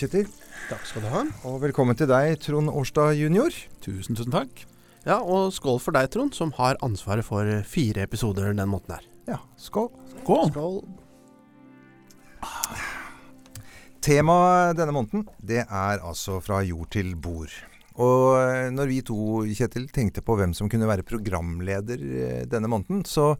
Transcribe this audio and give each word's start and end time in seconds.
Kjetil. 0.00 0.28
Takk 0.70 0.86
skal 0.88 1.02
du 1.04 1.08
ha. 1.12 1.20
Og 1.44 1.58
velkommen 1.60 1.96
til 1.98 2.08
deg, 2.08 2.38
Trond 2.40 2.70
Årstad 2.72 3.18
jr. 3.18 3.52
Tusen, 3.84 4.16
tusen 4.16 4.32
takk. 4.32 4.62
Ja, 5.04 5.18
og 5.20 5.52
skål 5.52 5.76
for 5.82 5.92
deg, 5.96 6.08
Trond, 6.14 6.32
som 6.36 6.54
har 6.56 6.78
ansvaret 6.84 7.26
for 7.26 7.44
fire 7.68 8.06
episoder 8.08 8.54
den 8.56 8.70
måten 8.72 8.96
her. 8.96 9.04
Ja, 9.28 9.38
skål. 9.60 9.90
Skål. 10.22 10.52
Skål. 10.54 10.80
Temaet 14.00 14.78
denne 14.80 14.96
måneden, 14.96 15.26
det 15.44 15.66
er 15.66 16.00
altså 16.00 16.40
fra 16.40 16.62
jord 16.64 16.88
til 16.96 17.12
bord. 17.20 17.52
Og 18.00 18.38
eh, 18.40 18.70
når 18.74 18.90
vi 18.90 19.02
to, 19.06 19.18
Kjetil, 19.56 19.88
tenkte 19.92 20.24
på 20.24 20.36
hvem 20.38 20.54
som 20.56 20.70
kunne 20.72 20.88
være 20.88 21.06
programleder 21.06 22.00
eh, 22.00 22.42
denne 22.50 22.70
måneden, 22.70 23.04
så 23.08 23.34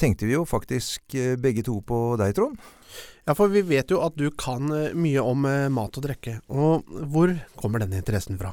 tenkte 0.00 0.28
vi 0.28 0.36
jo 0.36 0.44
faktisk 0.48 1.16
eh, 1.18 1.34
begge 1.40 1.64
to 1.66 1.78
på 1.86 2.04
deg, 2.20 2.36
Trond. 2.36 2.60
Ja, 3.22 3.36
for 3.38 3.52
vi 3.52 3.62
vet 3.64 3.92
jo 3.92 4.02
at 4.02 4.16
du 4.18 4.26
kan 4.34 4.66
mye 4.98 5.22
om 5.22 5.44
mat 5.70 5.94
og 5.96 6.02
drikke. 6.04 6.40
Og 6.50 6.88
hvor 7.12 7.30
kommer 7.54 7.80
denne 7.80 8.00
interessen 8.02 8.34
fra? 8.40 8.50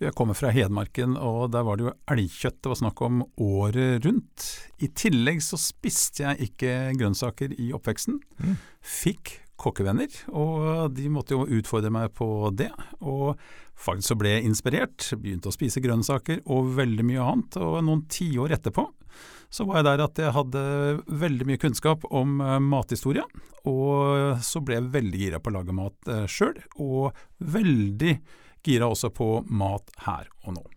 Jeg 0.00 0.14
kommer 0.16 0.36
fra 0.36 0.52
Hedmarken, 0.52 1.16
og 1.16 1.50
der 1.52 1.64
var 1.64 1.76
det 1.76 1.86
jo 1.86 1.94
elgkjøtt 2.12 2.60
det 2.60 2.70
var 2.72 2.78
snakk 2.82 3.00
om 3.04 3.22
året 3.40 4.04
rundt. 4.04 4.46
I 4.80 4.88
tillegg 4.96 5.42
så 5.44 5.58
spiste 5.60 6.24
jeg 6.24 6.50
ikke 6.50 6.74
grønnsaker 7.00 7.56
i 7.56 7.70
oppveksten. 7.76 8.20
Mm. 8.40 8.54
Fikk 8.80 9.34
kokkevenner, 9.60 10.08
og 10.32 10.94
de 10.96 11.10
måtte 11.12 11.36
jo 11.36 11.44
utfordre 11.58 11.92
meg 11.92 12.14
på 12.16 12.48
det. 12.56 12.70
Og 13.00 13.34
faktisk 13.80 14.12
så 14.12 14.16
ble 14.20 14.34
jeg 14.36 14.48
inspirert, 14.48 15.06
begynte 15.20 15.50
å 15.50 15.54
spise 15.54 15.82
grønnsaker 15.82 16.42
og 16.52 16.72
veldig 16.76 17.06
mye 17.08 17.28
annet. 17.32 17.60
Og 17.60 17.78
noen 17.86 18.04
tiår 18.12 18.56
etterpå 18.58 18.86
så 19.50 19.66
var 19.66 19.80
jeg 19.80 19.88
der 19.88 20.02
at 20.04 20.20
jeg 20.22 20.34
hadde 20.36 20.64
veldig 21.20 21.46
mye 21.48 21.60
kunnskap 21.60 22.04
om 22.06 22.38
eh, 22.44 22.58
mathistorie. 22.62 23.24
Og 23.68 24.38
så 24.46 24.62
ble 24.64 24.78
jeg 24.78 24.92
veldig 24.94 25.22
gira 25.24 25.40
på 25.42 25.50
å 25.50 25.56
lage 25.58 25.76
mat 25.76 26.12
eh, 26.12 26.26
sjøl, 26.30 26.60
og 26.78 27.16
veldig 27.42 28.14
gira 28.66 28.90
også 28.92 29.10
på 29.16 29.32
mat 29.50 29.90
her 30.06 30.30
og 30.44 30.60
nå. 30.60 30.68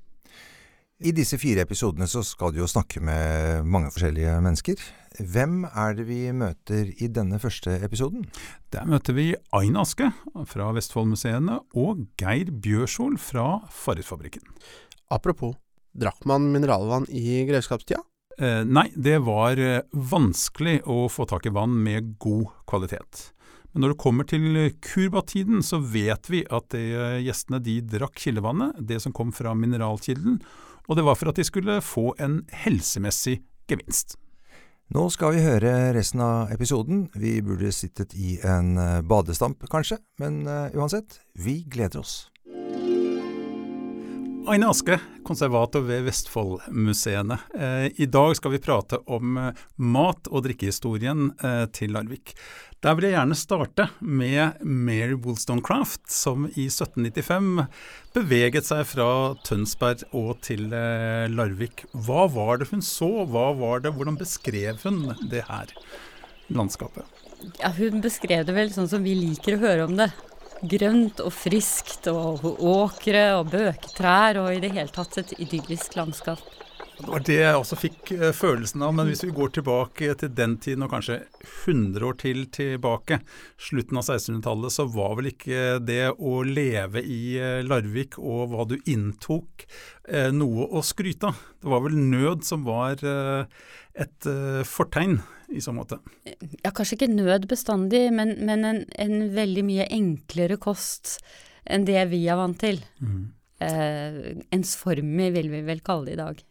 I 1.03 1.11
disse 1.11 1.35
fire 1.35 1.65
episodene 1.65 2.05
så 2.07 2.21
skal 2.23 2.53
du 2.55 2.61
jo 2.61 2.67
snakke 2.69 3.01
med 3.03 3.65
mange 3.67 3.89
forskjellige 3.91 4.37
mennesker. 4.45 4.79
Hvem 5.19 5.65
er 5.67 5.97
det 5.97 6.05
vi 6.07 6.21
møter 6.31 6.93
i 6.95 7.09
denne 7.11 7.41
første 7.43 7.73
episoden? 7.83 8.23
Der 8.71 8.87
møter 8.87 9.17
vi 9.17 9.33
Ain 9.51 9.75
Aske 9.81 10.13
fra 10.47 10.69
Vestfoldmuseene 10.77 11.59
og 11.75 12.05
Geir 12.21 12.53
Bjørsol 12.55 13.19
fra 13.19 13.59
Farrisfabrikken. 13.67 14.47
Apropos, 15.11 15.57
drakk 15.91 16.23
man 16.29 16.47
mineralvann 16.55 17.09
i 17.11 17.43
grevskapstida? 17.51 17.99
Eh, 18.39 18.63
nei, 18.63 18.87
det 18.95 19.19
var 19.27 19.59
eh, 19.59 19.83
vanskelig 19.91 20.79
å 20.87 21.03
få 21.11 21.27
tak 21.27 21.51
i 21.51 21.53
vann 21.53 21.75
med 21.83 22.15
god 22.23 22.47
kvalitet. 22.63 23.27
Men 23.73 23.83
når 23.83 23.91
det 23.91 24.03
kommer 24.07 24.29
til 24.29 24.51
kurbatiden, 24.85 25.59
så 25.67 25.83
vet 25.83 26.31
vi 26.31 26.45
at 26.47 26.71
det, 26.71 26.87
eh, 26.95 27.23
gjestene 27.27 27.59
de 27.59 27.81
drakk 27.91 28.23
kildevannet, 28.23 28.79
det 28.79 29.03
som 29.03 29.11
kom 29.11 29.35
fra 29.35 29.51
mineralkilden, 29.51 30.39
og 30.87 30.99
det 30.99 31.05
var 31.07 31.17
for 31.19 31.31
at 31.31 31.39
de 31.39 31.45
skulle 31.47 31.79
få 31.81 32.11
en 32.23 32.41
helsemessig 32.65 33.39
gevinst. 33.69 34.17
Nå 34.93 35.07
skal 35.09 35.33
vi 35.33 35.45
høre 35.45 35.93
resten 35.95 36.21
av 36.21 36.51
episoden. 36.53 37.07
Vi 37.17 37.39
burde 37.41 37.71
sittet 37.73 38.13
i 38.13 38.35
en 38.45 38.75
eh, 38.77 38.99
badestamp, 39.01 39.63
kanskje, 39.71 39.97
men 40.21 40.43
eh, 40.45 40.75
uansett, 40.77 41.17
vi 41.33 41.63
gleder 41.65 42.03
oss. 42.03 42.27
Aine 44.43 44.67
Aske, 44.67 44.97
konservator 45.23 45.85
ved 45.87 46.03
Vestfoldmuseene. 46.03 47.37
Eh, 47.55 47.85
I 48.01 48.07
dag 48.11 48.35
skal 48.35 48.51
vi 48.51 48.59
prate 48.59 48.97
om 49.07 49.37
eh, 49.39 49.61
mat- 49.79 50.27
og 50.27 50.43
drikkehistorien 50.43 51.29
eh, 51.39 51.63
til 51.71 51.93
Larvik. 51.95 52.33
Der 52.83 52.97
vil 52.97 53.07
jeg 53.07 53.15
gjerne 53.15 53.37
starte 53.39 53.85
med 54.01 54.59
Mary 54.59 55.15
Wollstonecraft, 55.15 56.09
som 56.11 56.49
i 56.51 56.67
1795 56.67 57.63
beveget 58.17 58.67
seg 58.67 58.83
fra 58.89 59.07
Tønsberg 59.47 60.03
og 60.11 60.35
til 60.43 60.67
Larvik. 60.67 61.85
Hva 61.95 62.27
var 62.27 62.59
det 62.59 62.67
hun 62.73 62.83
så, 62.83 63.23
hva 63.23 63.53
var 63.55 63.85
det, 63.85 63.95
hvordan 63.95 64.19
beskrev 64.19 64.83
hun 64.83 65.05
det 65.31 65.45
her 65.47 65.71
landskapet? 66.51 67.07
Ja, 67.61 67.71
hun 67.79 68.03
beskrev 68.03 68.43
det 68.47 68.59
vel 68.59 68.75
sånn 68.75 68.91
som 68.91 69.07
vi 69.07 69.15
liker 69.15 69.55
å 69.55 69.63
høre 69.63 69.87
om 69.87 69.95
det. 70.03 70.11
Grønt 70.63 71.19
og 71.19 71.33
friskt 71.35 72.07
og 72.07 72.45
åkre 72.63 73.23
og 73.35 73.49
bøketrær 73.51 74.39
og 74.39 74.53
i 74.53 74.61
det 74.63 74.71
hele 74.71 74.91
tatt 74.95 75.17
et 75.19 75.33
idyllisk 75.43 75.97
landskap. 75.99 76.39
Det 77.03 77.11
var 77.11 77.23
det 77.27 77.35
jeg 77.35 77.55
også 77.59 77.75
fikk 77.75 78.11
eh, 78.15 78.29
følelsen 78.31 78.83
av, 78.85 78.93
men 78.95 79.09
hvis 79.09 79.25
vi 79.25 79.33
går 79.35 79.49
tilbake 79.57 80.13
til 80.21 80.29
den 80.37 80.53
tiden 80.63 80.85
og 80.85 80.93
kanskje 80.93 81.17
100 81.43 82.05
år 82.07 82.15
til 82.21 82.45
tilbake, 82.55 83.17
slutten 83.59 83.99
av 83.99 84.05
1600-tallet, 84.05 84.71
så 84.71 84.85
var 84.87 85.17
vel 85.19 85.27
ikke 85.33 85.81
det 85.83 86.13
å 86.15 86.37
leve 86.47 87.03
i 87.03 87.35
eh, 87.35 87.59
Larvik 87.67 88.15
og 88.21 88.53
hva 88.53 88.63
du 88.71 88.77
inntok, 88.79 89.65
eh, 90.07 90.29
noe 90.31 90.69
å 90.71 90.85
skryte 90.85 91.33
av. 91.33 91.43
Det 91.59 91.73
var 91.75 91.83
vel 91.89 91.99
nød 91.99 92.47
som 92.47 92.63
var 92.63 93.03
et 93.03 94.27
fortegn 94.67 95.19
i 95.51 95.61
så 95.61 95.75
måte. 95.75 95.99
Ja, 96.63 96.71
kanskje 96.71 97.01
ikke 97.01 97.11
nød 97.11 97.49
bestandig, 97.51 98.05
men, 98.15 98.37
men 98.47 98.63
en, 98.69 98.81
en 98.95 99.27
veldig 99.35 99.67
mye 99.67 99.91
enklere 99.91 100.55
kost 100.55 101.17
enn 101.67 101.83
det 101.87 101.99
vi 102.15 102.23
er 102.31 102.39
vant 102.39 102.59
til. 102.63 102.79
Eh, 103.63 104.33
ensformig 104.55 105.29
vil 105.37 105.51
vi 105.51 105.61
vel 105.67 105.83
kalle 105.85 106.09
det 106.09 106.17
i 106.17 106.23
dag. 106.23 106.43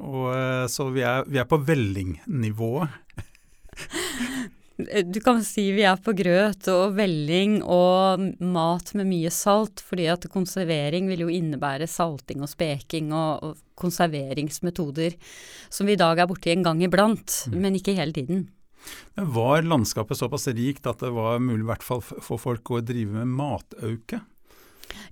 Og, 0.00 0.28
eh, 0.34 0.66
så 0.70 0.88
vi 0.94 1.04
er, 1.06 1.24
vi 1.30 1.40
er 1.42 1.48
på 1.48 1.60
vellingnivået. 1.62 2.88
Du 4.74 5.20
kan 5.22 5.38
si 5.46 5.68
vi 5.70 5.84
er 5.86 6.00
på 6.02 6.10
grøt 6.18 6.66
og 6.72 6.96
velling 6.96 7.60
og 7.62 8.24
mat 8.42 8.88
med 8.98 9.06
mye 9.06 9.30
salt, 9.30 9.78
fordi 9.78 10.08
at 10.10 10.26
konservering 10.32 11.06
vil 11.06 11.22
jo 11.22 11.30
innebære 11.30 11.86
salting 11.86 12.42
og 12.42 12.50
speking 12.50 13.12
og, 13.14 13.44
og 13.46 13.78
konserveringsmetoder 13.78 15.14
som 15.70 15.86
vi 15.86 15.94
i 15.94 16.00
dag 16.00 16.18
er 16.18 16.26
borti 16.26 16.50
en 16.50 16.66
gang 16.66 16.82
iblant, 16.82 17.36
men 17.54 17.78
ikke 17.78 17.94
hele 17.94 18.18
tiden. 18.18 18.48
Men 19.14 19.30
var 19.38 19.62
landskapet 19.62 20.18
såpass 20.18 20.50
rikt 20.50 20.90
at 20.90 21.06
det 21.06 21.14
var 21.14 21.38
mulig 21.38 21.62
i 21.62 21.70
hvert 21.70 21.86
fall 21.86 22.02
for 22.02 22.42
folk 22.42 22.74
å 22.74 22.82
drive 22.82 23.14
med 23.14 23.30
matauke? 23.30 24.24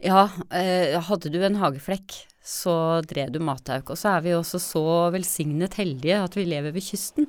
Ja, 0.01 0.31
eh, 0.51 0.99
hadde 1.01 1.31
du 1.33 1.41
en 1.45 1.59
hageflekk, 1.61 2.15
så 2.43 2.75
drev 3.07 3.33
du 3.35 3.41
matauk. 3.43 3.93
Og 3.93 3.99
så 3.99 4.17
er 4.17 4.25
vi 4.25 4.37
også 4.37 4.61
så 4.63 4.85
velsignet 5.15 5.77
heldige 5.79 6.23
at 6.23 6.37
vi 6.39 6.47
lever 6.49 6.75
ved 6.75 6.87
kysten. 6.87 7.29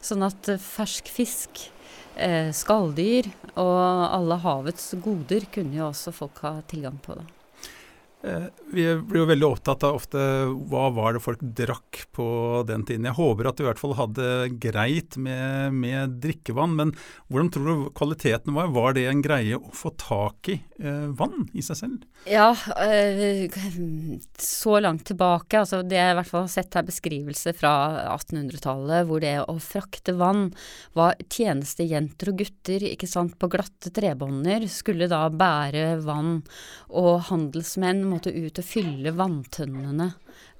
Sånn 0.00 0.24
at 0.26 0.48
eh, 0.48 0.62
fersk 0.62 1.10
fisk, 1.12 1.68
eh, 2.16 2.50
skalldyr 2.54 3.30
og 3.56 3.80
alle 4.08 4.40
havets 4.42 4.94
goder 5.04 5.48
kunne 5.54 5.78
jo 5.78 5.90
også 5.90 6.14
folk 6.14 6.40
ha 6.46 6.58
tilgang 6.70 6.98
på. 7.04 7.18
da. 7.18 7.37
Eh, 8.22 8.48
vi 8.72 8.84
blir 8.98 9.20
jo 9.20 9.26
veldig 9.30 9.46
opptatt 9.46 9.84
av 9.86 9.94
ofte 10.00 10.18
hva 10.70 10.88
var 10.90 11.14
det 11.14 11.22
folk 11.22 11.42
drakk 11.54 12.00
på 12.16 12.26
den 12.66 12.82
tiden. 12.86 13.06
Jeg 13.06 13.14
håper 13.14 13.46
at 13.46 13.58
de 13.58 13.62
i 13.62 13.68
hvert 13.68 13.78
fall 13.78 13.94
hadde 13.94 14.30
greit 14.58 15.14
med, 15.22 15.76
med 15.78 16.16
drikkevann, 16.24 16.74
men 16.80 16.92
hvordan 17.30 17.50
tror 17.54 17.68
du 17.68 17.84
kvaliteten 17.94 18.56
var? 18.56 18.72
Var 18.74 18.96
det 18.98 19.04
en 19.06 19.22
greie 19.22 19.60
å 19.60 19.70
få 19.70 19.92
tak 20.02 20.50
i 20.50 20.56
eh, 20.82 21.06
vann 21.14 21.46
i 21.54 21.62
seg 21.62 21.78
selv? 21.78 22.08
Ja, 22.26 22.50
eh, 22.82 23.46
så 24.42 24.80
langt 24.82 25.06
tilbake, 25.12 25.62
altså 25.62 25.84
det 25.86 26.00
jeg 26.00 26.16
i 26.16 26.18
hvert 26.18 26.32
fall 26.32 26.44
har 26.48 26.52
sett 26.56 26.74
her 26.74 26.88
beskrivelse 26.90 27.54
fra 27.54 27.72
1800-tallet, 28.16 29.06
hvor 29.06 29.22
det 29.22 29.36
å 29.44 29.56
frakte 29.62 30.16
vann 30.18 30.48
var 30.98 31.14
tjenestejenter 31.30 32.32
og 32.32 32.42
gutter, 32.42 32.88
ikke 32.90 33.06
sant, 33.10 33.38
på 33.38 33.52
glatte 33.54 33.94
trebånder, 33.94 34.66
skulle 34.66 35.06
da 35.06 35.22
bære 35.30 36.00
vann, 36.02 36.40
og 36.90 37.28
handelsmenn 37.30 38.07
måtte 38.10 38.32
ut 38.34 38.58
og 38.60 38.66
fylle 38.66 39.12
vanntønnene 39.16 40.10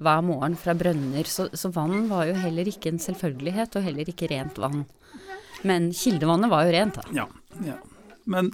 hver 0.02 0.22
morgen 0.26 0.54
fra 0.58 0.74
brønner, 0.78 1.26
så, 1.28 1.48
så 1.52 1.72
vann 1.74 2.06
var 2.10 2.28
jo 2.30 2.38
heller 2.38 2.68
ikke 2.70 2.92
en 2.92 3.02
selvfølgelighet, 3.02 3.76
og 3.76 3.86
heller 3.86 4.10
ikke 4.10 4.30
rent 4.30 4.58
vann. 4.62 4.84
Men 5.66 5.90
kildevannet 5.96 6.52
var 6.52 6.66
jo 6.66 6.74
rent, 6.74 6.98
da. 7.00 7.06
Ja. 7.16 7.26
ja. 7.66 7.78
Men 8.28 8.52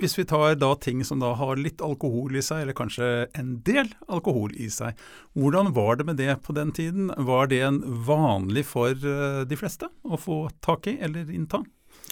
hvis 0.00 0.16
vi 0.18 0.26
tar 0.28 0.58
da 0.60 0.74
ting 0.76 1.00
som 1.08 1.22
da 1.22 1.30
har 1.38 1.56
litt 1.60 1.80
alkohol 1.84 2.36
i 2.36 2.42
seg, 2.44 2.64
eller 2.64 2.76
kanskje 2.76 3.06
en 3.36 3.54
del 3.64 3.88
alkohol 4.12 4.52
i 4.60 4.68
seg, 4.72 4.98
hvordan 5.36 5.72
var 5.76 5.96
det 5.96 6.08
med 6.08 6.20
det 6.20 6.34
på 6.44 6.56
den 6.56 6.72
tiden? 6.76 7.08
Var 7.16 7.48
det 7.52 7.62
en 7.64 7.80
vanlig 8.08 8.66
for 8.68 8.92
eh, 8.92 9.42
de 9.48 9.56
fleste 9.56 9.88
å 10.04 10.20
få 10.20 10.46
tak 10.64 10.90
i 10.92 10.98
eller 11.00 11.32
innta? 11.32 11.62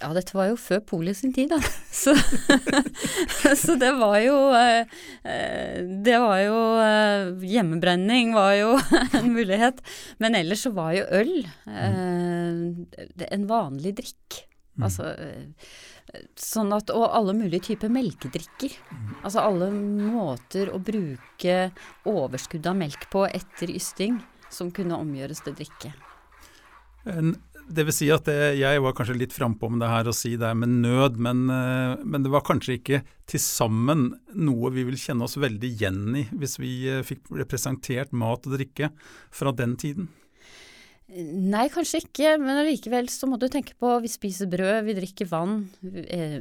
Ja, 0.05 0.11
dette 0.13 0.35
var 0.37 0.51
jo 0.51 0.57
før 0.61 0.83
polio 0.85 1.15
sin 1.17 1.33
tid, 1.33 1.49
da. 1.55 1.59
Så, 2.05 2.13
så 3.63 3.77
det 3.81 3.93
var 3.97 4.19
jo 4.21 4.35
eh, 4.59 4.91
eh, 5.31 5.79
Det 6.05 6.17
var 6.21 6.41
jo 6.43 6.57
eh, 6.83 7.31
Hjemmebrenning 7.49 8.35
var 8.37 8.53
jo 8.59 8.75
en 9.21 9.31
mulighet. 9.33 9.81
Men 10.21 10.37
ellers 10.37 10.67
så 10.67 10.75
var 10.77 10.93
jo 10.99 11.07
øl 11.23 11.33
en 11.65 13.47
vanlig 13.49 13.95
drikk. 14.03 14.43
Altså 14.83 15.15
eh, 15.15 15.71
Sånn 16.39 16.71
at, 16.77 16.93
og 16.95 17.09
alle 17.17 17.33
mulige 17.35 17.71
typer 17.71 17.91
melkedrikker. 17.91 18.75
Altså 19.25 19.41
alle 19.43 19.71
måter 19.73 20.69
å 20.71 20.79
bruke 20.79 21.57
overskuddet 22.07 22.69
av 22.71 22.77
melk 22.79 23.09
på 23.11 23.25
etter 23.27 23.73
ysting 23.73 24.21
som 24.53 24.71
kunne 24.75 25.01
omgjøres 25.01 25.43
til 25.43 25.57
drikke. 25.59 25.91
En, 27.11 27.33
det 27.69 27.85
vil 27.89 27.95
si 27.97 28.09
at 28.13 28.27
det, 28.29 28.57
jeg 28.61 28.83
var 28.85 28.95
kanskje 28.97 29.17
litt 29.19 29.35
frampå 29.35 29.71
med 29.73 29.83
det 29.85 29.91
her 29.91 30.11
å 30.11 30.17
si 30.17 30.35
det 30.41 30.51
med 30.59 30.73
nød, 30.85 31.17
men, 31.23 31.47
eh, 31.53 31.95
men, 32.05 32.25
det 32.25 32.33
var 32.33 32.45
kanskje 32.47 32.79
ikke 32.79 33.01
til 33.31 33.43
sammen 33.43 34.11
noe 34.35 34.73
vi 34.75 34.85
vil 34.89 34.99
kjenne 35.01 35.27
oss 35.27 35.39
veldig 35.41 35.71
igjen 35.71 36.21
i, 36.21 36.27
hvis 36.35 36.59
vi 36.61 36.75
eh, 36.91 37.03
fikk 37.07 37.33
presentert 37.51 38.13
mat 38.13 38.47
og 38.47 38.59
drikke 38.59 38.93
fra 39.35 39.55
den 39.57 39.79
tiden. 39.81 40.13
Nei, 41.15 41.67
kanskje 41.71 42.01
ikke, 42.03 42.37
men 42.43 42.63
allikevel 42.63 43.11
så 43.13 43.29
må 43.31 43.37
du 43.39 43.47
tenke 43.53 43.77
på 43.79 43.91
vi 44.03 44.11
spiser 44.11 44.49
brød, 44.51 44.87
vi 44.89 44.97
drikker 44.97 45.29
vann, 45.31 45.61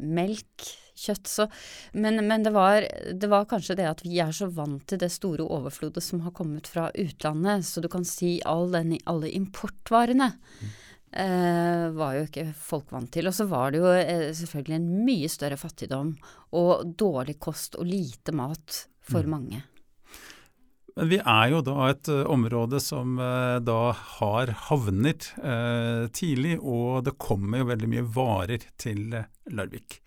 melk, 0.01 0.71
kjøtt. 0.97 1.27
Så, 1.29 1.47
men, 1.93 2.21
men 2.27 2.45
det, 2.45 2.53
var, 2.55 2.85
det, 3.13 3.29
var, 3.29 3.47
kanskje 3.49 3.77
det 3.79 3.89
at 3.89 4.03
vi 4.05 4.17
er 4.23 4.31
så 4.35 4.47
vant 4.53 4.85
til 4.89 5.01
det 5.01 5.11
store 5.13 5.45
overflodet 5.45 6.03
som 6.05 6.23
har 6.25 6.35
kommet 6.37 6.69
fra 6.69 6.89
utlandet, 6.95 7.67
så 7.67 7.83
du 7.83 7.89
kan 7.91 8.07
si 8.07 8.37
all 8.49 8.71
den, 8.73 8.95
alle 9.09 9.31
importvarene. 9.33 10.31
Eh, 11.13 11.89
var 11.93 12.15
jo 12.17 12.23
ikke 12.25 12.47
folk 12.57 12.89
vant 12.93 13.11
til. 13.13 13.29
Og 13.29 13.35
så 13.37 13.45
var 13.49 13.73
det 13.73 13.83
jo 13.83 13.91
eh, 13.93 14.31
selvfølgelig 14.33 14.79
en 14.79 14.87
mye 15.05 15.29
større 15.29 15.59
fattigdom 15.61 16.15
og 16.57 16.95
dårlig 16.97 17.37
kost 17.43 17.77
og 17.77 17.85
lite 17.85 18.33
mat 18.33 18.85
for 19.05 19.21
mm. 19.21 19.29
mange. 19.29 19.61
Men 20.97 21.09
vi 21.09 21.17
er 21.17 21.47
jo 21.49 21.59
da 21.65 21.87
et 21.89 22.09
uh, 22.13 22.21
område 22.29 22.77
som 22.81 23.15
uh, 23.17 23.57
da 23.65 23.95
har 24.19 24.51
havner 24.67 25.25
uh, 25.41 26.05
tidlig, 26.13 26.59
og 26.61 27.07
det 27.07 27.15
kommer 27.17 27.63
jo 27.63 27.69
veldig 27.71 27.89
mye 27.89 28.03
varer 28.13 28.67
til 28.77 29.15
Larvik. 29.49 29.97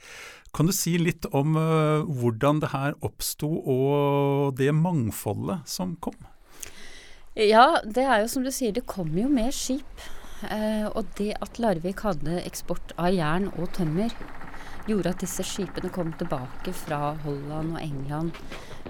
Kan 0.55 0.70
du 0.70 0.73
si 0.73 0.94
litt 0.97 1.26
om 1.37 1.58
hvordan 1.58 2.62
det 2.62 2.70
her 2.73 2.94
oppsto, 3.05 3.50
og 3.61 4.55
det 4.56 4.70
mangfoldet 4.73 5.67
som 5.69 5.99
kom? 6.00 6.17
Ja, 7.37 7.82
det 7.85 8.06
er 8.06 8.23
jo 8.23 8.31
som 8.32 8.47
du 8.47 8.49
sier, 8.55 8.73
det 8.73 8.87
kom 8.88 9.11
jo 9.19 9.26
med 9.29 9.53
skip. 9.53 10.06
Og 10.44 11.06
det 11.16 11.30
at 11.40 11.58
Larvik 11.62 12.02
hadde 12.04 12.42
eksport 12.44 12.92
av 13.00 13.14
jern 13.14 13.48
og 13.56 13.70
tømmer, 13.76 14.12
gjorde 14.86 15.12
at 15.12 15.22
disse 15.22 15.44
skipene 15.46 15.90
kom 15.92 16.12
tilbake 16.18 16.72
fra 16.76 17.14
Holland 17.24 17.74
og 17.74 17.80
England 17.82 18.36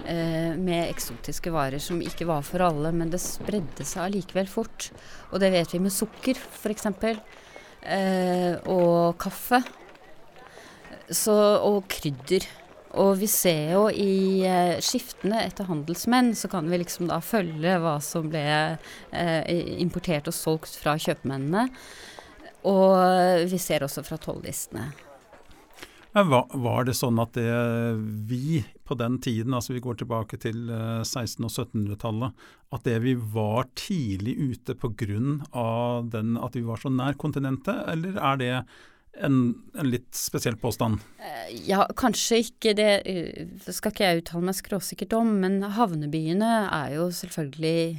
eh, 0.05 0.53
med 0.53 0.91
eksotiske 0.91 1.51
varer 1.53 1.81
som 1.81 2.01
ikke 2.03 2.27
var 2.29 2.45
for 2.45 2.63
alle, 2.65 2.91
men 2.93 3.11
det 3.13 3.21
spredde 3.23 3.85
seg 3.87 4.05
allikevel 4.05 4.49
fort. 4.51 4.91
Og 5.31 5.41
det 5.41 5.51
vet 5.55 5.73
vi 5.73 5.81
med 5.83 5.93
sukker, 5.93 6.37
f.eks. 6.37 6.89
Eh, 7.81 8.53
og 8.69 9.17
kaffe. 9.21 9.61
Så, 11.07 11.33
og 11.63 11.85
krydder. 11.89 12.45
Og 12.97 13.13
vi 13.21 13.29
ser 13.29 13.73
jo 13.75 13.87
i 13.93 14.43
eh, 14.47 14.77
skiftene 14.83 15.43
etter 15.45 15.69
handelsmenn, 15.69 16.33
så 16.37 16.49
kan 16.51 16.69
vi 16.69 16.81
liksom 16.81 17.09
da 17.11 17.19
følge 17.21 17.77
hva 17.83 17.97
som 18.03 18.29
ble 18.31 18.45
eh, 18.47 19.41
importert 19.77 20.29
og 20.29 20.35
solgt 20.35 20.77
fra 20.81 20.97
kjøpmennene. 21.01 21.67
Og 22.67 23.45
vi 23.47 23.59
ser 23.61 23.85
også 23.85 24.03
fra 24.03 24.17
tollistene. 24.19 24.89
Var, 26.17 26.47
var 26.57 26.87
det 26.87 26.95
sånn 26.97 27.19
at 27.21 27.35
det 27.37 27.51
vi 28.25 28.63
på 28.87 28.95
den 28.97 29.19
tiden, 29.21 29.53
altså 29.53 29.75
vi 29.75 29.83
går 29.83 29.99
tilbake 29.99 30.39
til 30.41 30.63
1600- 30.71 31.45
og 31.45 31.51
1700-tallet, 31.51 32.45
at 32.73 32.87
det 32.87 32.95
vi 33.03 33.13
var 33.13 33.67
tidlig 33.77 34.33
ute 34.39 34.73
pga. 34.73 35.19
at 35.53 36.55
vi 36.55 36.65
var 36.65 36.81
så 36.81 36.89
nær 36.89 37.19
kontinentet, 37.21 37.83
eller 37.91 38.17
er 38.17 38.41
det 38.41 38.53
en, 39.23 39.37
en, 39.77 39.89
litt 39.89 40.09
spesiell 40.15 40.57
påstand? 40.59 41.01
Eh, 41.19 41.53
ja, 41.69 41.85
kanskje 41.97 42.41
ikke. 42.45 42.73
Eh, 42.77 43.45
det 43.65 43.75
skal 43.75 43.93
ikke 43.93 44.07
jeg 44.07 44.23
uttale 44.23 44.49
meg 44.49 44.57
skråsikkert 44.57 45.15
om, 45.17 45.35
men 45.43 45.59
havnebyene 45.77 46.51
er 46.65 46.97
jo 46.97 47.09
selvfølgelig 47.13 47.97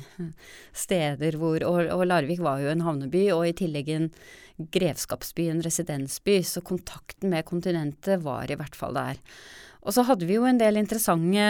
steder 0.86 1.38
hvor 1.40 1.64
Og, 1.68 1.80
og 1.94 2.04
Larvik 2.06 2.42
var 2.44 2.62
jo 2.62 2.72
en 2.72 2.84
havneby, 2.86 3.28
og 3.34 3.46
i 3.48 3.56
tillegg 3.56 3.94
en 3.94 4.10
grevskapsby, 4.58 5.48
en 5.52 5.62
residensby, 5.62 6.40
så 6.42 6.62
kontakten 6.66 7.30
med 7.34 7.46
kontinentet 7.46 8.24
var 8.24 8.50
i 8.50 8.58
hvert 8.58 8.78
fall 8.78 8.96
der. 8.98 9.22
Og 9.88 9.94
så 9.96 10.04
hadde 10.04 10.26
vi 10.28 10.36
jo 10.36 10.44
en 10.44 10.58
del 10.60 10.76
interessante, 10.76 11.44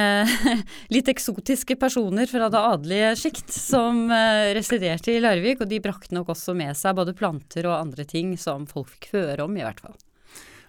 litt 0.94 1.08
eksotiske 1.10 1.74
personer 1.80 2.30
fra 2.30 2.46
det 2.52 2.60
adelige 2.70 3.14
sjikt 3.18 3.50
som 3.50 4.04
uh, 4.12 4.54
residerte 4.54 5.10
i 5.10 5.22
Larvik, 5.22 5.64
og 5.64 5.72
de 5.72 5.80
brakte 5.82 6.14
nok 6.14 6.30
også 6.36 6.54
med 6.54 6.78
seg 6.78 6.94
både 7.00 7.16
planter 7.18 7.66
og 7.66 7.80
andre 7.80 8.06
ting 8.06 8.36
som 8.38 8.68
folk 8.70 8.92
fikk 8.94 9.10
høre 9.16 9.48
om, 9.48 9.58
i 9.58 9.66
hvert 9.66 9.82
fall. 9.82 9.98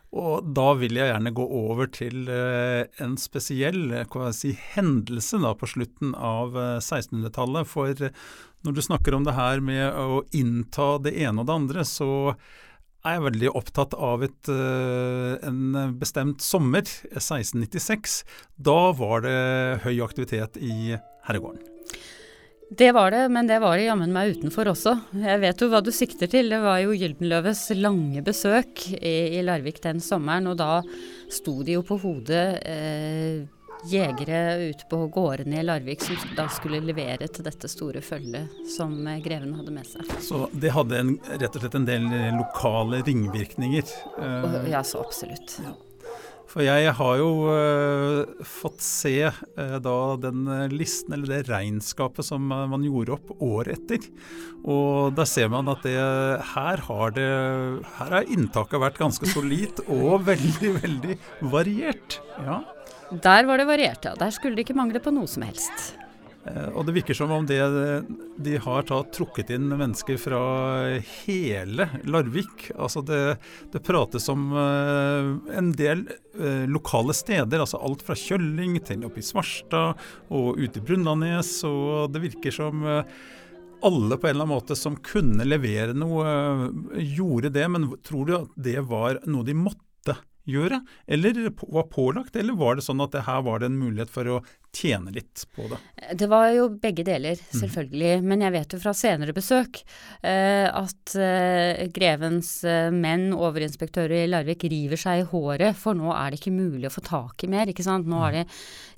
Og 0.10 0.48
da 0.57 0.71
vil 0.80 0.98
jeg 0.98 1.12
gjerne 1.12 1.36
gå 1.38 1.45
over 1.45 1.92
til 1.94 2.25
uh, 2.25 2.89
en 2.98 3.13
spesiell 3.21 3.94
si, 4.33 4.56
hendelse 4.74 5.38
da, 5.44 5.54
på 5.54 5.69
slutten 5.69 6.15
av 6.18 6.57
uh, 6.57 6.63
eh, 6.80 6.81
1600-tallet. 6.81 7.69
For 7.69 7.94
når 8.65 8.74
du 8.74 8.81
snakker 8.81 9.13
om 9.13 9.30
det 9.30 9.38
her 9.38 9.62
med 9.62 9.94
å 9.94 10.24
innta 10.33 10.95
det 11.06 11.13
ene 11.22 11.45
og 11.45 11.51
det 11.51 11.60
andre, 11.62 11.86
så 11.86 12.10
er 13.07 13.22
veldig 13.24 13.54
opptatt 13.56 13.96
av 13.96 14.24
et, 14.28 14.51
uh, 14.51 15.38
en 15.48 15.96
bestemt 16.00 16.44
sommer, 16.44 16.84
1696. 17.13 18.24
Da 18.60 18.80
var 18.98 19.24
det 19.28 19.40
høy 19.86 20.01
aktivitet 20.04 20.60
i 20.60 20.98
herregården. 21.28 21.63
Det 22.69 22.92
var 22.94 23.10
det, 23.10 23.24
men 23.34 23.48
det 23.50 23.57
var 23.63 23.80
det 23.80 23.88
jammen 23.88 24.12
meg 24.13 24.36
utenfor 24.38 24.69
også. 24.69 24.92
Jeg 25.18 25.42
vet 25.42 25.62
jo 25.62 25.72
hva 25.72 25.80
du 25.81 25.90
sikter 25.96 26.30
til. 26.30 26.51
Det 26.54 26.60
var 26.62 26.78
jo 26.84 26.94
Gyldenløves 26.94 27.63
lange 27.80 28.22
besøk 28.22 28.84
i 28.94 29.42
Larvik 29.42 29.81
den 29.81 29.98
sommeren, 30.06 30.51
og 30.51 30.60
da 30.60 30.84
sto 31.34 31.63
de 31.66 31.80
jo 31.80 31.86
på 31.88 31.98
hodet. 32.04 32.44
Eh, 32.62 33.42
jegere 33.87 34.69
ute 34.69 34.87
på 34.89 35.01
gårdene 35.13 35.61
i 35.61 35.65
Larvik 35.65 36.03
som 36.03 36.17
da 36.37 36.47
skulle 36.51 36.81
levere 36.83 37.29
til 37.31 37.45
dette 37.47 37.69
store 37.71 38.03
følget 38.03 38.63
som 38.75 38.95
eh, 39.07 39.21
greven 39.23 39.55
hadde 39.55 39.75
med 39.75 39.87
seg. 39.87 40.15
Så 40.23 40.47
det 40.51 40.73
hadde 40.75 40.99
en, 40.99 41.13
rett 41.29 41.53
og 41.53 41.63
slett 41.63 41.77
en 41.79 41.87
del 41.87 42.09
lokale 42.37 43.03
ringvirkninger? 43.07 43.93
Uh, 44.19 44.65
ja, 44.69 44.83
så 44.83 45.03
absolutt. 45.03 45.59
Ja. 45.63 45.75
For 46.49 46.65
jeg 46.65 46.89
har 46.97 47.17
jo 47.19 47.29
uh, 47.45 48.43
fått 48.47 48.81
se 48.81 49.29
uh, 49.29 49.75
da 49.85 49.97
den 50.17 50.47
listen, 50.73 51.13
eller 51.13 51.35
det 51.35 51.51
regnskapet 51.51 52.25
som 52.25 52.47
man 52.49 52.83
gjorde 52.85 53.15
opp 53.19 53.35
året 53.37 53.77
etter. 53.77 54.09
Og 54.65 55.13
da 55.15 55.27
ser 55.29 55.51
man 55.53 55.69
at 55.71 55.85
det, 55.85 55.95
her 56.55 56.81
har 56.89 57.13
det 57.15 57.29
Her 57.95 58.15
har 58.17 58.33
inntaket 58.33 58.81
vært 58.81 59.00
ganske 59.00 59.29
solid 59.29 59.79
og 59.86 60.25
veldig, 60.31 60.74
veldig 60.81 61.19
variert. 61.53 62.19
Ja. 62.41 62.63
Der 63.10 63.46
var 63.46 63.58
det 63.58 63.66
variert, 63.66 64.06
ja. 64.06 64.13
Der 64.18 64.30
skulle 64.34 64.58
det 64.58 64.68
ikke 64.68 64.78
mangle 64.78 65.01
på 65.01 65.13
noe 65.13 65.30
som 65.30 65.44
helst. 65.48 65.96
Eh, 66.48 66.70
og 66.72 66.86
det 66.88 66.94
virker 67.00 67.18
som 67.18 67.32
om 67.34 67.46
det, 67.50 67.60
de 68.38 68.58
har 68.62 68.86
trukket 68.88 69.51
inn 69.56 69.68
mennesker 69.72 70.20
fra 70.22 70.42
hele 71.25 71.89
Larvik. 72.06 72.70
Altså 72.78 73.04
det, 73.06 73.24
det 73.74 73.84
prates 73.86 74.30
om 74.32 74.51
uh, 74.56 75.34
en 75.58 75.74
del 75.75 76.06
lokale 76.70 77.12
steder, 77.18 77.60
altså 77.60 77.82
alt 77.84 78.06
fra 78.06 78.16
Kjølling 78.16 78.78
til 78.88 79.04
oppe 79.04 79.20
i 79.20 79.25
Svarstad 79.25 80.00
og 80.32 80.62
ute 80.62 80.80
i 80.80 80.86
Brundanes. 80.86 81.51
Og 81.68 82.13
det 82.13 82.24
virker 82.30 82.56
som 82.56 82.86
alle 82.86 84.18
på 84.18 84.28
en 84.28 84.36
eller 84.36 84.46
annen 84.46 84.54
måte 84.54 84.78
som 84.80 84.96
kunne 85.04 85.48
levere 85.48 85.98
noe, 85.98 86.70
gjorde 86.96 87.51
det. 87.58 87.68
Men 87.72 87.89
tror 88.06 88.30
du 88.30 88.36
at 88.38 88.56
det 88.56 88.80
var 88.88 89.20
noe 89.28 89.48
de 89.48 89.58
måtte 89.58 90.16
gjøre, 90.48 90.79
eller 91.08 91.38
var 91.60 91.88
pålagt, 91.91 92.36
eller 92.36 92.55
var 92.58 92.77
det 92.77 92.86
sånn 92.86 93.01
at 93.03 93.13
det 93.13 93.25
her 93.27 93.41
var 93.46 93.62
det 93.62 93.69
en 93.69 93.77
mulighet 93.79 94.12
for 94.12 94.29
å 94.31 94.38
tjene 94.75 95.12
litt 95.13 95.43
på 95.55 95.65
det? 95.69 95.79
Det 96.17 96.29
var 96.31 96.50
jo 96.53 96.67
begge 96.81 97.05
deler, 97.08 97.38
mhm. 97.38 97.62
selvfølgelig. 97.62 98.12
Mm. 98.19 98.27
Men 98.31 98.46
jeg 98.46 98.55
vet 98.55 98.75
jo 98.75 98.81
fra 98.81 98.93
senere 98.98 99.36
besøk 99.36 99.81
eh, 100.25 100.67
at 100.67 101.15
eh, 101.19 101.86
grevens 101.93 102.51
eh, 102.67 102.89
menn, 102.93 103.29
overinspektører 103.38 104.24
i 104.24 104.29
Larvik, 104.29 104.65
river 104.72 105.01
seg 105.01 105.24
i 105.24 105.27
håret, 105.31 105.77
for 105.79 105.98
nå 105.98 106.13
er 106.15 106.31
det 106.31 106.41
ikke 106.41 106.55
mulig 106.55 106.89
å 106.89 106.96
få 106.96 107.05
tak 107.05 107.46
i 107.46 107.51
mer. 107.51 107.69
ikke 107.69 107.86
sant? 107.86 108.10
Nå 108.10 108.22
har 108.24 108.39
de, 108.39 108.46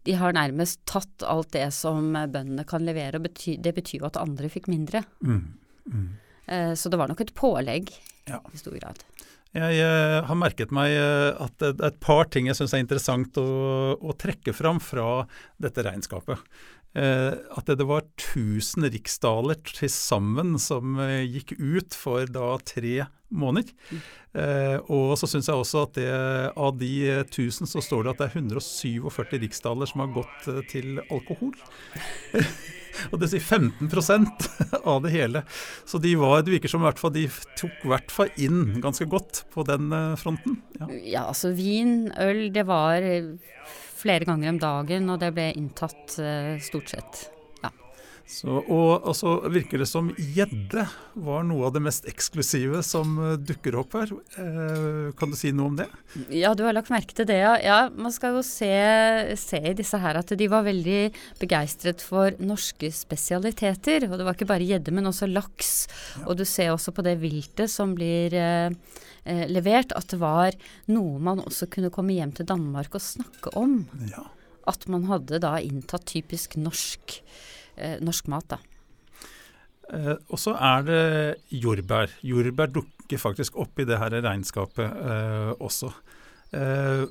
de 0.08 0.18
har 0.20 0.38
nærmest 0.38 0.84
tatt 0.90 1.28
alt 1.28 1.52
det 1.56 1.68
som 1.76 2.14
bøndene 2.14 2.68
kan 2.68 2.86
levere, 2.88 3.20
og 3.20 3.28
bety, 3.28 3.58
det 3.62 3.76
betyr 3.78 4.02
jo 4.02 4.12
at 4.12 4.22
andre 4.22 4.52
fikk 4.52 4.72
mindre. 4.72 5.04
Mm. 5.26 5.44
Mm. 5.92 6.10
så 6.78 6.92
det 6.94 6.98
var 7.00 7.10
nok 7.10 7.24
et 7.24 7.32
pålegg 7.34 7.90
ja. 8.30 8.38
i 8.54 8.60
stor 8.60 8.76
grad. 8.78 9.02
Jeg 9.52 9.84
uh, 9.84 10.22
har 10.30 10.38
merket 10.40 10.70
meg 10.72 10.94
uh, 10.96 11.36
at 11.44 11.58
det 11.60 11.74
er 11.74 11.90
et 11.90 12.04
par 12.04 12.30
ting 12.32 12.48
jeg 12.48 12.56
syns 12.56 12.76
er 12.76 12.84
interessant 12.86 13.36
å, 13.42 13.48
å, 14.00 14.16
trekke 14.16 14.54
fram 14.56 14.80
fra 14.84 15.26
dette 15.60 15.84
regnskapet. 15.84 16.40
Uh, 16.92 17.38
at 17.56 17.70
det, 17.70 17.88
var 17.88 18.04
1000 18.20 18.90
riksdaler 18.92 19.60
til 19.70 19.92
sammen 19.92 20.58
som 20.60 21.00
gikk 21.00 21.56
ut 21.56 21.96
for 21.96 22.28
da 22.28 22.58
tre 22.68 23.08
måneder. 23.32 23.72
Mm. 23.92 24.02
og 24.92 25.14
så 25.20 25.28
syns 25.28 25.48
jeg 25.48 25.56
også 25.56 25.86
at 25.86 25.96
det, 25.96 26.10
av 26.60 26.76
de 26.80 26.92
1000 27.22 27.70
så 27.72 27.80
står 27.84 28.04
det 28.04 28.12
at 28.12 28.20
det 28.20 28.28
er 28.28 28.42
147 28.42 29.40
riksdaler 29.40 29.88
som 29.88 30.04
har 30.04 30.12
gått 30.18 30.50
til 30.72 31.00
alkohol. 31.08 31.56
og 33.12 33.22
det 33.22 33.30
sier 33.32 33.44
15% 33.44 34.48
av 34.92 35.02
det 35.06 35.14
hele. 35.16 35.44
Så 35.88 36.02
de 36.02 36.14
var, 36.20 36.42
det 36.44 36.56
virker 36.56 36.72
som 36.72 36.86
de 37.16 37.28
tok 37.60 37.86
i 37.86 37.92
hvert 37.92 38.14
fall 38.14 38.32
inn 38.42 38.82
ganske 38.84 39.08
godt 39.10 39.46
på 39.54 39.66
den 39.68 39.92
eh, 39.96 40.18
fronten. 40.20 40.60
Ja. 40.80 40.90
ja, 40.92 41.24
altså 41.32 41.54
vin, 41.56 42.12
øl, 42.20 42.50
det 42.54 42.66
var 42.70 43.06
flere 44.02 44.28
ganger 44.28 44.54
om 44.54 44.60
dagen, 44.62 45.10
og 45.14 45.22
det 45.22 45.32
ble 45.36 45.52
inntatt 45.58 46.18
uh, 46.20 46.58
stort 46.64 46.92
sett. 46.94 47.22
Så, 48.30 48.48
og, 48.48 49.04
og, 49.04 49.12
så 49.18 49.34
virker 49.52 49.82
det 49.82 49.88
som 49.90 50.10
gjedde 50.16 50.86
var 51.20 51.44
noe 51.48 51.68
av 51.68 51.74
det 51.76 51.82
mest 51.84 52.08
eksklusive 52.10 52.80
som 52.86 53.18
uh, 53.20 53.34
dukker 53.36 53.76
opp 53.82 53.98
her. 54.00 54.14
Eh, 54.40 55.10
kan 55.20 55.34
du 55.34 55.38
si 55.38 55.52
noe 55.56 55.72
om 55.72 55.78
det? 55.80 55.88
Ja, 56.34 56.54
du 56.56 56.64
har 56.64 56.76
lagt 56.76 56.92
merke 56.94 57.16
til 57.18 57.28
det, 57.28 57.42
ja. 57.42 57.58
ja 57.60 57.80
man 57.92 58.14
skal 58.16 58.38
jo 58.38 58.46
se, 58.46 58.72
se, 59.40 59.60
i 59.60 59.76
disse 59.78 60.00
her 60.00 60.22
at 60.22 60.32
de 60.38 60.50
var 60.52 60.66
veldig 60.68 61.02
begeistret 61.42 62.04
for 62.06 62.36
norske 62.40 62.92
spesialiteter. 62.96 64.08
Og 64.08 64.18
det 64.18 64.28
var 64.28 64.38
ikke 64.38 64.50
bare 64.54 64.68
gjedde, 64.70 64.96
men 64.96 65.12
også 65.12 65.30
laks. 65.32 65.74
Ja. 66.22 66.26
Og 66.32 66.40
du 66.40 66.46
ser 66.48 66.74
også 66.76 66.96
på 66.96 67.06
det 67.06 67.18
viltet 67.22 67.72
som 67.74 67.96
blir 67.98 68.36
uh, 68.38 68.72
levert, 69.52 69.96
at 69.98 70.08
det 70.14 70.22
var 70.22 70.56
noe 70.92 71.20
man 71.22 71.44
også 71.44 71.68
kunne 71.74 71.92
komme 71.94 72.16
hjem 72.16 72.36
til 72.40 72.48
Danmark 72.50 72.96
og 72.96 73.04
snakke 73.04 73.54
om. 73.60 73.82
Ja. 74.14 74.30
At 74.72 74.88
man 74.92 75.10
hadde 75.10 75.42
da 75.44 75.58
inntatt 75.60 76.08
typisk 76.14 76.56
norsk 76.62 77.20
eh, 77.78 77.98
norsk 78.04 78.30
mat. 78.32 78.48
da. 78.56 78.60
Eh, 79.92 80.16
og 80.32 80.40
så 80.40 80.56
er 80.56 80.86
det 80.88 81.02
jordbær. 81.64 82.14
Jordbær 82.24 82.72
dukker 82.72 83.20
faktisk 83.20 83.58
opp 83.60 83.80
i 83.82 83.88
det 83.88 84.00
her 84.00 84.16
regnskapet 84.24 84.88
eh, 84.88 85.52
også. 85.60 85.92
Eh, 86.56 87.04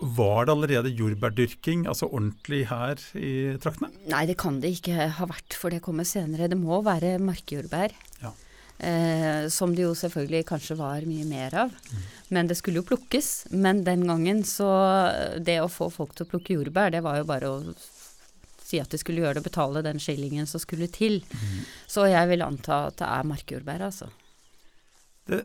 var 0.00 0.46
det 0.46 0.52
allerede 0.54 0.92
jordbærdyrking, 0.96 1.86
altså 1.88 2.08
ordentlig 2.08 2.62
her 2.70 3.00
i 3.20 3.56
traktene? 3.60 3.90
Nei, 4.08 4.24
det 4.30 4.38
kan 4.40 4.60
det 4.62 4.72
ikke 4.78 5.10
ha 5.18 5.26
vært, 5.28 5.56
for 5.56 5.72
det 5.72 5.82
kommer 5.84 6.08
senere. 6.08 6.48
Det 6.48 6.56
må 6.56 6.80
være 6.84 7.18
markjordbær. 7.20 7.92
Ja. 8.22 8.32
Eh, 8.80 9.48
som 9.52 9.74
det 9.76 9.84
jo 9.84 9.92
selvfølgelig 9.92 10.46
kanskje 10.48 10.78
var 10.78 11.04
mye 11.04 11.26
mer 11.28 11.56
av. 11.66 11.74
Mm. 11.92 12.04
Men 12.32 12.48
det 12.48 12.56
skulle 12.56 12.80
jo 12.80 12.88
plukkes. 12.88 13.50
Men 13.52 13.84
den 13.84 14.06
gangen 14.08 14.40
så 14.48 14.70
Det 15.36 15.60
å 15.60 15.68
få 15.68 15.90
folk 15.92 16.14
til 16.16 16.24
å 16.24 16.30
plukke 16.32 16.56
jordbær, 16.56 16.92
det 16.96 17.04
var 17.04 17.20
jo 17.20 17.28
bare 17.28 17.50
å 17.52 17.74
si 18.70 18.80
at 18.82 18.90
de 18.92 19.00
skulle 19.00 19.22
gjøre 19.24 19.38
det, 19.38 19.46
betale 19.46 19.84
den 19.86 20.00
skillingen 20.02 20.48
som 20.50 20.62
skulle 20.62 20.90
til. 20.92 21.20
Mm. 21.30 21.62
Så 21.90 22.08
jeg 22.10 22.32
vil 22.32 22.46
anta 22.46 22.86
at 22.90 23.00
det 23.02 23.08
er 23.10 23.30
markjordbær, 23.30 23.86
altså. 23.90 24.10
Det 25.30 25.44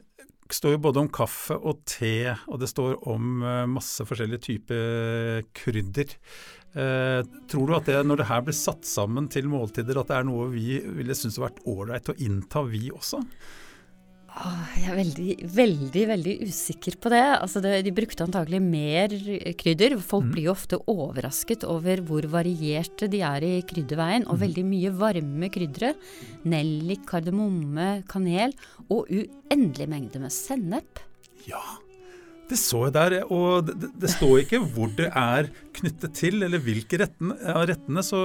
står 0.53 0.75
jo 0.75 0.83
både 0.85 1.01
om 1.01 1.09
kaffe 1.09 1.57
og 1.57 1.81
te, 1.89 2.35
og 2.47 2.61
det 2.61 2.69
står 2.69 2.99
om 3.09 3.41
uh, 3.41 3.63
masse 3.69 4.05
forskjellige 4.05 4.45
typer 4.51 5.47
krydder. 5.57 6.13
Eh, 6.75 7.21
tror 7.47 7.69
du 7.69 7.73
at 7.77 7.87
det, 7.87 8.01
når 8.03 8.19
det 8.19 8.27
her 8.27 8.41
blir 8.43 8.55
satt 8.55 8.83
sammen 8.87 9.29
til 9.31 9.47
måltider, 9.47 9.95
at 9.95 10.09
det 10.11 10.17
er 10.17 10.25
noe 10.27 10.49
vi 10.51 10.81
ville 10.97 11.15
synes 11.15 11.37
har 11.39 11.47
vært 11.47 11.61
ålreit 11.71 12.11
å 12.11 12.17
innta, 12.19 12.65
vi 12.67 12.89
også? 12.91 13.21
Jeg 14.35 14.89
er 14.91 14.97
veldig, 14.97 15.33
veldig 15.55 16.01
veldig 16.09 16.33
usikker 16.49 16.97
på 16.99 17.11
det. 17.13 17.21
Altså 17.37 17.61
det, 17.63 17.71
de 17.87 17.93
brukte 17.95 18.25
antagelig 18.25 18.59
mer 18.63 19.15
krydder. 19.61 19.95
Folk 20.03 20.27
mm. 20.27 20.33
blir 20.33 20.47
jo 20.49 20.55
ofte 20.55 20.79
overrasket 20.91 21.63
over 21.71 22.03
hvor 22.03 22.27
varierte 22.33 23.07
de 23.11 23.23
er 23.23 23.45
i 23.47 23.53
krydderveien. 23.67 24.27
Og 24.27 24.35
mm. 24.35 24.43
veldig 24.43 24.65
mye 24.67 24.93
varme 24.99 25.51
kryddere. 25.55 25.93
Nellik, 26.51 27.05
kardemomme, 27.07 27.89
kanel. 28.11 28.55
Og 28.89 29.07
uendelig 29.07 29.89
mengde 29.95 30.23
med 30.25 30.35
sennep. 30.35 31.03
Ja, 31.47 31.63
det 32.49 32.57
så 32.61 32.83
jeg 32.85 32.93
der, 32.95 33.15
og 33.33 33.65
det, 33.65 33.89
det, 33.97 34.09
står 34.13 34.43
ikke 34.43 34.59
hvor 34.75 34.91
det 34.97 35.07
er 35.09 35.49
knyttet 35.75 36.13
til, 36.17 36.43
eller 36.45 36.61
hvilke 36.61 36.99
rettene, 37.01 37.35
rettene 37.67 38.03
så 38.05 38.21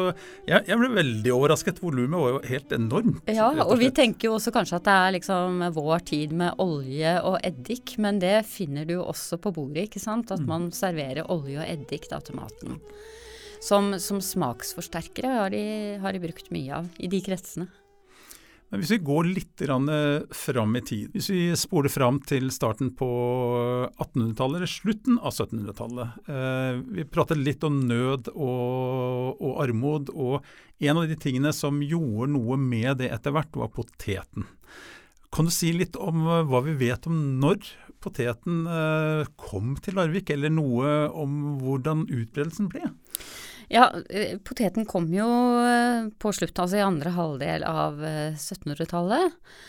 jeg, 0.49 0.61
jeg, 0.69 0.77
ble 0.81 0.91
veldig 0.99 1.33
overrasket. 1.35 1.81
Volumet 1.81 2.21
var 2.21 2.35
jo 2.35 2.41
helt 2.51 2.75
enormt. 2.77 3.23
Ja, 3.31 3.49
og, 3.49 3.63
og 3.65 3.81
vi 3.81 3.91
tenker 3.97 4.29
jo 4.29 4.37
også 4.37 4.53
kanskje 4.55 4.81
at 4.81 4.89
det 4.89 4.97
er 4.97 5.17
liksom 5.17 5.65
vår 5.77 6.05
tid 6.13 6.35
med 6.37 6.61
olje 6.63 7.17
og 7.25 7.41
eddik, 7.47 7.97
men 8.03 8.21
det 8.23 8.37
finner 8.49 8.89
du 8.89 8.99
jo 8.99 9.09
også 9.09 9.41
på 9.41 9.55
bordet, 9.57 9.89
ikke 9.89 10.03
sant. 10.03 10.33
At 10.35 10.45
mm. 10.45 10.51
man 10.51 10.69
serverer 10.75 11.31
olje 11.33 11.63
og 11.63 11.67
eddik 11.67 12.11
da, 12.13 12.21
til 12.25 12.39
maten. 12.41 12.81
Som, 13.61 13.93
som 14.01 14.23
smaksforsterkere 14.25 15.37
har 15.37 15.53
de, 15.53 15.65
har 16.01 16.17
de 16.17 16.23
brukt 16.23 16.49
mye 16.53 16.81
av 16.81 16.89
i 17.01 17.09
de 17.13 17.21
kretsene. 17.25 17.69
Men 18.71 18.83
hvis 18.83 18.93
vi 18.95 19.01
går 19.03 19.27
litt 19.27 19.63
eh, 19.67 20.23
fram 20.31 20.77
i 20.79 20.83
tid, 20.87 21.11
hvis 21.11 21.29
vi 21.33 21.41
spoler 21.59 21.91
fram 21.91 22.21
til 22.23 22.53
starten 22.55 22.93
på 22.95 23.09
1800-tallet, 23.97 24.61
eller 24.61 24.71
slutten 24.71 25.19
av 25.19 25.35
1700-tallet. 25.35 26.21
Eh, 26.31 26.79
vi 27.01 27.07
prater 27.11 27.41
litt 27.41 27.67
om 27.67 27.81
nød 27.91 28.31
og, 28.31 29.41
og, 29.41 29.53
armod, 29.65 30.15
og 30.15 30.47
en 30.87 31.03
av 31.03 31.11
de 31.11 31.19
tingene 31.19 31.51
som 31.57 31.83
gjorde 31.83 32.31
noe 32.37 32.61
med 32.63 33.03
det 33.03 33.11
etter 33.11 33.35
hvert, 33.35 33.59
var 33.59 33.75
poteten. 33.75 34.47
Kan 35.35 35.51
du 35.51 35.55
si 35.55 35.75
litt 35.75 35.99
om 35.99 36.23
eh, 36.29 36.47
hva 36.47 36.63
vi 36.63 36.79
vet 36.79 37.11
om 37.11 37.19
når 37.43 37.75
poteten 38.01 38.63
kom 39.37 39.75
til 39.85 39.99
Larvik, 39.99 40.31
eller 40.33 40.49
noe 40.49 41.11
om 41.13 41.35
hvordan 41.61 42.07
utbredelsen 42.09 42.71
ble? 42.73 42.87
Ja, 43.71 43.93
eh, 44.11 44.39
poteten 44.43 44.87
kom 44.87 45.13
jo 45.15 45.27
eh, 45.63 46.09
på 46.19 46.33
slutten, 46.35 46.65
altså 46.65 46.81
i 46.81 46.83
andre 46.83 47.13
halvdel 47.15 47.63
av 47.63 48.01
1700-tallet. 48.03 49.31
Eh, 49.31 49.69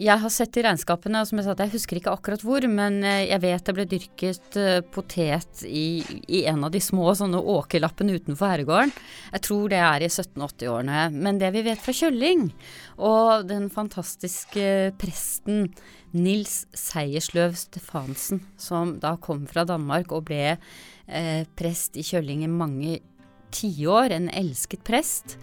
jeg 0.00 0.16
har 0.22 0.32
sett 0.32 0.56
i 0.56 0.62
regnskapene, 0.64 1.20
og 1.20 1.28
som 1.28 1.38
jeg 1.38 1.44
sa, 1.44 1.54
jeg 1.60 1.74
husker 1.74 2.00
ikke 2.00 2.14
akkurat 2.16 2.40
hvor, 2.40 2.64
men 2.72 3.02
jeg 3.04 3.36
vet 3.42 3.66
det 3.68 3.74
ble 3.76 3.84
dyrket 3.84 4.56
potet 4.94 5.60
i, 5.68 6.00
i 6.24 6.40
en 6.48 6.64
av 6.64 6.72
de 6.72 6.80
små 6.80 7.12
sånne 7.14 7.36
åkerlappene 7.52 8.16
utenfor 8.16 8.48
herregården. 8.48 8.94
Jeg 9.36 9.44
tror 9.44 9.68
det 9.68 9.82
er 9.84 10.06
i 10.06 10.08
1780-årene. 10.08 11.04
Men 11.12 11.38
det 11.38 11.52
vi 11.52 11.66
vet 11.68 11.84
fra 11.84 11.92
Kjølling, 12.00 12.48
og 12.96 13.44
den 13.52 13.68
fantastiske 13.76 14.66
presten 14.98 15.68
Nils 16.16 16.62
Seiersløv 16.72 17.52
Stefansen, 17.60 18.40
som 18.56 18.96
da 19.04 19.18
kom 19.20 19.44
fra 19.50 19.68
Danmark 19.68 20.16
og 20.16 20.30
ble 20.32 20.54
eh, 20.54 21.42
prest 21.60 22.00
i 22.00 22.08
Kjølling 22.08 22.48
i 22.48 22.50
mange 22.50 23.02
tiår, 23.54 24.12
en 24.14 24.28
elsket 24.34 24.82
prest. 24.86 25.36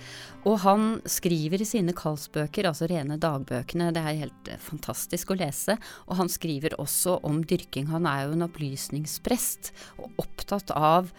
Og 0.48 0.58
han 0.64 0.86
skriver 1.10 1.62
i 1.62 1.68
sine 1.68 1.94
kallsbøker, 1.98 2.66
altså 2.66 2.88
rene 2.90 3.20
dagbøkene, 3.22 3.92
det 3.94 4.02
er 4.02 4.22
helt 4.24 4.50
eh, 4.50 4.62
fantastisk 4.62 5.34
å 5.34 5.38
lese. 5.38 5.76
Og 6.08 6.18
han 6.18 6.32
skriver 6.32 6.78
også 6.82 7.20
om 7.28 7.44
dyrking. 7.46 7.92
Han 7.92 8.08
er 8.10 8.26
jo 8.26 8.36
en 8.36 8.48
opplysningsprest 8.48 9.72
og 10.02 10.24
opptatt 10.24 10.74
av 10.74 11.12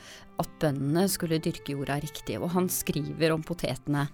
at 0.43 0.57
bøndene 0.63 1.07
skulle 1.13 1.41
dyrke 1.43 1.77
jorda 1.77 2.01
riktig. 2.03 2.41
Og 2.41 2.51
han 2.57 2.67
skriver 2.73 3.35
om 3.35 3.45
potetene. 3.47 4.09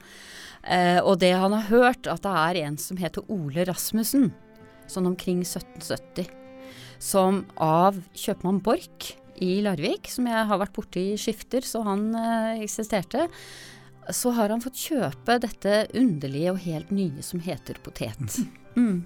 Eh, 0.63 1.01
og 1.01 1.23
det 1.23 1.33
han 1.33 1.57
har 1.57 1.71
hørt, 1.73 2.11
at 2.11 2.27
det 2.27 2.35
er 2.43 2.61
en 2.67 2.77
som 2.81 3.01
heter 3.01 3.25
Ole 3.33 3.65
Rasmussen, 3.69 4.29
sånn 4.89 5.09
omkring 5.09 5.41
1770, 5.47 6.29
som 7.01 7.47
av 7.63 7.97
kjøpmann 8.13 8.61
Borch 8.65 9.15
i 9.45 9.59
Larvik, 9.65 10.11
som 10.13 10.29
jeg 10.29 10.47
har 10.51 10.61
vært 10.61 10.75
borti 10.77 11.05
i 11.13 11.19
skifter, 11.21 11.65
så 11.67 11.83
han 11.87 12.09
eh, 12.17 12.63
eksisterte. 12.65 13.29
Så 14.15 14.33
har 14.37 14.53
han 14.53 14.63
fått 14.65 14.81
kjøpe 14.89 15.37
dette 15.43 15.83
underlige 15.99 16.55
og 16.55 16.63
helt 16.65 16.93
nye 16.95 17.25
som 17.25 17.45
heter 17.45 17.83
potet. 17.85 18.41
Mm. 18.79 19.01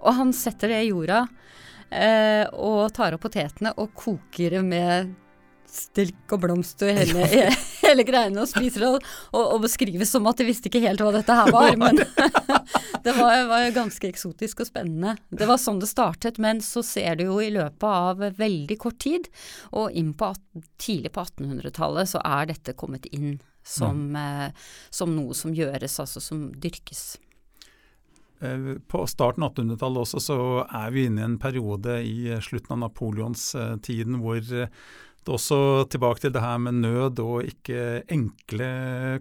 Og 0.00 0.14
han 0.16 0.32
setter 0.34 0.72
det 0.72 0.78
i 0.82 0.88
jorda 0.88 1.20
eh, 1.94 2.42
og 2.58 2.88
tar 2.96 3.14
opp 3.14 3.22
potetene 3.22 3.70
og 3.78 3.92
koker 3.94 4.56
det 4.56 4.62
med 4.66 5.12
stilk 5.70 6.34
og 6.34 6.42
blomst 6.44 6.82
og 6.84 6.92
hele, 6.98 7.26
hele 7.84 8.06
greiene 8.06 8.42
og 8.44 8.50
spiser 8.50 8.84
det. 8.84 8.90
Og, 9.32 9.42
og 9.42 9.60
beskrives 9.64 10.12
som 10.14 10.28
at 10.30 10.40
de 10.40 10.48
visste 10.48 10.70
ikke 10.70 10.82
helt 10.84 11.02
hva 11.04 11.12
dette 11.14 11.36
her 11.36 11.52
var. 11.54 11.76
Men 11.82 12.00
det 12.00 13.14
var, 13.16 13.44
var, 13.50 13.68
ganske 13.76 14.10
eksotisk 14.10 14.64
og 14.64 14.70
spennende. 14.70 15.16
Det 15.30 15.48
var 15.48 15.60
sånn 15.60 15.80
det 15.82 15.90
startet. 15.90 16.40
Men 16.42 16.62
så 16.64 16.84
ser 16.86 17.20
du 17.20 17.26
jo 17.28 17.38
i 17.42 17.52
løpet 17.54 17.88
av 17.88 18.26
veldig 18.40 18.78
kort 18.80 19.00
tid, 19.02 19.30
og 19.76 19.94
på 20.20 20.34
tidlig 20.80 21.14
på 21.14 21.24
1800-tallet, 21.24 22.10
så 22.10 22.22
er 22.26 22.50
dette 22.50 22.76
kommet 22.78 23.06
inn 23.14 23.38
som, 23.66 24.10
mm. 24.10 24.46
eh, 24.46 24.70
som 24.90 25.12
noe 25.14 25.36
som 25.36 25.54
gjøres, 25.54 25.98
altså 26.02 26.22
som 26.24 26.48
dyrkes. 26.60 27.18
Eh, 28.40 28.78
på 28.88 29.04
starten 29.10 29.44
av 29.44 29.52
1800-tallet 29.52 30.04
også 30.06 30.22
så 30.24 30.38
er 30.64 30.94
vi 30.94 31.06
inne 31.08 31.22
i 31.24 31.28
en 31.28 31.40
periode 31.40 32.00
i 32.06 32.40
slutten 32.44 32.76
av 32.76 32.84
napoleonstiden 32.86 34.20
hvor 34.22 34.40
det 34.40 35.34
også 35.34 35.86
tilbake 35.92 36.24
til 36.24 36.32
det 36.34 36.42
her 36.42 36.60
med 36.62 36.80
nød 36.80 37.20
og 37.22 37.48
ikke 37.48 38.02
enkle 38.10 38.70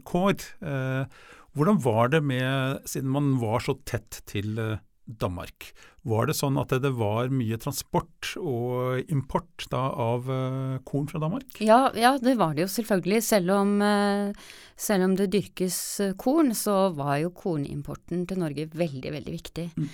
kår. 0.08 0.38
Eh, 0.64 1.20
hvordan 1.58 1.82
var 1.84 2.14
det 2.14 2.22
med, 2.24 2.86
siden 2.88 3.12
man 3.12 3.34
var 3.42 3.64
så 3.66 3.76
tett 3.88 4.22
til 4.30 4.60
eh, 4.62 4.80
Danmark, 5.10 5.72
var 6.08 6.30
det 6.30 6.36
sånn 6.38 6.60
at 6.62 6.72
det 6.84 6.92
var 6.96 7.32
mye 7.34 7.58
transport 7.62 8.36
og 8.38 9.10
import 9.12 9.66
da, 9.72 9.82
av 9.90 10.30
uh, 10.30 10.78
korn 10.88 11.10
fra 11.10 11.22
Danmark? 11.24 11.60
Ja, 11.66 11.90
ja, 11.98 12.14
det 12.22 12.38
var 12.40 12.54
det 12.56 12.68
jo 12.68 12.72
selvfølgelig. 12.72 13.24
Selv 13.26 13.56
om, 13.58 13.76
uh, 13.82 14.32
selv 14.80 15.10
om, 15.10 15.18
det 15.20 15.32
dyrkes 15.34 15.80
korn, 16.22 16.54
så 16.58 16.92
var 16.96 17.18
jo 17.24 17.34
kornimporten 17.36 18.28
til 18.30 18.42
Norge 18.46 18.70
veldig, 18.72 19.16
veldig 19.18 19.36
viktig. 19.36 19.70
Mm. 19.76 19.90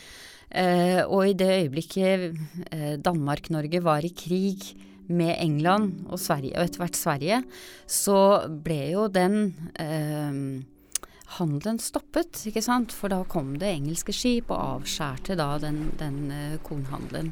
Eh, 0.55 0.99
og 1.01 1.25
i 1.25 1.33
det 1.33 1.47
øyeblikket 1.65 2.35
Danmark-Norge 3.03 3.79
var 3.83 4.05
i 4.05 4.11
krig 4.13 4.75
med 5.09 5.35
England 5.41 6.05
og 6.09 6.19
Sverige, 6.21 6.55
og 6.57 6.67
etter 6.67 6.81
hvert 6.83 6.99
Sverige, 6.99 7.41
så 7.89 8.19
ble 8.65 8.79
jo 8.93 9.07
den 9.11 9.39
eh, 9.79 10.37
handelen 11.37 11.79
stoppet, 11.81 12.43
ikke 12.49 12.63
sant. 12.63 12.93
For 12.95 13.11
da 13.11 13.23
kom 13.29 13.55
det 13.61 13.71
engelske 13.73 14.13
skip 14.15 14.51
og 14.53 14.81
avskjærte 14.81 15.37
da 15.39 15.55
den, 15.61 15.87
den 15.99 16.19
uh, 16.31 16.57
kornhandelen. 16.65 17.31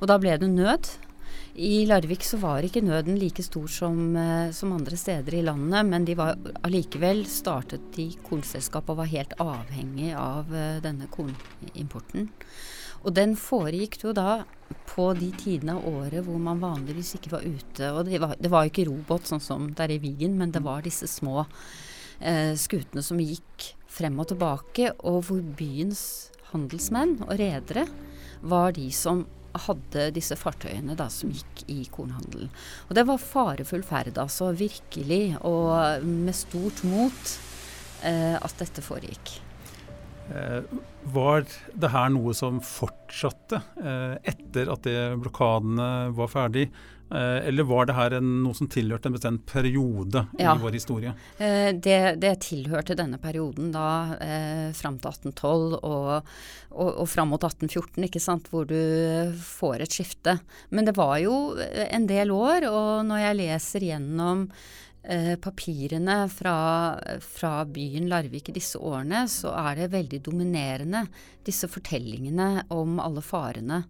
Og 0.00 0.10
da 0.10 0.18
ble 0.20 0.36
det 0.40 0.50
nød. 0.52 0.90
I 1.60 1.84
Larvik 1.86 2.22
så 2.24 2.38
var 2.40 2.64
ikke 2.64 2.82
nøden 2.84 3.18
like 3.18 3.42
stor 3.42 3.66
som, 3.70 4.16
eh, 4.16 4.52
som 4.54 4.72
andre 4.72 4.96
steder 4.96 5.34
i 5.34 5.42
landet, 5.42 5.86
men 5.86 6.04
de 6.06 6.14
var 6.14 6.38
allikevel 6.62 7.24
startet 7.26 7.90
de 7.96 8.06
kornselskap 8.22 8.88
og 8.90 9.00
var 9.02 9.10
helt 9.10 9.34
avhengig 9.42 10.12
av 10.14 10.54
eh, 10.54 10.78
denne 10.82 11.08
kornimporten. 11.10 12.30
Og 13.02 13.14
den 13.16 13.34
foregikk 13.36 13.98
jo 14.04 14.14
da 14.14 14.44
på 14.90 15.10
de 15.18 15.30
tidene 15.40 15.74
av 15.78 15.86
året 15.88 16.24
hvor 16.26 16.38
man 16.38 16.60
vanligvis 16.62 17.16
ikke 17.18 17.34
var 17.34 17.46
ute. 17.46 17.92
Og 17.92 18.04
det 18.06 18.20
var, 18.22 18.34
det 18.38 18.50
var 18.52 18.68
ikke 18.68 18.86
robåt 18.88 19.30
sånn 19.30 19.42
som 19.42 19.70
det 19.72 19.86
er 19.86 19.96
i 19.96 20.02
Vigen, 20.02 20.36
men 20.38 20.52
det 20.54 20.62
var 20.62 20.84
disse 20.86 21.08
små 21.10 21.46
eh, 22.20 22.54
skutene 22.58 23.02
som 23.04 23.20
gikk 23.20 23.72
frem 23.90 24.16
og 24.22 24.30
tilbake, 24.30 24.92
og 25.02 25.24
hvor 25.28 25.42
byens 25.58 26.30
handelsmenn 26.52 27.18
og 27.26 27.36
redere 27.40 27.86
var 28.40 28.74
de 28.76 28.88
som 28.94 29.26
hadde 29.66 30.10
disse 30.14 30.36
fartøyene 30.38 30.94
da, 30.98 31.08
som 31.10 31.32
gikk 31.34 31.64
i 31.70 31.82
kornhandelen. 31.90 32.50
Og 32.88 32.96
det 32.96 33.06
var 33.08 33.22
farefull 33.22 33.82
ferd, 33.86 34.18
altså 34.20 34.52
virkelig, 34.56 35.36
og 35.46 36.04
med 36.06 36.36
stort 36.38 36.84
mot 36.86 37.34
eh, 38.06 38.36
at 38.38 38.54
dette 38.62 38.84
foregikk. 38.84 39.34
Eh, 40.30 40.62
var 41.10 41.42
det 41.74 41.90
her 41.90 42.12
noe 42.14 42.34
som 42.36 42.60
fortsatte 42.62 43.62
eh, 43.82 44.16
etter 44.30 44.70
at 44.70 44.86
blokadene 45.18 45.90
var 46.14 46.30
ferdig? 46.30 46.68
Eh, 47.10 47.48
eller 47.48 47.62
var 47.62 47.86
det 47.86 47.96
her 47.96 48.14
en, 48.20 48.28
noe 48.44 48.54
som 48.54 48.68
tilhørte 48.70 49.10
en 49.10 49.16
bestemt 49.16 49.42
periode 49.50 50.22
ja. 50.38 50.54
i 50.54 50.62
vår 50.62 50.76
historie? 50.78 51.14
Eh, 51.42 51.70
det, 51.74 51.98
det, 52.22 52.36
tilhørte 52.46 52.94
denne 52.98 53.18
perioden 53.18 53.72
da 53.74 53.86
eh, 54.22 54.68
fram 54.78 55.00
til 55.02 55.10
1812 55.10 55.80
og, 55.80 56.28
og, 56.70 56.90
og 56.90 57.08
fram 57.10 57.32
mot 57.34 57.42
1814, 57.42 58.06
ikke 58.06 58.22
sant, 58.22 58.46
hvor 58.52 58.68
du 58.70 58.78
får 59.42 59.82
et 59.82 59.98
skifte. 59.98 60.38
Men 60.70 60.86
det 60.86 60.94
var 60.98 61.16
jo 61.24 61.56
en 61.58 62.06
del 62.06 62.30
år, 62.34 62.68
og 62.70 62.92
når 63.08 63.24
jeg 63.24 63.40
leser 63.40 63.88
gjennom 63.90 64.46
eh, 65.02 65.34
papirene 65.42 66.20
fra, 66.30 66.56
fra, 67.26 67.54
byen 67.66 68.06
Larvik 68.12 68.52
i 68.52 68.58
disse 68.60 68.78
årene, 68.78 69.26
så 69.26 69.56
er 69.66 69.82
det 69.82 69.94
veldig 69.96 70.22
dominerende 70.30 71.08
disse 71.42 71.66
fortellingene 71.70 72.68
om 72.76 73.00
alle 73.02 73.24
farene 73.24 73.82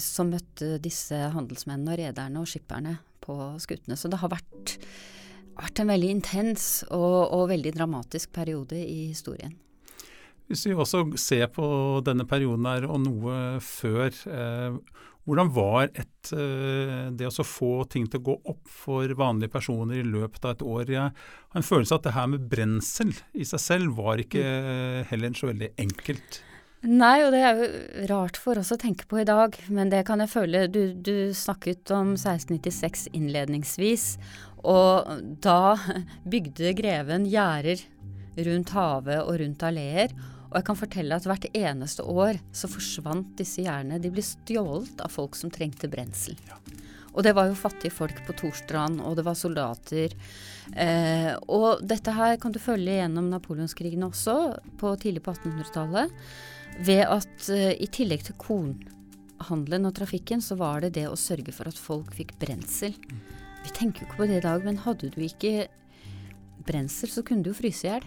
som 0.00 0.30
møtte 0.32 0.78
disse 0.80 1.16
handelsmennene 1.34 1.92
og 1.92 1.98
rederne 2.00 2.40
og 2.40 2.48
skipperne 2.48 2.94
på 3.28 3.36
skutene. 3.62 3.96
Så 3.98 4.10
det 4.10 4.20
har 4.22 4.32
vært, 4.32 4.76
vært 5.58 5.82
en 5.82 5.92
veldig 5.92 6.12
intens 6.16 6.68
og, 6.88 7.20
og, 7.26 7.48
veldig 7.52 7.74
dramatisk 7.76 8.32
periode 8.36 8.78
i 8.80 9.10
historien. 9.10 9.56
Hvis 10.48 10.64
vi 10.64 10.72
også 10.72 11.04
ser 11.20 11.50
på 11.52 11.66
denne 12.06 12.24
perioden 12.28 12.64
her 12.70 12.88
og 12.88 13.02
noe 13.04 13.34
før, 13.60 14.08
eh, 14.08 14.78
hvordan 15.28 15.50
var 15.52 15.90
et, 15.90 16.30
eh, 16.32 17.10
det 17.12 17.28
å 17.28 17.44
få 17.44 17.84
ting 17.92 18.06
til 18.08 18.22
å 18.22 18.26
gå 18.30 18.36
opp 18.54 18.70
for 18.72 19.12
vanlige 19.12 19.52
personer 19.52 20.00
i 20.00 20.06
løpet 20.08 20.46
av 20.48 20.54
et 20.54 20.64
år? 20.64 20.94
Jeg 20.94 21.12
har 21.12 21.60
en 21.60 21.68
følelse 21.68 21.92
av 21.92 22.00
at 22.00 22.08
det 22.08 22.16
her 22.16 22.30
med 22.32 22.48
brensel 22.48 23.12
i 23.36 23.44
seg 23.44 23.60
selv 23.60 24.00
var 24.00 24.24
ikke 24.24 24.40
mm. 24.40 25.08
heller 25.12 25.36
så 25.36 25.52
veldig 25.52 25.74
enkelt. 25.84 26.40
Nei, 26.86 27.24
og 27.26 27.32
det 27.34 27.40
er 27.42 27.56
jo 27.58 27.68
rart 28.06 28.36
for 28.38 28.58
oss 28.60 28.70
å 28.70 28.78
tenke 28.78 29.08
på 29.10 29.18
i 29.18 29.26
dag, 29.26 29.56
men 29.66 29.90
det 29.90 30.04
kan 30.06 30.20
jeg 30.22 30.30
føle 30.30 30.68
Du, 30.70 30.94
du 30.94 31.34
snakket 31.34 31.90
om 31.90 32.12
1696 32.14 33.08
innledningsvis, 33.18 34.12
og 34.62 35.08
da 35.42 35.74
bygde 36.30 36.76
greven 36.78 37.26
gjerder 37.26 37.82
rundt 38.46 38.70
havet 38.76 39.24
og 39.24 39.40
rundt 39.40 39.64
alleer. 39.66 40.14
Og 40.48 40.54
jeg 40.60 40.66
kan 40.68 40.78
fortelle 40.78 41.16
at 41.18 41.26
hvert 41.26 41.48
eneste 41.50 42.04
år 42.06 42.38
så 42.54 42.70
forsvant 42.70 43.34
disse 43.40 43.64
gjerdene. 43.64 43.98
De 43.98 44.12
ble 44.14 44.22
stjålet 44.24 45.02
av 45.02 45.10
folk 45.12 45.34
som 45.36 45.50
trengte 45.50 45.90
brensel. 45.90 46.38
Og 47.10 47.24
det 47.26 47.32
var 47.34 47.48
jo 47.50 47.58
fattige 47.58 47.90
folk 47.90 48.20
på 48.22 48.36
Torstrand, 48.38 49.02
og 49.02 49.16
det 49.18 49.24
var 49.26 49.34
soldater. 49.36 50.14
Eh, 50.78 51.32
og 51.50 51.82
dette 51.82 52.14
her 52.14 52.38
kan 52.38 52.54
du 52.54 52.60
følge 52.62 53.00
gjennom 53.00 53.32
napoleonskrigene 53.32 54.06
også, 54.12 54.38
på 54.78 54.94
tidlig 55.02 55.24
på 55.26 55.34
1800-tallet 55.34 56.14
ved 56.84 57.04
at 57.06 57.48
uh, 57.50 57.72
i 57.74 57.88
tillegg 57.90 58.24
til 58.28 58.36
kornhandelen 58.40 59.88
og 59.88 59.96
trafikken, 59.98 60.42
så 60.44 60.58
var 60.58 60.84
det 60.84 60.94
det 60.98 61.08
å 61.10 61.18
sørge 61.18 61.54
for 61.54 61.70
at 61.70 61.78
folk 61.78 62.12
fikk 62.16 62.36
brensel. 62.40 62.94
Vi 63.64 63.74
tenker 63.74 64.04
jo 64.04 64.08
ikke 64.08 64.20
på 64.22 64.28
det 64.30 64.40
i 64.40 64.46
dag, 64.46 64.66
men 64.66 64.82
hadde 64.84 65.10
du 65.14 65.18
ikke 65.24 65.68
brensel, 66.68 67.10
så 67.10 67.24
kunne 67.26 67.44
du 67.44 67.52
jo 67.52 67.58
fryse 67.58 67.86
i 67.86 67.92
hjel. 67.92 68.06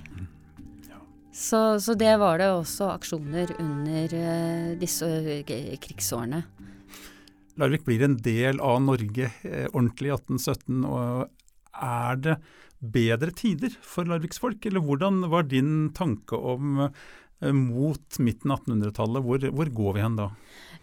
Så, 1.32 1.80
så, 1.80 1.96
det 1.96 2.12
var 2.20 2.42
det 2.42 2.50
også 2.52 2.90
aksjoner 2.92 3.54
under 3.60 4.16
uh, 4.16 4.72
disse 4.80 5.08
uh, 5.08 5.44
krigsårene. 5.80 6.44
Larvik 7.60 7.86
blir 7.86 8.04
en 8.04 8.18
del 8.24 8.62
av 8.64 8.80
Norge 8.82 9.28
eh, 9.28 9.68
ordentlig 9.74 10.08
i 10.08 10.14
1817. 10.16 10.86
og 10.88 11.82
Er 11.84 12.20
det 12.24 12.36
bedre 12.80 13.34
tider 13.38 13.76
for 13.86 14.08
larviksfolk, 14.08 14.64
eller 14.66 14.82
hvordan 14.82 15.20
var 15.30 15.44
din 15.52 15.92
tanke 15.94 16.40
om 16.40 16.80
Eh, 16.80 16.92
mot 17.42 18.20
midten 18.20 18.54
av 18.54 18.64
1800-tallet. 18.64 19.26
Hvor, 19.26 19.50
hvor, 19.58 19.74
går 19.82 19.98
vi 19.98 20.06
hen 20.06 20.18
da? 20.20 20.30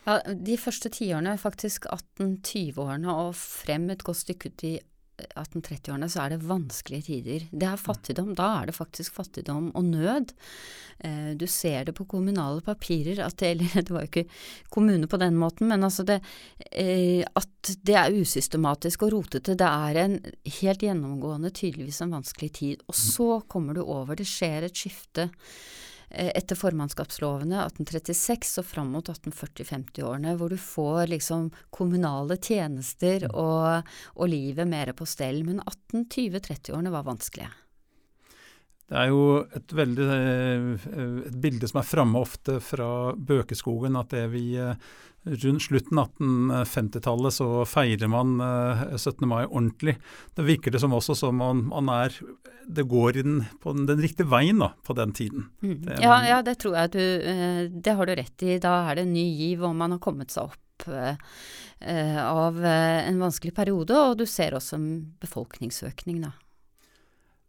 Ja, 0.07 0.19
De 0.35 0.59
første 0.61 0.91
tiårene, 0.93 1.39
faktisk 1.39 1.87
1820-årene 1.93 3.19
og 3.27 3.35
frem 3.39 3.91
et 3.95 4.05
godt 4.07 4.25
stykke 4.25 4.53
ut 4.53 4.67
i 4.67 4.79
1830-årene, 5.19 6.09
så 6.11 6.23
er 6.23 6.35
det 6.35 6.47
vanskelige 6.47 7.07
tider. 7.09 7.47
Det 7.51 7.67
er 7.67 7.81
fattigdom. 7.81 8.35
Da 8.39 8.49
er 8.61 8.69
det 8.69 8.77
faktisk 8.77 9.17
fattigdom 9.17 9.71
og 9.77 9.87
nød. 9.89 10.35
Eh, 11.05 11.33
du 11.39 11.47
ser 11.51 11.89
det 11.89 11.97
på 11.99 12.07
kommunale 12.11 12.63
papirer 12.65 13.25
at 13.25 13.39
det, 13.43 13.51
Eller 13.55 13.83
det 13.83 13.95
var 13.95 14.05
jo 14.05 14.11
ikke 14.13 14.29
kommune 14.71 15.11
på 15.11 15.21
den 15.21 15.39
måten, 15.39 15.69
men 15.71 15.85
altså 15.87 16.07
det 16.07 16.21
eh, 16.71 17.25
At 17.35 17.73
det 17.83 17.99
er 17.99 18.15
usystematisk 18.15 19.07
og 19.07 19.13
rotete. 19.17 19.59
Det 19.59 19.73
er 19.91 20.03
en 20.05 20.21
helt 20.61 20.87
gjennomgående, 20.87 21.51
tydeligvis 21.51 22.01
en 22.03 22.17
vanskelig 22.19 22.53
tid. 22.63 22.87
Og 22.87 22.95
så 22.95 23.41
kommer 23.49 23.75
du 23.75 23.83
over. 23.83 24.15
Det 24.15 24.29
skjer 24.29 24.69
et 24.69 24.87
skifte 24.87 25.31
Eh, 25.31 25.98
etter 26.11 26.57
formannskapslovene 26.57 27.61
1836 27.67 28.59
og 28.63 28.67
fram 28.67 28.93
mot 28.97 29.09
1840-50-årene, 29.13 30.35
hvor 30.41 30.53
du 30.53 30.59
får 30.61 31.11
liksom 31.13 31.51
kommunale 31.75 32.39
tjenester 32.41 33.29
mm. 33.29 33.35
og, 33.37 33.95
og 34.17 34.31
livet 34.33 34.69
mer 34.69 34.95
på 34.97 35.09
stell. 35.09 35.43
Men 35.47 35.61
1820-30-årene 35.65 36.95
var 36.95 37.09
vanskelige. 37.09 37.53
Det 38.89 38.97
er 38.97 39.11
jo 39.13 39.25
et 39.53 39.73
veldig 39.77 40.07
eh, 40.15 40.87
et 41.29 41.37
bilde 41.37 41.69
som 41.69 41.83
er 41.83 41.91
framme 41.91 42.23
ofte 42.25 42.57
fra 42.65 43.13
Bøkeskogen, 43.13 43.99
at 44.01 44.15
det 44.15 44.25
vi 44.33 44.47
eh, 44.57 44.81
rundt 45.29 45.63
slutten 45.63 45.99
av 45.99 46.13
1850-tallet 46.19 47.35
så 47.35 47.49
feirer 47.69 48.11
man 48.11 48.39
17. 48.97 49.27
mai 49.29 49.45
ordentlig. 49.47 49.97
Det 50.35 50.47
virker 50.47 50.75
det 50.75 50.81
som 50.83 50.95
også 50.97 51.17
som 51.19 51.37
man, 51.41 51.67
man 51.69 51.91
er 51.93 52.15
Det 52.69 52.85
går 52.89 53.13
den, 53.13 53.45
på 53.63 53.73
den, 53.73 53.87
den, 53.89 54.01
riktige 54.05 54.29
veien 54.29 54.59
da, 54.61 54.73
på 54.85 54.97
den 54.97 55.13
tiden. 55.13 55.49
Mm. 55.63 55.77
Det, 55.87 56.01
ja, 56.03 56.19
ja, 56.29 56.43
det 56.43 56.59
tror 56.61 56.77
jeg 56.77 56.93
du 56.93 57.05
Det 57.83 57.95
har 57.97 58.07
du 58.07 58.15
rett 58.15 58.43
i. 58.43 58.59
Da 58.59 58.75
er 58.89 58.99
det 58.99 59.07
en 59.07 59.15
ny 59.15 59.29
giv, 59.29 59.65
og 59.65 59.77
man 59.77 59.97
har 59.97 60.03
kommet 60.05 60.35
seg 60.35 60.51
opp 60.51 60.89
av 60.89 62.61
en 62.65 63.23
vanskelig 63.23 63.55
periode. 63.55 63.97
Og 63.97 64.21
du 64.21 64.27
ser 64.27 64.57
også 64.57 64.77
en 64.77 64.91
befolkningsøkning, 65.21 66.21
da 66.27 66.35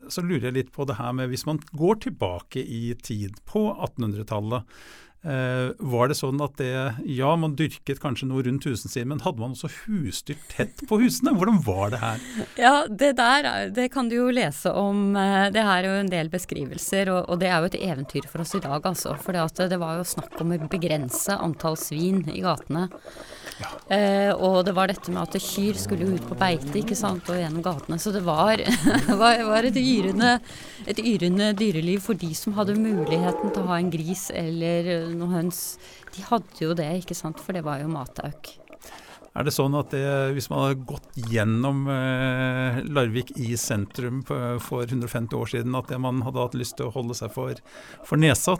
så 0.07 0.23
lurer 0.23 0.49
jeg 0.49 0.55
litt 0.55 0.71
på 0.75 0.85
det 0.87 0.97
her 0.99 1.13
med 1.15 1.31
hvis 1.31 1.45
man 1.49 1.59
går 1.75 2.03
tilbake 2.07 2.63
i 2.63 2.93
tid, 3.03 3.39
på 3.49 3.67
1800-tallet. 3.73 4.79
Eh, 5.19 5.71
var 5.83 6.07
det 6.07 6.15
sånn 6.15 6.39
at 6.39 6.53
det 6.61 6.71
Ja, 7.11 7.33
man 7.35 7.57
dyrket 7.59 7.99
kanskje 7.99 8.29
noe 8.29 8.43
rundt 8.45 8.63
husene 8.63 8.87
sine, 8.87 9.09
men 9.11 9.23
hadde 9.25 9.41
man 9.41 9.51
også 9.51 9.67
husdyr 9.83 10.37
tett 10.47 10.79
på 10.87 11.01
husene? 11.01 11.33
Hvordan 11.35 11.59
var 11.65 11.91
det 11.91 11.99
her? 11.99 12.23
Ja, 12.59 12.73
det 12.87 13.11
der 13.17 13.67
det 13.75 13.89
kan 13.91 14.07
du 14.07 14.15
jo 14.15 14.29
lese 14.31 14.71
om. 14.71 15.17
Eh, 15.19 15.49
det 15.51 15.65
her 15.65 15.83
er 15.83 15.89
jo 15.89 15.97
en 16.05 16.13
del 16.13 16.31
beskrivelser, 16.31 17.11
og, 17.11 17.27
og 17.27 17.41
det 17.43 17.51
er 17.51 17.59
jo 17.59 17.71
et 17.71 17.79
eventyr 17.81 18.29
for 18.31 18.45
oss 18.45 18.55
i 18.55 18.63
dag, 18.63 18.79
altså. 18.79 19.17
For 19.19 19.35
det 19.35 19.81
var 19.81 19.99
jo 19.99 20.07
snakk 20.07 20.39
om 20.39 20.55
å 20.55 20.61
begrense 20.71 21.35
antall 21.35 21.75
svin 21.79 22.23
i 22.31 22.39
gatene. 22.45 22.87
Eh, 23.89 24.31
og 24.37 24.61
det 24.67 24.73
var 24.77 24.91
dette 24.91 25.11
med 25.11 25.25
at 25.25 25.41
kyr 25.43 25.77
skulle 25.79 26.07
ut 26.13 26.25
på 26.29 26.37
beite 26.39 26.77
ikke 26.79 26.97
sant, 26.97 27.27
og 27.27 27.39
gjennom 27.39 27.63
gatene. 27.65 27.97
Så 27.99 28.13
det 28.15 28.21
var, 28.27 28.61
var, 29.21 29.43
var 29.49 29.67
et, 29.67 29.79
yrende, 29.79 30.37
et, 30.85 31.01
yrende, 31.01 31.51
dyreliv 31.59 32.03
for 32.05 32.19
de 32.19 32.31
som 32.37 32.55
hadde 32.57 32.77
muligheten 32.79 33.51
til 33.51 33.63
å 33.63 33.71
ha 33.71 33.79
en 33.81 33.91
gris 33.91 34.29
eller 34.35 34.91
noen 35.17 35.37
høns. 35.37 35.63
De 36.15 36.25
hadde 36.29 36.63
jo 36.63 36.75
det, 36.77 36.89
ikke 37.03 37.17
sant, 37.17 37.41
for 37.41 37.57
det 37.57 37.65
var 37.65 37.81
jo 37.83 37.91
matauk. 37.91 38.53
Er 39.37 39.45
det 39.45 39.53
sånn 39.53 39.75
at 39.77 39.91
det, 39.93 40.01
hvis 40.33 40.49
man 40.49 40.63
har 40.63 40.77
gått 40.89 41.17
gjennom 41.29 41.83
eh, 41.93 42.79
Larvik 42.89 43.29
i 43.37 43.53
sentrum 43.61 44.23
på, 44.25 44.35
for 44.65 44.89
150 44.89 45.37
år 45.37 45.51
siden, 45.51 45.77
at 45.77 45.91
det 45.91 45.99
man 46.01 46.23
hadde 46.25 46.41
hatt 46.41 46.57
lyst 46.57 46.75
til 46.79 46.89
å 46.89 46.93
holde 46.95 47.15
seg 47.17 47.31
for, 47.35 47.61
for 48.07 48.19
nesa? 48.19 48.57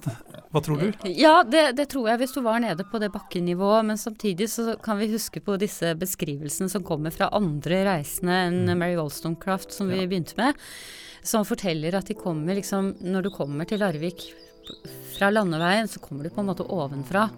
Hva 0.54 0.62
tror 0.64 0.84
du? 0.84 1.10
Ja, 1.10 1.42
det, 1.44 1.72
det, 1.80 1.90
tror 1.92 2.12
jeg 2.12 2.22
hvis 2.22 2.36
du 2.38 2.44
var 2.46 2.62
nede 2.62 2.86
på 2.88 3.02
det 3.02 3.10
bakkenivået. 3.16 3.90
Men 3.90 4.00
samtidig 4.00 4.48
så 4.54 4.78
kan 4.84 5.02
vi 5.02 5.10
huske 5.12 5.42
på 5.44 5.58
disse 5.60 5.96
beskrivelsene 6.00 6.72
som 6.72 6.86
kommer 6.86 7.12
fra 7.16 7.32
andre 7.36 7.82
reisende 7.90 8.38
enn 8.46 8.62
mm. 8.70 8.76
Mary 8.78 9.00
Wollstonecraft, 9.00 9.74
som 9.74 9.90
vi 9.90 10.06
begynte 10.06 10.38
med. 10.40 10.60
Som 11.26 11.44
forteller 11.50 11.98
at 11.98 12.08
de 12.08 12.16
kommer 12.16 12.56
liksom 12.56 12.94
Når 13.04 13.26
du 13.26 13.30
kommer 13.36 13.68
til 13.68 13.82
Larvik 13.84 14.30
fra 15.16 15.32
landeveien, 15.34 15.88
så 15.88 16.02
kommer 16.04 16.26
du 16.26 16.34
på 16.34 16.44
en 16.44 16.52
måte 16.52 16.68
ovenfra. 16.68 17.30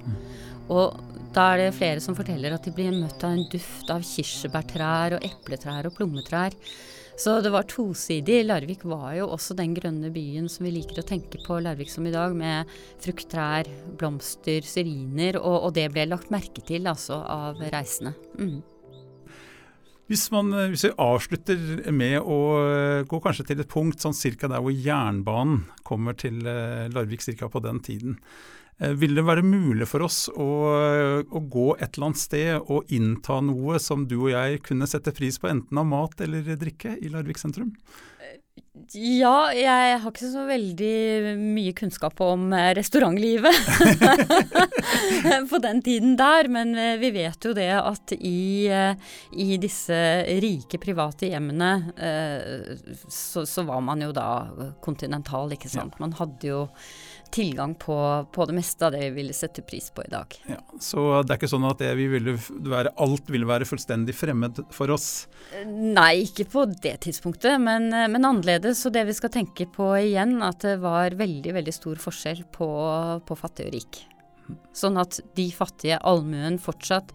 Og 0.72 1.08
Da 1.32 1.54
er 1.54 1.62
det 1.62 1.78
flere 1.78 2.02
som 2.04 2.12
forteller 2.12 2.52
at 2.52 2.66
de 2.68 2.74
blir 2.76 2.92
møtt 2.92 3.22
av 3.24 3.32
en 3.32 3.46
duft 3.48 3.88
av 3.88 4.04
kirsebærtrær 4.04 5.14
og 5.16 5.24
epletrær 5.24 5.88
og 5.88 5.94
plommetrær. 5.96 6.52
Så 7.16 7.38
det 7.40 7.54
var 7.54 7.68
tosidig. 7.72 8.42
Larvik 8.50 8.84
var 8.84 9.14
jo 9.16 9.30
også 9.32 9.56
den 9.56 9.76
grønne 9.78 10.10
byen 10.12 10.50
som 10.52 10.66
vi 10.66 10.74
liker 10.76 11.00
å 11.00 11.08
tenke 11.08 11.40
på 11.46 11.60
Larvik 11.64 11.92
som 11.94 12.08
i 12.08 12.12
dag, 12.12 12.36
med 12.36 12.68
frukttrær, 13.04 13.70
blomster, 14.00 14.66
syriner, 14.66 15.40
og, 15.40 15.58
og, 15.68 15.72
det 15.78 15.88
ble 15.94 16.08
lagt 16.10 16.32
merke 16.34 16.64
til 16.68 16.90
altså 16.92 17.22
av 17.22 17.62
reisende. 17.72 18.16
Mm. 18.40 18.60
Hvis, 20.12 20.26
man, 20.34 20.52
hvis, 20.74 20.84
vi 20.84 20.90
avslutter 21.00 21.92
med 21.96 22.18
å 22.20 22.40
eh, 22.60 23.04
gå 23.08 23.20
kanskje 23.24 23.46
til 23.48 23.62
et 23.64 23.70
punkt 23.72 24.04
sånn 24.04 24.16
cirka 24.18 24.50
der 24.52 24.60
hvor 24.60 24.74
jernbanen 24.76 25.62
kommer 25.88 26.18
til 26.20 26.42
eh, 26.44 26.90
Larvik 26.92 27.24
cirka 27.24 27.48
på 27.48 27.62
den 27.64 27.80
tiden. 27.86 28.18
Eh, 28.82 28.92
vil 28.92 29.16
det 29.16 29.24
være 29.24 29.46
mulig 29.48 29.88
for 29.88 30.04
oss 30.04 30.26
å, 30.34 30.50
å, 31.24 31.44
gå 31.56 31.68
et 31.78 31.96
eller 31.96 32.10
annet 32.10 32.20
sted 32.20 32.60
og 32.60 32.92
innta 32.92 33.40
noe 33.46 33.80
som 33.80 34.04
du 34.04 34.18
og 34.18 34.34
jeg 34.34 34.60
kunne 34.68 34.90
sette 34.92 35.16
pris 35.16 35.40
på, 35.40 35.48
enten 35.48 35.80
av 35.80 35.88
mat 35.88 36.28
eller 36.28 36.60
drikke, 36.60 36.98
i 37.00 37.14
Larvik 37.14 37.40
sentrum? 37.40 37.72
Ja, 38.92 39.52
jeg 39.56 40.00
har 40.00 40.12
ikke 40.12 40.30
så 40.32 40.46
veldig 40.48 41.36
mye 41.40 41.72
kunnskap 41.76 42.20
om 42.24 42.50
eh, 42.56 42.72
restaurantlivet 42.76 43.56
på 45.52 45.60
den 45.64 45.82
tiden 45.86 46.18
der, 46.20 46.50
men 46.52 46.74
eh, 46.76 46.98
vi 47.00 47.14
vet 47.16 47.48
jo 47.48 47.54
det 47.56 47.70
at 47.78 48.14
i, 48.18 48.68
eh, 48.72 49.12
i 49.40 49.56
disse 49.62 49.96
rike 50.44 50.80
private 50.82 51.30
hjemmene 51.32 51.72
så, 53.08 53.46
så, 53.48 53.64
var 53.68 53.84
man 53.86 54.04
jo 54.04 54.12
da 54.16 54.28
kontinental, 54.84 55.52
ikke 55.56 55.72
sant. 55.72 56.00
Man 56.04 56.16
hadde 56.20 56.52
jo 56.52 56.66
tilgang 57.34 57.74
på, 57.80 57.96
på, 58.34 58.46
det 58.48 58.56
meste 58.58 58.88
av 58.88 58.96
det 58.96 59.02
vi 59.06 59.22
ville 59.22 59.36
sette 59.36 59.64
pris 59.66 59.90
på 59.94 60.04
i 60.06 60.12
dag. 60.12 60.38
Ja, 60.50 60.60
så 60.84 61.22
det 61.24 61.36
er 61.36 61.40
ikke 61.40 61.52
sånn 61.52 61.68
at 61.70 61.84
vi 61.98 62.08
ville 62.12 62.36
være, 62.36 62.94
alt 63.02 63.32
ville 63.32 63.50
være 63.50 63.68
fullstendig 63.70 64.16
fremmed 64.18 64.64
for 64.76 64.94
oss? 64.94 65.10
Nei, 65.66 66.28
ikke 66.28 66.48
på 66.52 66.66
det 66.72 66.98
tidspunktet, 67.08 67.58
men, 67.64 67.90
men, 67.92 68.22
annerledes. 68.22 68.86
Og 68.88 68.96
det 68.96 69.06
vi 69.10 69.18
skal 69.18 69.34
tenke 69.34 69.68
på 69.72 69.92
igjen, 70.00 70.40
at 70.46 70.64
det 70.66 70.78
var 70.84 71.18
veldig, 71.20 71.56
veldig 71.60 71.76
stor 71.76 72.02
forskjell 72.02 72.46
på, 72.56 72.72
på 73.28 73.40
fattig 73.40 73.70
og 73.70 73.78
rik. 73.78 74.02
Sånn 74.76 75.00
at 75.00 75.22
de 75.38 75.48
fattige 75.56 76.00
allmuen 76.08 76.60
fortsatt 76.62 77.14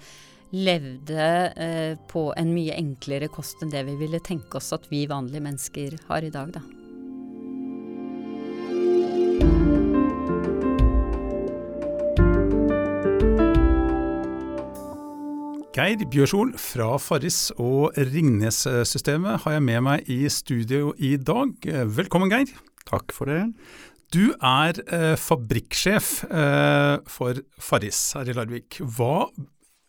levde 0.57 1.53
eh, 1.57 1.99
på 2.09 2.29
en 2.39 2.55
mye 2.55 2.77
enklere 2.79 3.29
kost 3.33 3.63
enn 3.63 3.73
det 3.75 3.83
vi 3.89 3.97
ville 4.01 4.23
tenke 4.25 4.61
oss 4.61 4.73
at 4.77 4.87
vi 4.93 5.05
vanlige 5.11 5.45
mennesker 5.45 5.99
har 6.09 6.25
i 6.25 6.33
dag, 6.33 6.55
da. 6.55 6.63
Geir 15.77 16.01
Bjørsol 16.09 16.55
fra 16.57 16.95
Farris 16.97 17.51
og 17.61 17.93
Ringnes-systemet 18.01 19.43
har 19.43 19.59
jeg 19.59 19.65
med 19.67 19.83
meg 19.85 20.07
i 20.09 20.23
studio 20.33 20.95
i 20.97 21.11
dag. 21.21 21.51
Velkommen, 21.93 22.31
Geir. 22.33 22.49
Takk 22.89 23.13
for 23.13 23.29
det. 23.29 23.43
Du 24.15 24.33
er 24.41 24.81
eh, 24.87 25.19
fabrikksjef 25.21 26.09
eh, 26.31 26.95
for 27.13 27.43
Farris 27.61 27.99
her 28.17 28.31
i 28.33 28.37
Larvik. 28.39 28.79
Hva, 28.81 29.27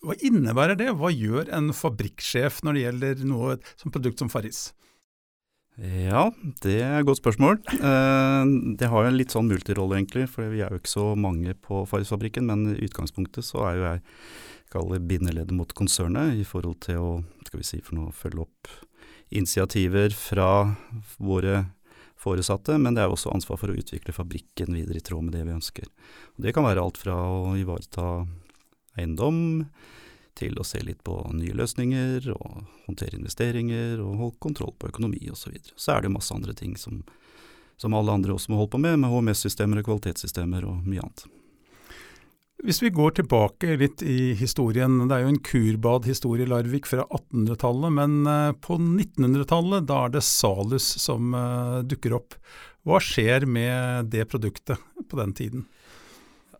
hva, 0.03 0.17
innebærer 0.27 0.75
det? 0.75 0.89
Hva 0.99 1.13
gjør 1.13 1.53
en 1.55 1.71
fabrikksjef 1.71 2.59
når 2.67 2.75
det 2.75 2.83
gjelder 2.83 3.23
noe 3.29 3.55
som 3.77 3.93
produkt 3.95 4.19
som 4.19 4.33
Farris? 4.33 4.73
Ja, 5.79 6.25
det 6.65 6.81
er 6.81 6.97
et 6.97 7.07
godt 7.07 7.21
spørsmål. 7.21 7.61
Eh, 7.77 8.51
det 8.75 8.91
har 8.91 9.07
en 9.07 9.15
litt 9.15 9.31
sånn 9.31 9.47
multirolle, 9.47 10.01
egentlig. 10.01 10.27
For 10.35 10.51
vi 10.51 10.65
er 10.67 10.75
jo 10.75 10.83
ikke 10.83 10.97
så 10.97 11.07
mange 11.15 11.55
på 11.55 11.85
Farris-fabrikken, 11.87 12.51
men 12.51 12.73
i 12.75 12.91
utgangspunktet 12.91 13.47
så 13.47 13.69
er 13.69 13.79
jo 13.79 13.87
jeg 13.93 14.05
kaller 14.73 14.99
bindeleddet 14.99 15.55
mot 15.55 15.71
konsernet 15.77 16.37
i 16.39 16.45
forhold 16.47 16.81
til 16.87 17.01
å 17.01 17.11
skal 17.47 17.61
vi 17.61 17.67
si 17.67 17.79
for 17.83 17.97
noe, 17.97 18.13
følge 18.15 18.43
opp 18.43 18.71
initiativer 19.29 20.13
fra 20.15 20.75
våre 21.17 21.65
foresatte, 22.17 22.77
men 22.81 22.95
det 22.95 23.03
er 23.03 23.13
også 23.13 23.31
ansvar 23.33 23.59
for 23.61 23.71
å 23.71 23.77
utvikle 23.77 24.15
fabrikken 24.15 24.73
videre 24.73 24.99
i 24.99 25.05
tråd 25.05 25.27
med 25.27 25.37
det 25.37 25.45
vi 25.45 25.55
ønsker. 25.55 25.87
Og 26.35 26.43
det 26.43 26.53
kan 26.55 26.65
være 26.65 26.83
alt 26.83 26.99
fra 26.99 27.15
å 27.15 27.53
ivareta 27.59 28.25
eiendom 28.97 29.39
til 30.37 30.57
å 30.59 30.65
se 30.65 30.81
litt 30.85 31.03
på 31.05 31.15
nye 31.33 31.55
løsninger 31.57 32.29
og 32.33 32.65
håndtere 32.87 33.17
investeringer 33.17 34.01
og 34.03 34.19
holde 34.21 34.43
kontroll 34.43 34.75
på 34.77 34.91
økonomi 34.91 35.23
osv. 35.33 35.55
Så, 35.61 35.77
så 35.77 35.95
er 35.95 36.05
det 36.05 36.13
masse 36.13 36.33
andre 36.33 36.53
ting 36.57 36.75
som, 36.77 37.01
som 37.77 37.95
alle 37.97 38.13
andre 38.13 38.35
også 38.35 38.53
må 38.53 38.61
holde 38.61 38.75
på 38.75 38.81
med, 38.81 38.99
med 39.01 39.13
HMS-systemer 39.13 39.81
og 39.81 39.89
kvalitetssystemer 39.89 40.67
og 40.69 40.85
mye 40.85 41.05
annet. 41.05 41.25
Hvis 42.65 42.79
vi 42.81 42.89
går 42.89 43.13
tilbake 43.19 43.75
litt 43.77 44.01
i 44.01 44.33
historien, 44.37 44.95
det 45.05 45.13
er 45.13 45.23
jo 45.23 45.29
en 45.29 45.43
kurbadhistorie 45.45 46.47
Larvik 46.49 46.87
fra 46.89 47.03
1800-tallet, 47.05 47.93
men 47.93 48.15
eh, 48.25 48.53
på 48.65 48.79
1900-tallet 48.81 49.85
da 49.85 49.99
er 50.07 50.15
det 50.15 50.23
Salus 50.25 50.87
som 51.03 51.35
uh, 51.37 51.83
dukker 51.85 52.15
opp. 52.17 52.33
Hva 52.87 52.97
skjer 53.03 53.45
med 53.45 54.09
det 54.09 54.25
produktet 54.31 54.81
på 55.05 55.19
den 55.19 55.35
tiden? 55.37 55.67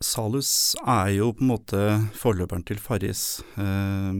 Salus 0.03 0.51
er 0.85 1.15
jo 1.15 1.31
på 1.33 1.41
en 1.41 1.49
måte 1.55 1.81
forløperen 2.19 2.65
til 2.67 2.77
Farris. 2.77 3.41
Uh, 3.57 4.13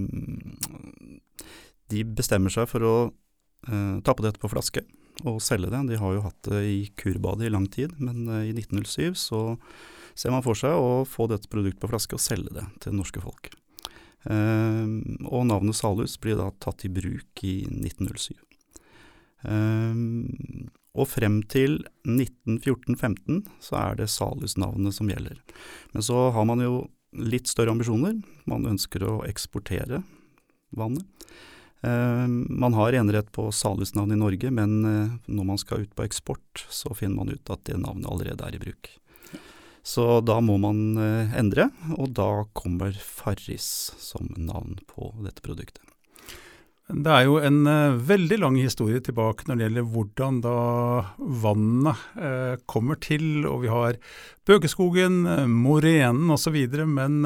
de 1.94 2.02
bestemmer 2.18 2.54
seg 2.54 2.66
for 2.72 2.84
å 2.84 2.96
tappe 4.06 4.24
dette 4.24 4.40
på 4.40 4.48
flaske 4.48 4.84
og 5.28 5.42
selge 5.44 5.72
det. 5.74 5.80
De 5.90 5.98
har 6.00 6.14
jo 6.14 6.24
hatt 6.24 6.48
det 6.48 6.60
i 6.70 6.82
kurbadet 6.96 7.48
i 7.48 7.52
lang 7.52 7.66
tid, 7.74 7.96
men 8.00 8.28
i 8.46 8.54
1907 8.54 9.18
så 9.18 9.42
ser 10.18 10.34
man 10.34 10.44
for 10.46 10.58
seg 10.58 10.74
å 10.74 11.06
få 11.08 11.30
dette 11.30 11.50
produktet 11.52 11.84
på 11.84 11.92
flaske 11.92 12.18
og 12.18 12.24
selge 12.24 12.56
det 12.58 12.66
til 12.82 12.92
det 12.92 13.00
norske 13.00 13.22
folk. 13.24 13.52
Um, 14.28 15.00
og 15.30 15.46
navnet 15.48 15.78
Salhus 15.78 16.18
blir 16.20 16.40
da 16.40 16.50
tatt 16.64 16.84
i 16.88 16.92
bruk 16.92 17.44
i 17.46 17.62
1907. 17.70 18.34
Um, 19.46 19.54
ehm, 19.54 20.70
og 20.98 21.06
frem 21.12 21.40
til 21.46 21.84
1914-15 22.10 23.44
så 23.62 23.78
er 23.84 24.00
det 24.00 24.10
Salhus-navnet 24.10 24.98
som 24.98 25.12
gjelder. 25.12 25.38
Men 25.94 26.04
så 26.04 26.32
har 26.34 26.48
man 26.50 26.64
jo 26.66 26.88
litt 27.14 27.48
større 27.48 27.76
ambisjoner. 27.76 28.18
Man 28.50 28.66
ønsker 28.68 29.06
å 29.06 29.20
eksportere 29.30 30.02
vannet. 30.76 31.06
Um, 31.86 32.48
man 32.50 32.74
har 32.74 32.98
enerett 32.98 33.30
på 33.32 33.52
Salhus-navnet 33.54 34.18
i 34.18 34.20
Norge, 34.24 34.50
men 34.52 34.80
uh, 34.82 35.18
når 35.30 35.52
man 35.54 35.60
skal 35.62 35.86
ut 35.86 35.94
på 35.96 36.08
eksport, 36.08 36.66
så 36.74 36.98
finner 36.98 37.22
man 37.22 37.30
ut 37.30 37.54
at 37.54 37.68
det 37.70 37.78
navnet 37.78 38.10
allerede 38.10 38.50
er 38.50 38.58
i 38.58 38.64
bruk. 38.66 38.90
Så 39.88 40.20
da 40.28 40.42
må 40.44 40.58
man 40.60 40.98
eh, 41.00 41.36
endre, 41.40 41.70
og 41.96 42.12
da 42.18 42.44
kommer 42.58 42.96
Farris 43.00 43.94
som 44.02 44.34
navn 44.36 44.82
på 44.90 45.14
dette 45.24 45.44
produktet. 45.46 45.84
Det 46.88 47.12
er 47.12 47.26
jo 47.28 47.36
en 47.44 47.68
uh, 47.68 47.96
veldig 48.08 48.38
lang 48.40 48.56
historie 48.62 49.02
tilbake 49.04 49.44
når 49.48 49.58
det 49.58 49.66
gjelder 49.66 49.88
hvordan 49.92 50.38
da 50.44 50.60
vannet 51.44 52.04
uh, 52.16 52.54
kommer 52.64 53.00
til. 53.04 53.44
Og 53.44 53.66
vi 53.66 53.72
har 53.72 54.00
Bøkeskogen, 54.48 55.18
morenen 55.52 56.32
osv. 56.32 56.56
Men 56.88 57.18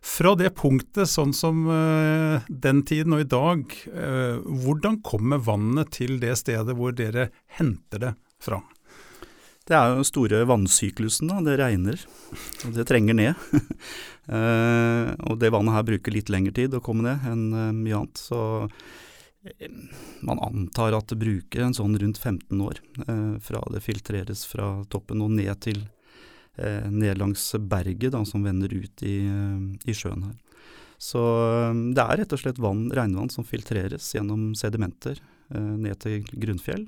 fra 0.00 0.32
det 0.40 0.54
punktet, 0.56 1.10
sånn 1.12 1.36
som 1.36 1.66
den 2.48 2.80
tiden 2.88 3.12
og 3.12 3.20
i 3.20 3.28
dag, 3.28 3.76
hvordan 4.64 5.02
kommer 5.04 5.44
vannet 5.44 5.92
til 6.00 6.16
det 6.24 6.38
stedet 6.40 6.72
hvor 6.78 6.96
dere 6.96 7.28
henter 7.60 8.00
det 8.06 8.14
fra? 8.40 8.62
Det 9.64 9.72
er 9.72 9.88
jo 9.88 10.00
den 10.02 10.04
store 10.06 10.42
vannsyklusen, 10.44 11.30
da. 11.30 11.38
Det 11.40 11.56
regner. 11.56 12.00
Og 12.66 12.74
det 12.76 12.84
trenger 12.88 13.16
ned. 13.16 13.46
eh, 14.36 15.12
og 15.24 15.38
det 15.40 15.52
vannet 15.54 15.78
her 15.78 15.86
bruker 15.88 16.12
litt 16.12 16.32
lengre 16.32 16.52
tid 16.56 16.76
å 16.76 16.82
komme 16.84 17.06
ned 17.06 17.24
enn 17.30 17.46
eh, 17.48 17.70
mye 17.72 18.02
annet. 18.02 18.20
Så 18.20 18.40
eh, 19.48 19.72
man 20.20 20.42
antar 20.44 20.98
at 20.98 21.08
det 21.08 21.20
bruker 21.22 21.64
en 21.64 21.76
sånn 21.76 21.96
rundt 21.96 22.20
15 22.20 22.60
år 22.60 22.82
eh, 23.06 23.34
fra 23.40 23.64
det 23.72 23.80
filtreres 23.86 24.44
fra 24.50 24.68
toppen 24.92 25.24
og 25.24 25.32
ned 25.32 25.56
til 25.64 25.80
eh, 26.60 26.84
ned 26.92 27.24
langs 27.24 27.48
berget 27.56 28.12
da, 28.12 28.20
som 28.28 28.44
vender 28.44 28.68
ut 28.68 29.08
i, 29.08 29.16
eh, 29.24 29.88
i 29.88 29.96
sjøen 29.96 30.28
her. 30.28 30.36
Så 31.00 31.24
det 31.96 32.04
er 32.04 32.20
rett 32.20 32.36
og 32.36 32.40
slett 32.40 32.60
vann, 32.60 32.86
regnvann 32.92 33.32
som 33.32 33.48
filtreres 33.48 34.12
gjennom 34.14 34.52
sedimenter 34.56 35.18
ned 35.52 35.98
til 36.00 36.22
grunnfjell. 36.40 36.86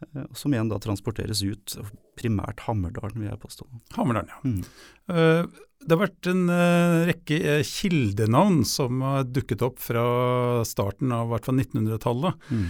Eh, 0.00 0.26
som 0.32 0.54
igjen 0.54 0.70
da 0.70 0.78
transporteres 0.82 1.42
ut, 1.42 1.78
primært 2.18 2.62
Hammerdalen, 2.66 3.18
vil 3.18 3.30
jeg 3.30 3.40
påstå. 3.42 3.66
Hammerdalen, 3.96 4.30
ja. 4.30 4.38
Mm. 4.44 4.60
Uh, 5.08 5.64
det 5.78 5.94
har 5.94 6.00
vært 6.02 6.28
en 6.30 6.40
uh, 6.50 7.04
rekke 7.08 7.58
kildenavn 7.66 8.64
som 8.66 9.02
har 9.06 9.28
dukket 9.30 9.62
opp 9.64 9.78
fra 9.82 10.02
starten 10.66 11.14
av 11.14 11.30
hvert 11.30 11.46
fall 11.48 11.60
1900-tallet. 11.62 12.48
Mm. 12.50 12.66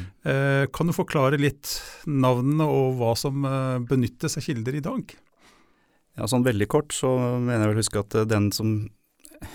kan 0.74 0.90
du 0.90 0.92
forklare 0.92 1.40
litt 1.40 1.72
navnene 2.04 2.66
og 2.68 2.98
hva 3.00 3.14
som 3.16 3.46
benyttes 3.88 4.36
av 4.38 4.44
kilder 4.44 4.76
i 4.76 4.84
dag? 4.84 5.16
Ja, 6.18 6.28
sånn 6.28 6.44
Veldig 6.46 6.68
kort 6.70 6.92
så 6.94 7.14
mener 7.40 7.64
jeg 7.64 7.72
vel 7.72 7.80
å 7.80 7.82
huske 7.82 8.04
at 8.04 8.16
den 8.28 8.50
som 8.54 8.76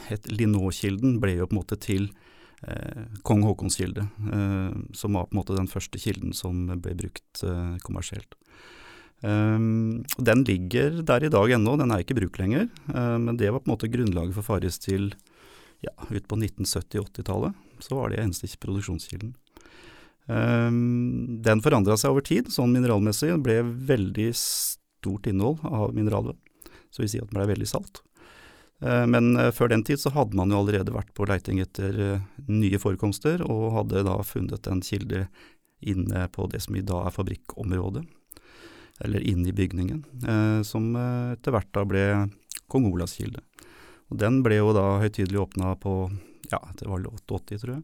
het 0.09 0.27
Linnå-kilden, 0.31 1.19
ble 1.21 1.37
jo 1.37 1.47
på 1.47 1.55
en 1.55 1.61
måte 1.61 1.77
til 1.81 2.07
eh, 2.09 2.32
kong 3.23 3.43
Haakons 3.43 3.77
kilde, 3.79 4.05
eh, 4.33 4.71
som 4.93 5.13
var 5.13 5.27
på 5.27 5.35
en 5.35 5.41
måte 5.41 5.57
den 5.57 5.69
første 5.71 5.99
kilden 5.99 6.33
som 6.35 6.65
ble 6.67 6.95
brukt 6.99 7.43
eh, 7.43 7.75
kommersielt. 7.83 8.37
Um, 9.23 10.03
den 10.19 10.41
ligger 10.43 10.97
der 11.07 11.23
i 11.23 11.31
dag 11.31 11.53
ennå, 11.55 11.77
den 11.79 11.93
er 11.95 12.01
ikke 12.03 12.11
i 12.11 12.19
bruk 12.19 12.39
lenger. 12.41 12.67
Uh, 12.91 13.15
men 13.23 13.37
det 13.39 13.53
var 13.53 13.63
på 13.63 13.69
en 13.69 13.75
måte 13.77 13.91
grunnlaget 13.91 14.35
for 14.35 14.43
Farris 14.43 14.81
til 14.83 15.13
ja, 15.83 15.93
ut 16.09 16.27
på 16.27 16.39
1970-80-tallet. 16.39 17.55
Så 17.83 17.95
var 17.95 18.11
det 18.11 18.19
eneste 18.19 18.51
produksjonskilden. 18.59 19.31
Um, 20.27 21.39
den 21.43 21.63
forandra 21.63 21.95
seg 21.99 22.11
over 22.11 22.23
tid, 22.27 22.51
sånn 22.51 22.75
mineralmessig. 22.75 23.31
Det 23.31 23.43
ble 23.47 23.61
veldig 23.93 24.29
stort 24.39 25.27
innhold 25.31 25.63
av 25.67 25.95
mineralet. 25.95 26.39
Så 26.91 27.03
vi 27.03 27.11
sier 27.11 27.23
at 27.23 27.31
den 27.31 27.39
ble 27.39 27.47
veldig 27.55 27.69
salt. 27.69 28.03
Uh, 28.83 29.05
men 29.07 29.31
uh, 29.39 29.49
før 29.55 29.71
den 29.71 29.85
tid 29.87 30.01
så 30.01 30.11
hadde 30.11 30.35
man 30.35 30.51
jo 30.51 30.59
allerede 30.59 30.91
vært 30.91 31.13
på 31.15 31.27
leiting 31.29 31.61
etter 31.63 31.95
uh, 31.95 32.25
nye 32.51 32.79
forekomster, 32.81 33.45
og 33.47 33.71
hadde 33.77 34.03
da 34.07 34.17
funnet 34.27 34.67
en 34.67 34.83
kilde 34.83 35.27
inne 35.83 36.27
på 36.31 36.47
det 36.51 36.63
som 36.63 36.75
i 36.79 36.83
dag 36.83 37.07
er 37.07 37.15
fabrikkområdet, 37.15 38.03
eller 39.03 39.25
inne 39.27 39.49
i 39.51 39.55
bygningen, 39.55 39.97
som 40.63 40.85
etter 40.95 41.51
hvert 41.51 41.67
da 41.75 41.81
ble 41.83 42.03
kong 42.71 42.85
Olavs 42.87 43.17
kilde. 43.17 43.41
Og 44.07 44.19
Den 44.21 44.37
ble 44.45 44.61
jo 44.61 44.69
da 44.71 45.01
høytidelig 45.01 45.41
åpna 45.41 45.73
på 45.81 46.07
ja, 46.53 46.61
det 46.79 46.87
var 46.87 47.03
88, 47.09 47.59
tror 47.65 47.73
jeg. 47.73 47.83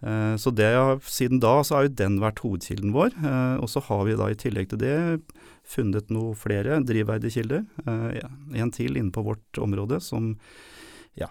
Eh, 0.00 0.36
så 0.36 0.50
det, 0.50 0.70
siden 1.02 1.40
da 1.42 1.58
så 1.64 1.78
har 1.78 1.88
jo 1.88 1.96
den 1.98 2.18
vært 2.22 2.42
hovedkilden 2.44 2.94
vår. 2.94 3.14
Eh, 3.18 3.56
og 3.62 3.70
så 3.70 3.82
har 3.88 4.04
vi 4.06 4.18
da 4.18 4.30
i 4.30 4.38
tillegg 4.38 4.70
til 4.70 4.82
det 4.82 4.96
funnet 5.68 6.12
noe 6.14 6.36
flere 6.38 6.78
drivverdige 6.86 7.40
kilder. 7.40 7.64
Eh, 7.84 8.20
en 8.62 8.74
til 8.74 8.98
inne 8.98 9.14
på 9.14 9.24
vårt 9.26 9.62
område 9.62 10.00
som 10.04 10.36
ja, 11.18 11.26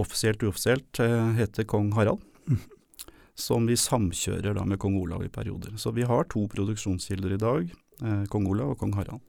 offisielt 0.00 0.40
uoffisielt 0.46 1.02
heter 1.36 1.66
kong 1.68 1.90
Harald. 1.98 2.22
Mm. 2.48 2.62
Som 3.36 3.66
vi 3.68 3.76
samkjører 3.76 4.56
da 4.56 4.62
med 4.64 4.80
kong 4.80 4.94
Olav 4.96 5.26
i 5.26 5.28
perioder. 5.28 5.74
Så 5.76 5.92
vi 5.92 6.06
har 6.08 6.24
to 6.32 6.46
produksjonskilder 6.48 7.34
i 7.36 7.40
dag. 7.42 7.74
Kong 8.32 8.46
Olav 8.48 8.72
og 8.72 8.80
kong 8.80 8.94
Harald. 8.96 9.20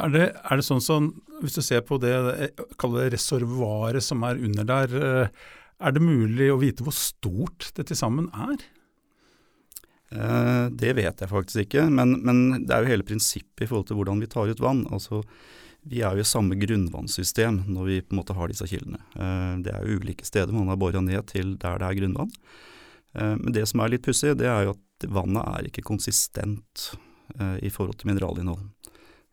Er 0.00 0.14
det, 0.14 0.24
er 0.40 0.56
det 0.56 0.64
sånn 0.64 0.80
som, 0.80 1.10
hvis 1.42 1.58
du 1.58 1.60
ser 1.62 1.84
på 1.84 1.98
det, 2.00 2.14
det 2.56 3.04
reservoaret 3.12 4.02
som 4.02 4.24
er 4.24 4.40
under 4.40 4.66
der, 4.72 4.96
er 5.82 5.92
det 5.92 6.02
mulig 6.04 6.48
å 6.52 6.60
vite 6.60 6.84
hvor 6.86 6.94
stort 6.96 7.70
det 7.76 7.88
til 7.90 7.98
sammen 7.98 8.30
er? 8.32 8.64
Eh, 10.14 10.66
det 10.70 10.94
vet 10.96 11.20
jeg 11.20 11.30
faktisk 11.32 11.66
ikke, 11.66 11.86
men, 11.92 12.18
men, 12.24 12.42
det 12.64 12.74
er 12.74 12.84
jo 12.84 12.92
hele 12.94 13.06
prinsippet 13.06 13.66
i 13.66 13.68
forhold 13.70 13.88
til 13.90 13.98
hvordan 14.00 14.22
vi 14.22 14.30
tar 14.30 14.50
ut 14.50 14.62
vann. 14.62 14.84
Altså, 14.94 15.22
vi 15.86 16.02
er 16.02 16.16
jo 16.16 16.24
i 16.24 16.28
samme 16.28 16.58
grunnvannssystem 16.58 17.64
når 17.70 17.90
vi 17.90 18.00
på 18.02 18.14
en 18.14 18.20
måte 18.22 18.36
har 18.38 18.50
disse 18.50 18.68
kildene. 18.70 19.02
Eh, 19.14 19.52
det 19.66 19.74
er 19.74 19.84
jo 19.84 20.00
ulike 20.00 20.26
steder 20.26 20.54
man 20.54 20.72
har 20.72 20.80
bora 20.80 21.02
ned 21.04 21.28
til 21.32 21.56
der 21.60 21.82
det 21.82 21.90
er 21.90 22.00
grunnvann. 22.00 22.32
Eh, 23.18 23.34
men 23.36 23.52
det 23.54 23.66
som 23.70 23.82
er 23.82 23.94
litt 23.94 24.06
pussig, 24.06 24.36
det 24.40 24.48
er 24.50 24.68
jo 24.68 24.76
at 24.76 25.08
vannet 25.12 25.44
er 25.44 25.68
ikke 25.68 25.84
konsistent 25.86 26.90
eh, 27.38 27.58
i 27.66 27.72
forhold 27.72 28.00
til 28.00 28.12
mineralinnhold. 28.12 28.64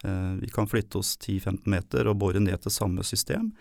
Eh, 0.03 0.33
vi 0.41 0.51
kan 0.51 0.67
flytte 0.67 0.99
oss 0.99 1.15
10-15 1.17 1.63
meter 1.71 2.09
og 2.11 2.19
bore 2.19 2.41
ned 2.43 2.59
til 2.63 2.73
samme 2.75 3.05
system 3.07 3.51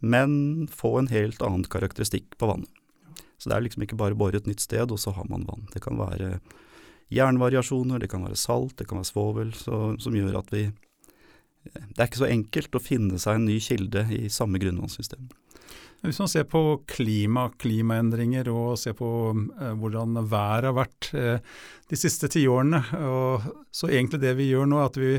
men 0.00 0.66
få 0.72 0.98
en 1.00 1.10
helt 1.12 1.42
annen 1.42 1.66
karakteristikk 1.70 2.36
på 2.38 2.50
vannet. 2.50 2.70
Så 3.38 3.50
det 3.50 3.56
er 3.56 3.66
liksom 3.66 3.84
ikke 3.84 3.98
bare 4.00 4.16
bore 4.16 4.38
et 4.40 4.48
nytt 4.48 4.62
sted, 4.64 4.90
og 4.92 5.00
så 5.00 5.12
har 5.16 5.26
man 5.28 5.44
vann. 5.48 5.66
Det 5.72 5.82
kan 5.84 5.98
være 6.00 6.38
jernvariasjoner, 7.12 8.00
det 8.00 8.10
kan 8.10 8.24
være 8.24 8.38
salt, 8.40 8.76
det 8.78 8.88
kan 8.88 9.00
være 9.00 9.10
svovel, 9.10 9.52
som 9.56 10.16
gjør 10.16 10.40
at 10.40 10.52
vi 10.54 10.70
Det 11.66 11.98
er 11.98 12.06
ikke 12.06 12.22
så 12.22 12.30
enkelt 12.30 12.76
å 12.78 12.80
finne 12.80 13.18
seg 13.18 13.40
en 13.40 13.48
ny 13.48 13.56
kilde 13.58 14.04
i 14.14 14.28
samme 14.30 14.60
grunnvannssystem. 14.62 15.26
Hvis 16.04 16.20
man 16.22 16.28
ser 16.30 16.44
på 16.46 16.60
klima, 16.86 17.48
klimaendringer 17.58 18.50
og 18.52 18.76
ser 18.78 18.94
på 18.94 19.08
eh, 19.34 19.72
hvordan 19.80 20.20
været 20.28 20.68
har 20.68 20.76
vært 20.76 21.10
eh, 21.16 21.56
de 21.90 21.98
siste 21.98 22.28
tiårene, 22.30 22.82
så 23.74 23.88
egentlig 23.88 24.20
det 24.22 24.32
vi 24.38 24.48
gjør 24.50 24.68
nå, 24.70 24.80
er 24.82 24.90
at 24.90 24.98
vi 24.98 25.10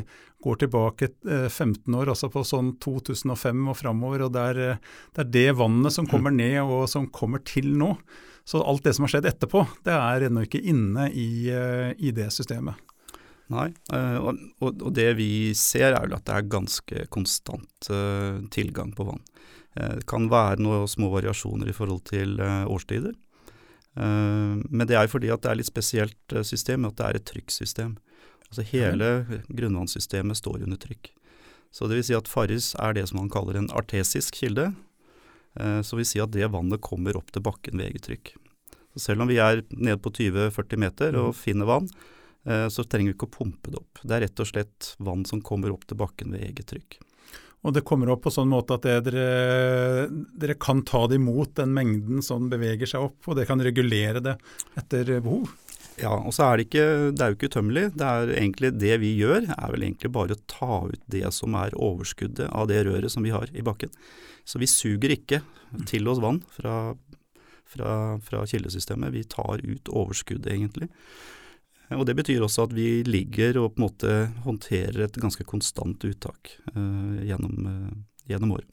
går 0.44 0.56
tilbake 0.62 1.10
eh, 1.30 1.50
15 1.50 1.96
år, 1.96 2.12
altså 2.14 2.30
på 2.32 2.44
sånn 2.46 2.76
2005 2.84 3.68
og 3.72 3.78
framover. 3.78 4.28
og 4.28 4.34
det 4.36 4.46
er, 4.54 4.60
eh, 4.64 4.82
det 5.16 5.24
er, 5.24 5.32
det 5.34 5.48
vannet 5.60 5.96
som 5.96 6.08
kommer 6.10 6.34
mm. 6.34 6.42
ned 6.42 6.60
og 6.64 6.90
som 6.92 7.08
kommer 7.10 7.44
til 7.46 7.74
nå. 7.78 7.96
Så 8.48 8.62
alt 8.64 8.86
det 8.86 8.94
som 8.96 9.04
har 9.04 9.18
skjedd 9.18 9.28
etterpå, 9.28 9.66
det 9.84 9.96
er 9.96 10.28
ennå 10.30 10.46
ikke 10.48 10.64
inne 10.64 11.10
i, 11.12 11.50
eh, 11.52 11.92
i 11.98 12.14
det 12.16 12.30
systemet. 12.36 12.80
Nei, 13.52 13.70
eh, 13.96 14.18
og, 14.20 14.40
og, 14.60 14.88
det 14.96 15.14
vi 15.20 15.54
ser 15.56 15.94
er 15.96 16.08
jo 16.08 16.18
at 16.20 16.26
det 16.28 16.36
er 16.36 16.50
ganske 16.52 17.06
konstant 17.12 17.92
tilgang 18.52 18.92
på 18.96 19.08
vann. 19.08 19.24
Det 19.78 20.08
kan 20.10 20.26
være 20.32 20.62
noen 20.64 20.90
små 20.90 21.12
variasjoner 21.14 21.70
i 21.70 21.76
forhold 21.76 22.02
til 22.10 22.40
uh, 22.42 22.66
årstider. 22.66 23.14
men 23.98 24.86
det 24.86 24.94
er 24.94 25.08
fordi 25.10 25.30
at 25.34 25.42
det 25.42 25.50
er 25.50 25.58
litt 25.58 25.70
spesielt 25.70 26.34
system, 26.46 26.86
at 26.86 26.98
det 27.00 27.06
er 27.06 27.18
et 27.18 27.26
trykksystem. 27.26 27.96
Altså 28.48 28.64
hele 28.70 29.08
grunnvannssystemet 29.50 30.38
står 30.38 30.64
under 30.68 30.78
trykk. 30.78 31.10
Så 31.72 31.88
det 31.88 32.00
vil 32.00 32.06
si 32.08 32.16
at 32.18 32.30
Farris 32.32 32.72
er 32.80 32.96
det 32.96 33.08
som 33.10 33.20
man 33.22 33.32
kaller 33.32 33.60
en 33.60 33.72
artesisk 33.76 34.40
kilde. 34.40 34.72
Eh, 35.60 35.82
så 35.86 35.98
vil 36.00 36.08
si 36.08 36.22
at 36.24 36.34
det 36.34 36.50
vannet 36.54 36.84
kommer 36.84 37.18
opp 37.20 37.32
til 37.34 37.44
bakken 37.46 37.80
ved 37.80 37.92
eget 37.92 38.08
trykk. 38.08 38.36
Så 38.94 39.10
selv 39.10 39.24
om 39.24 39.32
vi 39.32 39.40
er 39.42 39.64
nede 39.74 40.00
på 40.02 40.14
20-40 40.14 40.82
meter 40.82 41.18
og 41.20 41.34
mm. 41.34 41.38
finner 41.38 41.70
vann, 41.70 41.90
eh, 42.48 42.68
så 42.74 42.86
trenger 42.86 43.12
vi 43.12 43.18
ikke 43.18 43.30
å 43.30 43.36
pumpe 43.40 43.74
det 43.74 43.82
opp. 43.82 44.02
Det 44.04 44.16
er 44.16 44.26
rett 44.26 44.44
og 44.44 44.50
slett 44.50 44.94
vann 45.04 45.26
som 45.28 45.44
kommer 45.46 45.74
opp 45.76 45.86
til 45.90 46.00
bakken 46.00 46.34
ved 46.34 46.48
eget 46.48 46.72
trykk. 46.72 47.00
Og 47.68 47.76
det 47.76 47.84
kommer 47.88 48.14
opp 48.14 48.24
på 48.24 48.32
sånn 48.32 48.48
måte 48.48 48.78
at 48.78 48.86
dere, 48.88 50.08
dere, 50.40 50.56
kan 50.56 50.86
ta 50.88 51.04
det 51.12 51.18
imot 51.20 51.58
den 51.60 51.74
mengden 51.76 52.24
som 52.24 52.48
beveger 52.52 52.88
seg 52.88 53.10
opp, 53.10 53.18
og 53.28 53.36
dere 53.36 53.50
kan 53.50 53.64
regulere 53.64 54.22
det 54.24 54.38
etter 54.80 55.18
behov? 55.20 55.52
Ja, 55.98 56.14
og 56.14 56.32
så 56.36 56.46
er 56.46 56.60
det 56.60 56.68
ikke 56.68 56.86
Det 57.18 57.24
er 57.24 57.32
jo 57.32 57.36
ikke 57.38 57.50
utømmelig. 57.50 57.84
Det 57.98 58.72
det 58.78 58.98
vi 59.02 59.12
gjør, 59.18 59.50
er 59.50 59.74
vel 59.74 59.84
egentlig 59.84 60.14
bare 60.14 60.38
å 60.38 60.44
ta 60.48 60.80
ut 60.88 61.04
det 61.10 61.26
som 61.34 61.58
er 61.58 61.76
overskuddet 61.76 62.48
av 62.54 62.70
det 62.70 62.84
røret 62.86 63.12
som 63.12 63.26
vi 63.26 63.34
har 63.34 63.50
i 63.52 63.66
bakken. 63.66 63.92
Så 64.48 64.62
vi 64.62 64.70
suger 64.70 65.12
ikke 65.18 65.42
til 65.90 66.08
oss 66.08 66.22
vann 66.24 66.40
fra, 66.54 66.94
fra, 67.68 67.96
fra 68.24 68.46
kildesystemet. 68.48 69.12
Vi 69.12 69.26
tar 69.28 69.60
ut 69.66 69.90
overskuddet, 69.90 70.54
egentlig. 70.54 70.88
Og 71.96 72.04
Det 72.08 72.18
betyr 72.18 72.44
også 72.44 72.68
at 72.68 72.76
vi 72.76 73.04
ligger 73.08 73.62
og 73.62 73.76
på 73.76 73.80
en 73.80 73.86
måte 73.86 74.16
håndterer 74.44 75.06
et 75.06 75.20
ganske 75.22 75.46
konstant 75.48 76.04
uttak 76.04 76.52
uh, 76.76 77.20
gjennom, 77.24 77.54
uh, 77.64 77.94
gjennom 78.28 78.58
året. 78.58 78.68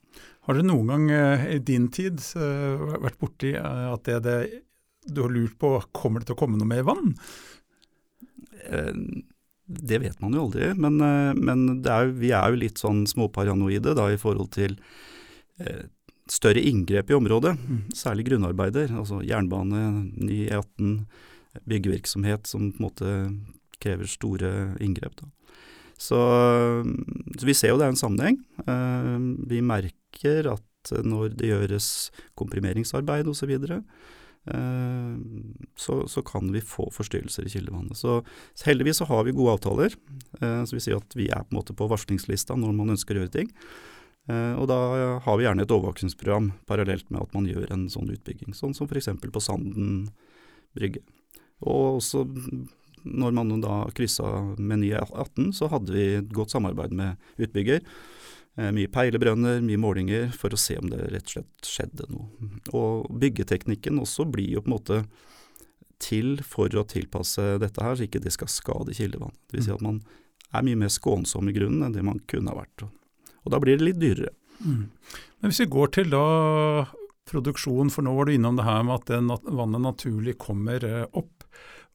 Har 0.44 0.58
dere 0.58 0.66
noen 0.66 0.90
gang 0.90 1.04
uh, 1.12 1.44
i 1.54 1.60
din 1.62 1.86
tid 1.94 2.18
vært 2.34 3.20
borti 3.22 3.54
at 3.54 4.10
det, 4.10 4.18
det 4.26 4.38
du 5.06 5.22
har 5.22 5.32
lurt 5.32 5.54
på 5.60 5.76
kommer 5.94 6.22
det 6.22 6.30
til 6.30 6.36
å 6.36 6.40
komme 6.42 6.58
noe 6.58 6.68
mer 6.68 6.82
vann? 6.86 7.14
Det 9.64 9.98
vet 10.00 10.20
man 10.22 10.32
jo 10.32 10.46
aldri, 10.46 10.70
men, 10.80 10.96
men 11.36 11.64
er, 11.84 12.08
vi 12.16 12.30
er 12.32 12.52
jo 12.52 12.60
litt 12.62 12.80
sånn 12.80 13.02
småparanoide 13.08 13.92
da, 13.98 14.06
i 14.08 14.20
forhold 14.20 14.48
til 14.56 14.78
større 16.30 16.62
inngrep 16.64 17.12
i 17.12 17.16
området. 17.18 17.52
Mm. 17.60 17.82
Særlig 17.92 18.24
grunnarbeider, 18.30 18.94
altså 18.96 19.20
jernbane, 19.24 19.84
ny 20.16 20.46
E18, 20.48 20.96
byggevirksomhet 21.68 22.48
som 22.50 22.70
på 22.72 22.80
en 22.80 22.86
måte 22.86 23.14
krever 23.82 24.08
store 24.10 24.52
inngrep. 24.82 25.22
Så, 26.00 26.18
så 27.38 27.46
vi 27.46 27.54
ser 27.54 27.72
jo 27.72 27.78
det 27.80 27.86
er 27.86 27.94
en 27.94 28.00
sammenheng. 28.00 28.38
vi 29.46 29.60
merker 29.62 30.48
at 30.54 30.92
når 31.04 31.36
det 31.38 31.52
gjøres 31.52 31.88
komprimeringsarbeid 32.38 33.28
osv., 33.30 33.52
Eh, 34.46 35.16
så, 35.76 36.08
så, 36.08 36.22
kan 36.22 36.52
vi 36.52 36.60
få 36.60 36.90
forstyrrelser 36.92 37.46
i 37.46 37.52
kildevannet. 37.52 37.96
Så, 37.96 38.20
så 38.54 38.68
heldigvis 38.68 39.00
så 39.00 39.08
har 39.08 39.24
vi 39.24 39.32
gode 39.36 39.56
avtaler. 39.56 39.96
Eh, 40.40 40.62
så 40.64 40.76
vi 40.76 40.82
sier 40.84 41.00
at 41.00 41.16
vi 41.16 41.30
er 41.30 41.44
på 41.44 41.54
en 41.54 41.60
måte 41.60 41.76
på 41.76 41.88
varslingslista 41.90 42.56
når 42.60 42.76
man 42.76 42.94
ønsker 42.96 43.16
å 43.16 43.24
gjøre 43.24 43.36
ting. 43.38 43.52
Eh, 44.28 44.52
og 44.60 44.68
da 44.70 44.78
har 45.24 45.40
vi 45.40 45.48
gjerne 45.48 45.64
et 45.64 45.74
overvåkingsprogram 45.74 46.52
parallelt 46.68 47.08
med 47.10 47.24
at 47.24 47.36
man 47.36 47.48
gjør 47.48 47.72
en 47.72 47.88
sånn 47.92 48.12
utbygging. 48.12 48.56
Sånn 48.56 48.76
som 48.76 48.88
f.eks. 48.90 49.12
på 49.24 49.44
Sanden 49.44 50.08
brygge. 50.76 51.04
Og 51.62 52.00
også 52.00 52.24
når 53.04 53.34
man 53.36 53.52
da 53.60 53.84
kryssa 53.94 54.30
med 54.56 54.80
ny 54.80 54.94
18, 54.96 55.52
så 55.52 55.68
hadde 55.72 55.92
vi 55.92 56.06
et 56.18 56.32
godt 56.34 56.54
samarbeid 56.54 56.94
med 56.96 57.20
utbygger. 57.36 57.82
Eh, 58.56 58.70
mye 58.72 58.90
peilebrønner, 58.92 59.60
mye 59.64 59.80
målinger, 59.80 60.30
for 60.32 60.54
å 60.54 60.60
se 60.60 60.78
om 60.80 60.88
det 60.90 61.02
rett 61.12 61.28
og 61.28 61.36
slett 61.36 61.68
skjedde 61.68 62.08
noe. 62.12 62.50
Og 62.72 63.08
byggeteknikken 63.20 64.00
også 64.00 64.28
blir 64.30 64.56
jo 64.56 64.64
på 64.64 64.70
en 64.70 64.76
måte 64.76 65.00
til 66.02 66.38
for 66.46 66.72
å 66.72 66.86
tilpasse 66.88 67.58
dette 67.62 67.84
her, 67.84 67.96
så 67.96 68.06
ikke 68.06 68.22
det 68.24 68.34
skal 68.34 68.50
skade 68.50 68.96
kildevann. 68.96 69.34
Det 69.48 69.58
vil 69.58 69.68
si 69.68 69.74
at 69.74 69.84
man 69.84 70.00
er 70.54 70.64
mye 70.66 70.84
mer 70.84 70.92
skånsom 70.92 71.50
i 71.50 71.54
grunnen 71.56 71.86
enn 71.86 71.96
det 71.96 72.04
man 72.06 72.22
kunne 72.30 72.52
ha 72.52 72.62
vært. 72.62 72.86
Og 73.44 73.52
da 73.52 73.60
blir 73.62 73.78
det 73.78 73.88
litt 73.88 74.02
dyrere. 74.02 74.32
Mm. 74.64 74.84
Men 75.42 75.50
hvis 75.50 75.64
vi 75.64 75.72
går 75.74 75.90
til 75.98 76.12
da 76.14 76.24
produksjon, 77.28 77.90
for 77.90 78.06
nå 78.06 78.12
var 78.14 78.28
du 78.28 78.34
innom 78.36 78.58
det 78.58 78.66
her 78.66 78.84
med 78.86 79.02
at 79.02 79.44
vannet 79.48 79.82
naturlig 79.82 80.36
kommer 80.38 80.84
eh, 80.86 81.06
opp. 81.10 81.33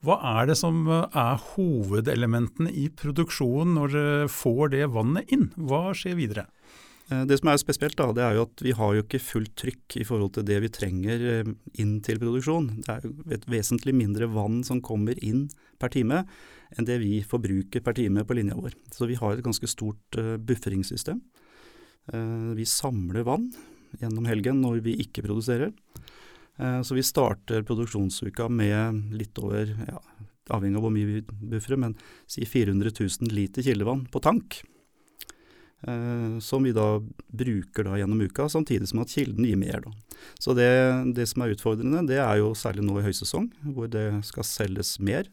Hva 0.06 0.16
er 0.40 0.48
det 0.48 0.56
som 0.56 0.86
eh, 0.88 1.18
er 1.18 1.42
hovedelementene 1.54 2.72
i 2.72 2.88
produksjonen 3.02 3.76
når 3.76 3.96
dere 3.96 4.30
får 4.32 4.72
det 4.76 4.86
vannet 4.96 5.32
inn? 5.36 5.50
Hva 5.60 5.90
skjer 5.98 6.16
videre? 6.16 6.46
Eh, 7.12 7.26
det 7.28 7.42
som 7.42 7.52
er 7.52 7.60
spesielt, 7.60 7.98
da, 8.00 8.08
det 8.16 8.24
er 8.24 8.38
jo 8.38 8.46
at 8.48 8.64
vi 8.64 8.76
har 8.78 8.94
jo 8.96 9.04
ikke 9.04 9.20
fullt 9.20 9.58
trykk 9.60 9.98
i 10.00 10.06
forhold 10.08 10.38
til 10.38 10.46
det 10.48 10.62
vi 10.64 10.72
trenger 10.72 11.26
eh, 11.34 11.52
inn 11.84 11.98
til 12.06 12.22
produksjon. 12.22 12.70
Det 12.86 12.94
er 12.96 13.10
jo 13.10 13.12
et 13.36 13.50
vesentlig 13.52 13.96
mindre 13.98 14.30
vann 14.32 14.62
som 14.68 14.80
kommer 14.86 15.20
inn 15.20 15.50
per 15.82 15.92
time 15.92 16.24
enn 16.78 16.88
det 16.88 17.00
vi 17.02 17.20
forbruker 17.26 17.84
per 17.84 17.98
time 17.98 18.24
på 18.24 18.40
linja 18.40 18.56
vår. 18.56 18.78
Så 18.96 19.10
vi 19.10 19.20
har 19.20 19.36
et 19.36 19.44
ganske 19.44 19.68
stort 19.68 20.20
bufferingssystem. 20.46 21.18
Vi 22.54 22.66
samler 22.70 23.26
vann 23.26 23.48
gjennom 23.98 24.28
helgen 24.30 24.62
når 24.62 24.84
vi 24.86 24.94
ikke 25.02 25.24
produserer. 25.26 25.74
Eh, 26.60 26.82
så 26.82 26.96
vi 26.96 27.04
starter 27.04 27.64
produksjonsuka 27.64 28.50
med 28.50 29.14
litt 29.16 29.38
over, 29.40 29.72
ja, 29.88 30.02
avhengig 30.50 30.80
av 30.80 30.84
hvor 30.84 30.94
mye 30.94 31.08
vi 31.08 31.22
bufferer, 31.24 31.80
men 31.80 31.96
si 32.28 32.46
400 32.46 32.92
000 33.00 33.32
liter 33.36 33.64
kildevann 33.64 34.06
på 34.12 34.22
tank. 34.24 34.62
Eh, 35.88 36.40
som 36.44 36.66
vi 36.68 36.74
da 36.76 37.00
bruker 37.28 37.88
da 37.88 37.96
gjennom 38.00 38.22
uka, 38.22 38.50
samtidig 38.52 38.90
som 38.92 39.04
at 39.06 39.14
kilden 39.16 39.48
gir 39.48 39.60
mer. 39.60 39.86
Da. 39.86 39.94
Så 40.40 40.56
det, 40.58 40.72
det, 41.16 41.30
som 41.32 41.46
er 41.46 41.56
utfordrende, 41.56 42.04
det 42.10 42.20
er 42.20 42.42
jo 42.42 42.52
særlig 42.58 42.84
nå 42.84 43.00
i 43.00 43.08
høysesong, 43.08 43.48
hvor 43.76 43.88
det 43.92 44.10
skal 44.28 44.48
selges 44.48 44.98
mer. 45.00 45.32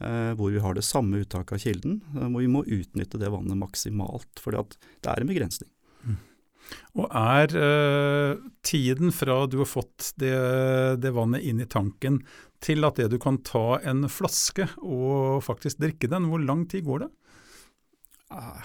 Eh, 0.00 0.32
hvor 0.38 0.50
vi 0.50 0.62
har 0.64 0.74
det 0.74 0.86
samme 0.86 1.20
uttaket 1.22 1.58
av 1.58 1.60
kilden, 1.62 2.00
hvor 2.16 2.40
vi 2.40 2.50
må 2.50 2.64
utnytte 2.64 3.20
det 3.20 3.30
vannet 3.30 3.60
maksimalt. 3.60 4.40
For 4.40 4.56
det 4.56 5.12
er 5.12 5.20
en 5.20 5.30
begrensning. 5.30 5.68
Mm. 6.94 7.02
Og 7.02 7.16
er 7.20 7.56
eh, 7.58 8.36
tiden 8.66 9.12
fra 9.14 9.42
du 9.50 9.58
har 9.62 9.70
fått 9.70 10.12
det, 10.20 10.34
det, 11.02 11.14
vannet 11.16 11.44
inn 11.44 11.62
i 11.62 11.68
tanken 11.70 12.22
til 12.64 12.86
at 12.86 13.00
det 13.00 13.10
du 13.12 13.18
kan 13.20 13.40
ta 13.44 13.80
en 13.84 14.06
flaske 14.08 14.68
og 14.80 15.42
faktisk 15.44 15.82
drikke 15.82 16.08
den, 16.10 16.30
hvor 16.30 16.40
lang 16.40 16.64
tid 16.70 16.86
går 16.86 17.04
det? 17.04 17.10
Ah, 18.32 18.62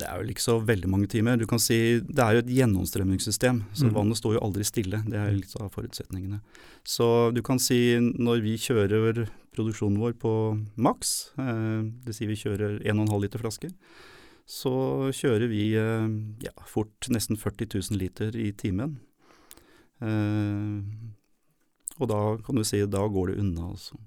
det 0.00 0.08
er 0.08 0.20
vel 0.20 0.32
ikke 0.32 0.44
så 0.44 0.56
veldig 0.64 0.88
mange 0.90 1.08
timer. 1.12 1.38
Du 1.40 1.46
kan 1.48 1.60
si 1.62 2.00
Det 2.00 2.22
er 2.24 2.36
jo 2.36 2.44
et 2.44 2.52
gjennomstrømningssystem, 2.56 3.62
så 3.76 3.88
mm. 3.88 3.94
vannet 3.96 4.20
står 4.20 4.36
jo 4.36 4.44
aldri 4.46 4.64
stille. 4.66 5.02
Det 5.06 5.18
er 5.18 5.34
litt 5.36 5.54
av 5.60 5.70
forutsetningene. 5.74 6.40
Så 6.88 7.30
du 7.36 7.42
kan 7.46 7.60
si 7.62 7.98
når 7.98 8.44
vi 8.44 8.56
kjører 8.60 9.26
produksjonen 9.54 10.00
vår 10.00 10.16
på 10.20 10.32
maks, 10.80 11.32
eh, 11.42 11.82
det 12.06 12.16
sier 12.16 12.30
vi 12.30 12.38
kjører 12.40 12.80
1,5 12.80 13.12
liter 13.24 13.42
flasker, 13.42 13.74
så 14.48 14.72
kjører 15.14 15.48
vi 15.50 15.64
eh, 15.78 16.08
ja, 16.44 16.54
fort 16.68 17.08
nesten 17.12 17.38
40 17.40 17.72
000 17.90 18.00
liter 18.00 18.36
i 18.36 18.50
timen. 18.56 18.98
Eh, 20.00 20.80
og 22.00 22.08
da 22.08 22.20
kan 22.44 22.56
du 22.56 22.64
si 22.64 22.80
da 22.88 23.04
går 23.12 23.32
det 23.32 23.42
unna, 23.42 23.72
altså. 23.74 23.98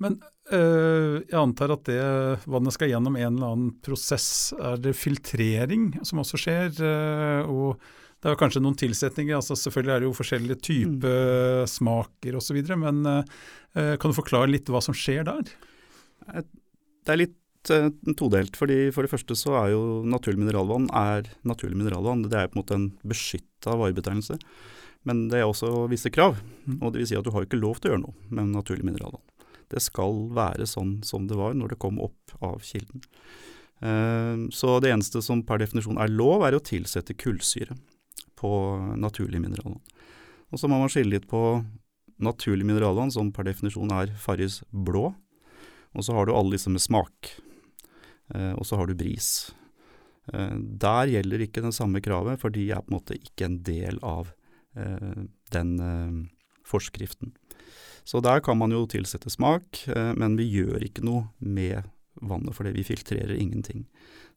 Men 0.00 0.16
øh, 0.54 1.20
jeg 1.28 1.36
antar 1.36 1.74
at 1.74 1.88
det 1.88 2.02
vannet 2.48 2.72
skal 2.76 2.92
gjennom 2.92 3.18
en 3.18 3.26
eller 3.34 3.54
annen 3.54 3.72
prosess. 3.84 4.52
Er 4.56 4.80
det 4.80 4.96
filtrering 4.96 5.92
som 6.06 6.22
også 6.22 6.40
skjer? 6.40 6.70
Øh, 6.80 7.50
og 7.50 7.82
det 8.20 8.30
er 8.30 8.38
kanskje 8.40 8.62
noen 8.64 8.78
tilsetninger. 8.80 9.36
altså 9.36 9.58
Selvfølgelig 9.58 9.94
er 9.94 10.00
det 10.00 10.08
jo 10.08 10.16
forskjellige 10.16 10.62
typer 10.64 11.20
mm. 11.66 11.72
smaker 11.74 12.38
osv. 12.40 12.62
Men 12.80 13.02
øh, 13.10 13.92
kan 14.00 14.08
du 14.08 14.16
forklare 14.16 14.52
litt 14.52 14.72
hva 14.72 14.80
som 14.84 14.96
skjer 14.96 15.28
der? 15.28 15.52
Det 16.30 17.12
er 17.12 17.22
litt 17.26 17.36
todelt. 17.68 18.56
fordi 18.56 18.90
For 18.92 19.04
det 19.04 19.10
første 19.12 19.36
så 19.36 19.56
er 19.60 19.72
jo 19.74 20.02
naturlig 20.04 20.40
mineralvann 20.40 20.88
er 20.96 21.28
naturlig 21.44 21.76
mineralvann. 21.76 22.28
Det 22.28 22.38
er 22.38 22.48
på 22.48 22.58
en 22.58 22.62
måte 22.62 22.74
en 22.78 22.90
beskytta 23.04 23.76
varebetegnelse. 23.76 24.38
Men 25.08 25.28
det 25.28 25.40
er 25.40 25.48
også 25.48 25.88
visse 25.88 26.10
krav. 26.12 26.40
Mm. 26.66 26.82
og 26.82 26.92
det 26.92 27.00
vil 27.00 27.08
si 27.08 27.16
at 27.16 27.24
Du 27.24 27.30
har 27.30 27.44
ikke 27.44 27.60
lov 27.60 27.80
til 27.80 27.90
å 27.90 27.94
gjøre 27.94 28.04
noe 28.06 28.14
med 28.28 28.52
naturlig 28.56 28.84
mineralvann. 28.84 29.22
Det 29.70 29.80
skal 29.80 30.28
være 30.34 30.66
sånn 30.66 31.00
som 31.06 31.28
det 31.30 31.38
var 31.38 31.54
når 31.54 31.74
det 31.74 31.82
kom 31.82 32.00
opp 32.02 32.34
av 32.42 32.60
kilden. 32.60 33.04
Eh, 33.80 34.48
så 34.50 34.80
det 34.80 34.90
eneste 34.90 35.22
som 35.22 35.44
per 35.46 35.62
definisjon 35.62 36.00
er 36.00 36.10
lov, 36.10 36.44
er 36.44 36.56
å 36.56 36.64
tilsette 36.64 37.14
kullsyre 37.14 37.76
på 38.40 38.50
naturlig 38.98 39.40
mineralvann. 39.40 39.80
Og 40.50 40.58
så 40.58 40.68
må 40.68 40.80
man 40.80 40.90
skille 40.90 41.14
litt 41.14 41.28
på 41.30 41.62
naturlig 42.20 42.66
mineralvann, 42.66 43.12
som 43.12 43.30
per 43.32 43.46
definisjon 43.48 43.92
er 43.94 44.12
Farris 44.20 44.60
blå. 44.70 45.12
Og 45.94 46.04
så 46.06 46.14
har 46.14 46.26
du 46.26 46.34
alle 46.34 46.56
disse 46.56 46.70
med 46.70 46.82
smak. 46.82 47.30
Eh, 48.34 48.52
og 48.54 48.66
så 48.66 48.80
har 48.80 48.90
du 48.90 48.96
bris. 48.98 49.50
Eh, 50.32 50.56
der 50.56 51.14
gjelder 51.14 51.46
ikke 51.46 51.64
det 51.64 51.74
samme 51.76 52.02
kravet, 52.04 52.40
for 52.42 52.54
de 52.54 52.68
er 52.70 52.84
på 52.84 52.92
en 52.92 52.98
måte 52.98 53.18
ikke 53.18 53.50
en 53.50 53.62
del 53.66 53.98
av 54.06 54.34
den 55.50 55.70
forskriften. 56.62 57.32
Så 58.04 58.20
der 58.20 58.40
kan 58.42 58.58
man 58.58 58.72
jo 58.74 58.86
tilsette 58.90 59.30
smak, 59.30 59.84
eh, 59.88 60.12
men 60.18 60.36
vi 60.38 60.48
gjør 60.50 60.82
ikke 60.82 61.04
noe 61.06 61.28
med 61.38 61.84
vannet, 62.20 62.56
fordi 62.56 62.72
vi 62.74 62.86
filtrerer 62.86 63.36
ingenting. 63.36 63.84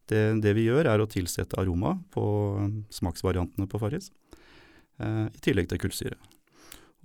Det, 0.06 0.20
det, 0.44 0.52
vi 0.54 0.66
gjør 0.68 0.86
er 0.92 1.00
å 1.00 1.08
tilsette 1.10 1.58
aroma 1.60 1.96
på 2.14 2.24
eh, 2.60 2.76
smaksvariantene 2.94 3.68
på 3.70 3.80
Farris, 3.82 4.10
eh, 5.00 5.26
i 5.26 5.42
tillegg 5.44 5.70
til 5.72 5.82
kullsyre. 5.82 6.20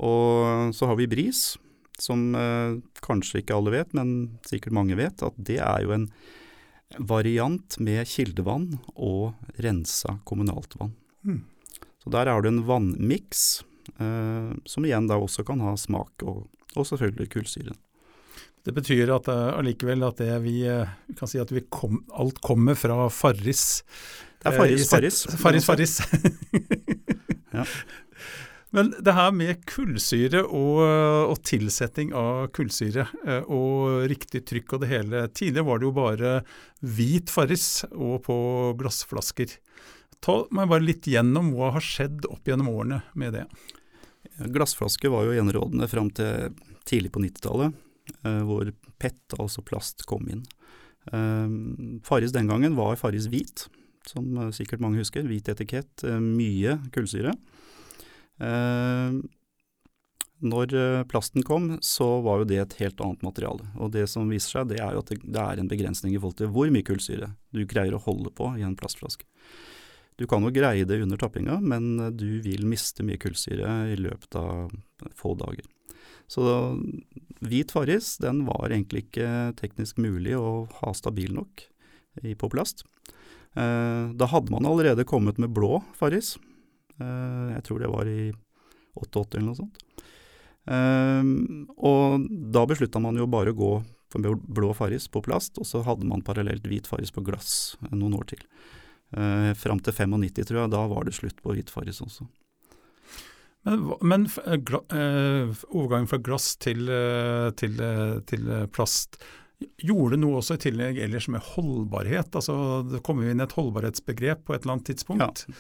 Og 0.06 0.76
så 0.76 0.88
har 0.88 1.00
vi 1.00 1.10
bris, 1.12 1.58
som 2.00 2.30
kanskje 3.04 3.42
ikke 3.42 3.58
alle 3.58 3.74
vet, 3.74 3.90
men 3.98 4.38
sikkert 4.48 4.72
mange 4.78 4.96
vet, 4.96 5.20
at 5.20 5.36
det 5.36 5.58
er 5.60 5.82
jo 5.84 5.92
en 5.92 6.06
variant 6.98 7.78
med 7.80 8.08
kildevann 8.10 8.80
og 8.96 9.36
rensa 9.62 10.18
kommunalt 10.26 10.74
vann. 10.80 10.96
Mm. 11.22 11.44
Så 12.02 12.12
der 12.16 12.32
har 12.32 12.42
du 12.42 12.50
en 12.50 12.64
vannmiks 12.66 13.62
Eh, 13.98 14.52
som 14.66 14.86
igjen 14.86 15.08
da 15.10 15.18
også 15.20 15.46
kan 15.48 15.62
ha 15.64 15.76
smak, 15.80 16.24
og, 16.28 16.46
og 16.76 16.88
selvfølgelig 16.88 17.30
kullsyre. 17.34 17.76
Det 18.68 18.74
betyr 18.76 19.10
at 19.16 19.30
uh, 19.32 19.56
allikevel 19.56 20.04
at 20.04 20.20
det 20.20 20.34
vi, 20.44 20.58
uh, 20.68 20.90
kan 21.18 21.30
si 21.32 21.40
at 21.40 21.50
vi 21.56 21.64
kom, 21.72 22.02
alt 22.12 22.42
kommer 22.44 22.76
fra 22.78 23.08
Farris. 23.10 23.86
Det 24.44 24.52
er 24.52 24.58
Farris, 24.58 24.84
uh, 24.84 24.90
Farris. 24.92 25.20
Farris, 25.40 25.66
Farris. 25.66 25.94
ja. 27.56 27.64
Men 28.76 28.92
det 29.02 29.16
her 29.18 29.32
med 29.34 29.64
kullsyre 29.70 30.44
og, 30.46 30.82
og 31.32 31.40
tilsetting 31.48 32.12
av 32.14 32.52
kullsyre 32.54 33.08
og 33.50 34.06
riktig 34.12 34.44
trykk 34.46 34.76
og 34.76 34.84
det 34.84 34.92
hele 34.92 35.24
Tidligere 35.34 35.66
var 35.66 35.82
det 35.82 35.88
jo 35.88 35.96
bare 35.96 36.34
hvit 36.86 37.34
Farris 37.34 37.66
og 37.90 38.20
på 38.28 38.38
glassflasker. 38.78 39.56
Ta 40.22 40.44
meg 40.54 40.70
bare 40.70 40.86
litt 40.86 41.10
gjennom 41.10 41.50
hva 41.56 41.74
har 41.78 41.86
skjedd 41.86 42.28
opp 42.30 42.46
gjennom 42.46 42.70
årene 42.76 43.02
med 43.18 43.40
det. 43.40 43.46
Glassflasker 44.54 45.12
var 45.12 45.28
jo 45.28 45.36
enerådende 45.40 45.88
fram 45.92 46.10
til 46.16 46.54
tidlig 46.88 47.12
på 47.16 47.22
90-tallet, 47.24 47.76
eh, 48.24 48.42
hvor 48.48 48.72
PET, 49.00 49.20
altså 49.38 49.64
plast, 49.66 50.06
kom 50.10 50.28
inn. 50.32 50.44
Eh, 51.12 51.48
Farris 52.08 52.36
den 52.36 52.50
gangen 52.52 52.78
var 52.80 53.00
Farris 53.00 53.30
hvit, 53.32 53.68
som 54.08 54.32
eh, 54.38 54.52
sikkert 54.56 54.84
mange 54.84 55.02
husker. 55.02 55.28
Hvit 55.28 55.52
etikett, 55.52 56.06
mye 56.24 56.80
kullsyre. 56.96 57.36
Når 60.40 60.74
plasten 61.12 61.44
kom, 61.44 61.74
så 61.84 62.22
var 62.24 62.40
jo 62.40 62.48
det 62.48 62.60
et 62.62 62.78
helt 62.80 63.02
annet 63.04 63.26
materiale. 63.26 63.66
Og 63.76 63.92
det 63.92 64.06
som 64.08 64.30
viser 64.32 64.54
seg, 64.60 64.70
det 64.72 64.80
er 64.80 64.96
jo 64.96 65.02
at 65.04 65.12
det 65.12 65.42
er 65.44 65.60
en 65.60 65.72
begrensning 65.72 66.14
i 66.14 66.20
forhold 66.20 66.40
til 66.40 66.54
hvor 66.56 66.72
mye 66.72 66.88
kullsyre 66.88 67.34
du 67.52 67.66
greier 67.68 67.98
å 67.98 68.04
holde 68.06 68.32
på 68.32 68.54
i 68.56 68.64
en 68.64 68.78
plastflaske. 68.80 69.28
Du 70.20 70.26
kan 70.28 70.44
jo 70.44 70.52
greie 70.52 70.84
det 70.88 71.00
under 71.00 71.20
tappinga, 71.20 71.62
men 71.64 72.16
du 72.20 72.42
vil 72.44 72.66
miste 72.68 73.06
mye 73.08 73.20
kullsyre 73.20 73.92
i 73.94 74.00
løpet 74.00 74.36
av 74.36 74.72
få 75.16 75.36
dager. 75.40 75.68
Så 76.30 76.44
hvit 77.40 77.72
Farris 77.74 78.18
den 78.22 78.44
var 78.46 78.68
egentlig 78.70 79.08
ikke 79.08 79.54
teknisk 79.60 79.98
mulig 79.98 80.36
å 80.38 80.68
ha 80.82 80.94
stabil 80.94 81.32
nok 81.34 81.64
på 82.38 82.50
plast. 82.52 82.84
Eh, 83.56 84.12
da 84.14 84.28
hadde 84.30 84.52
man 84.54 84.68
allerede 84.68 85.08
kommet 85.08 85.40
med 85.42 85.56
blå 85.56 85.80
Farris. 85.98 86.36
Eh, 87.00 87.46
jeg 87.56 87.66
tror 87.68 87.84
det 87.84 87.92
var 87.92 88.10
i 88.10 88.32
88 89.00 89.38
eller 89.38 89.48
noe 89.48 89.60
sånt. 89.60 89.80
Eh, 90.70 91.32
og 91.78 92.28
da 92.54 92.66
beslutta 92.70 93.02
man 93.04 93.20
jo 93.20 93.30
bare 93.32 93.56
å 93.56 93.60
gå 93.60 93.72
for 94.10 94.42
blå 94.42 94.74
Farris 94.74 95.06
på 95.12 95.22
plast, 95.22 95.60
og 95.62 95.68
så 95.70 95.84
hadde 95.86 96.08
man 96.10 96.26
parallelt 96.26 96.66
hvit 96.66 96.90
Farris 96.90 97.14
på 97.14 97.24
glass 97.26 97.78
noen 97.92 98.18
år 98.18 98.32
til. 98.32 98.44
Uh, 99.10 99.56
Fram 99.58 99.80
til 99.82 99.94
95, 99.94 100.44
tror 100.46 100.60
jeg. 100.62 100.72
Da 100.74 100.84
var 100.90 101.06
det 101.06 101.16
slutt 101.18 101.40
på 101.42 101.56
hvit 101.56 101.72
farris 101.74 101.98
også. 102.04 102.28
Men, 103.66 103.88
men 104.06 104.28
uh, 104.30 105.50
overgangen 105.74 106.10
fra 106.10 106.20
glass 106.22 106.52
til, 106.62 106.86
til, 107.58 107.82
til, 108.30 108.52
plast 108.74 109.18
gjorde 109.82 110.16
det 110.16 110.22
noe 110.22 110.40
også 110.40 110.56
i 110.56 110.64
tillegg 110.70 111.02
ellers 111.04 111.28
med 111.32 111.44
holdbarhet? 111.56 112.32
Altså, 112.38 112.56
det 112.88 113.02
kommer 113.06 113.26
vi 113.26 113.34
inn 113.34 113.44
et 113.44 113.56
holdbarhetsbegrep 113.58 114.46
på 114.48 114.56
et 114.56 114.64
eller 114.64 114.78
annet 114.78 114.92
tidspunkt. 114.94 115.46
Ja. 115.50 115.58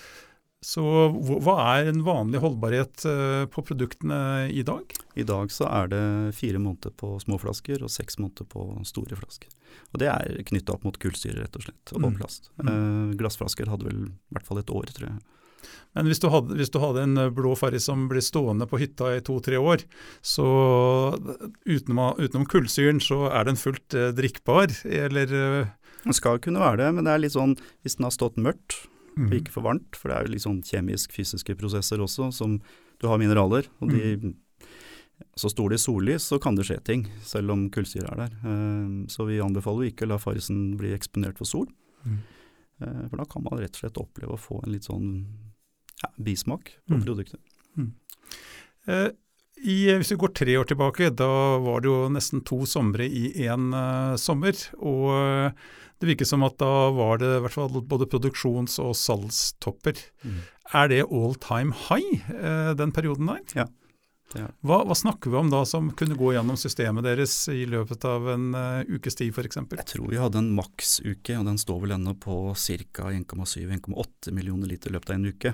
Så 0.65 0.83
hva 0.83 1.53
er 1.77 1.87
en 1.87 2.01
vanlig 2.03 2.41
holdbarhet 2.43 3.05
på 3.53 3.63
produktene 3.63 4.49
i 4.51 4.59
dag? 4.67 4.91
I 5.15 5.23
dag 5.23 5.53
så 5.55 5.69
er 5.71 5.87
det 5.93 6.01
fire 6.35 6.59
måneder 6.59 6.91
på 6.99 7.13
små 7.23 7.39
flasker 7.39 7.79
og 7.79 7.93
seks 7.93 8.19
måneder 8.19 8.49
på 8.51 8.65
store 8.87 9.15
flasker. 9.21 9.47
Og 9.93 10.01
det 10.01 10.09
er 10.11 10.45
knytta 10.49 10.75
opp 10.75 10.85
mot 10.85 10.97
kullsyre, 11.01 11.39
rett 11.41 11.57
og 11.57 11.65
slett, 11.65 11.93
og 11.93 12.03
på 12.03 12.13
plast. 12.19 12.51
Mm. 12.61 12.69
Eh, 12.69 13.17
glassflasker 13.19 13.69
hadde 13.71 13.89
vel 13.89 14.01
i 14.09 14.35
hvert 14.35 14.49
fall 14.49 14.61
et 14.61 14.73
år, 14.73 14.91
tror 14.95 15.09
jeg. 15.09 15.19
Men 15.97 16.07
hvis 16.07 16.21
du, 16.21 16.29
hadde, 16.31 16.55
hvis 16.55 16.71
du 16.71 16.77
hadde, 16.81 17.03
en 17.03 17.17
eh, 17.19 17.31
blå 17.33 17.55
Farris 17.59 17.89
som 17.89 18.05
ble 18.11 18.21
stående 18.23 18.67
på 18.69 18.79
hytta 18.81 19.15
i 19.15 19.23
to-tre 19.25 19.59
år, 19.59 19.83
så 20.21 20.45
utenom, 21.65 22.13
utenom, 22.19 22.45
kullsyren, 22.49 23.01
så 23.03 23.25
er 23.31 23.49
den 23.49 23.59
fullt 23.59 23.97
eh, 23.97 24.13
drikkbar, 24.15 24.73
eller? 24.85 25.35
Eh? 25.41 25.75
Den 26.05 26.15
skal 26.15 26.39
kunne 26.39 26.61
være 26.61 26.83
det, 26.83 26.93
men 26.95 27.07
det 27.07 27.15
er 27.15 27.25
litt 27.25 27.35
sånn 27.35 27.57
hvis 27.83 27.97
den 27.99 28.07
har 28.07 28.15
stått 28.15 28.37
mørkt 28.39 28.85
og 29.15 29.25
mm. 29.29 29.33
ikke 29.39 29.55
for 29.55 29.65
varmt, 29.65 29.97
for 29.97 30.11
det 30.11 30.17
er 30.17 30.27
jo 30.27 30.33
litt 30.35 30.45
sånn 30.45 30.61
kjemisk-fysiske 30.65 31.55
prosesser 31.59 32.03
også, 32.03 32.29
som 32.35 32.59
du 32.99 33.07
har 33.07 33.19
mineraler, 33.21 33.67
og 33.79 33.91
de 33.93 34.15
mm 34.19 34.37
så 35.35 35.49
står 35.49 35.69
det 35.73 35.79
i 35.79 35.83
sollys, 35.83 36.25
så 36.31 36.39
kan 36.41 36.57
det 36.57 36.65
skje 36.67 36.79
ting, 36.85 37.05
selv 37.27 37.53
om 37.53 37.67
kullsyre 37.73 38.07
er 38.11 38.23
der. 38.23 38.35
Eh, 38.51 38.91
så 39.11 39.25
vi 39.27 39.39
anbefaler 39.43 39.87
jo 39.87 39.93
ikke 39.93 40.07
å 40.07 40.13
la 40.13 40.19
farisen 40.21 40.77
bli 40.79 40.93
eksponert 40.95 41.39
for 41.39 41.49
sol. 41.49 41.67
Mm. 42.05 42.19
Eh, 42.83 43.01
for 43.11 43.21
da 43.21 43.27
kan 43.29 43.45
man 43.45 43.59
rett 43.59 43.75
og 43.75 43.83
slett 43.83 44.01
oppleve 44.01 44.35
å 44.35 44.41
få 44.41 44.61
en 44.63 44.73
litt 44.75 44.87
sånn 44.87 45.09
ja, 46.03 46.11
bismak 46.15 46.71
på 46.87 46.99
Mm. 46.99 47.03
produktet. 47.03 47.39
Eh, 48.87 49.09
i, 49.59 49.77
hvis 49.91 50.13
vi 50.13 50.19
går 50.21 50.31
tre 50.37 50.55
år 50.59 50.69
tilbake, 50.69 51.11
da 51.15 51.29
var 51.63 51.83
det 51.83 51.91
jo 51.91 52.07
nesten 52.13 52.43
to 52.47 52.61
somre 52.69 53.05
i 53.05 53.29
én 53.47 53.71
uh, 53.75 54.15
sommer. 54.19 54.55
Og 54.79 55.09
eh, 55.15 55.65
det 55.99 56.11
virker 56.13 56.27
som 56.29 56.45
at 56.47 56.55
da 56.61 56.89
var 56.95 57.19
det 57.19 57.33
i 57.35 57.41
hvert 57.43 57.57
fall 57.57 57.81
både 57.83 58.07
produksjons- 58.11 58.79
og 58.83 58.95
salgstopper. 58.95 59.99
Mm. 60.23 60.39
Er 60.79 60.91
det 60.91 61.01
all 61.09 61.35
time 61.43 61.75
high, 61.87 62.23
uh, 62.31 62.71
den 62.79 62.95
perioden 62.95 63.31
der? 63.31 63.43
Ja, 63.57 63.67
er. 64.37 64.51
Hva, 64.61 64.83
hva 64.85 64.95
snakker 64.97 65.31
vi 65.33 65.39
om 65.39 65.49
da 65.51 65.63
som 65.67 65.89
kunne 65.97 66.17
gå 66.17 66.33
gjennom 66.35 66.57
systemet 66.59 67.07
deres 67.07 67.33
i 67.51 67.63
løpet 67.69 68.05
av 68.07 68.29
en 68.35 68.51
uh, 68.53 68.85
ukes 68.87 69.17
tid 69.17 69.33
f.eks.? 69.33 69.59
Jeg 69.63 69.89
tror 69.89 70.07
vi 70.11 70.21
hadde 70.21 70.41
en 70.43 70.53
maksuke, 70.55 71.35
og 71.39 71.49
den 71.49 71.59
står 71.61 71.83
vel 71.83 71.97
ennå 71.97 72.15
på 72.21 72.39
ca. 72.53 73.09
1,7-1,8 73.09 74.35
millioner 74.35 74.71
liter 74.71 74.91
i 74.91 74.97
løpet 74.97 75.13
av 75.13 75.19
en 75.19 75.29
uke. 75.33 75.53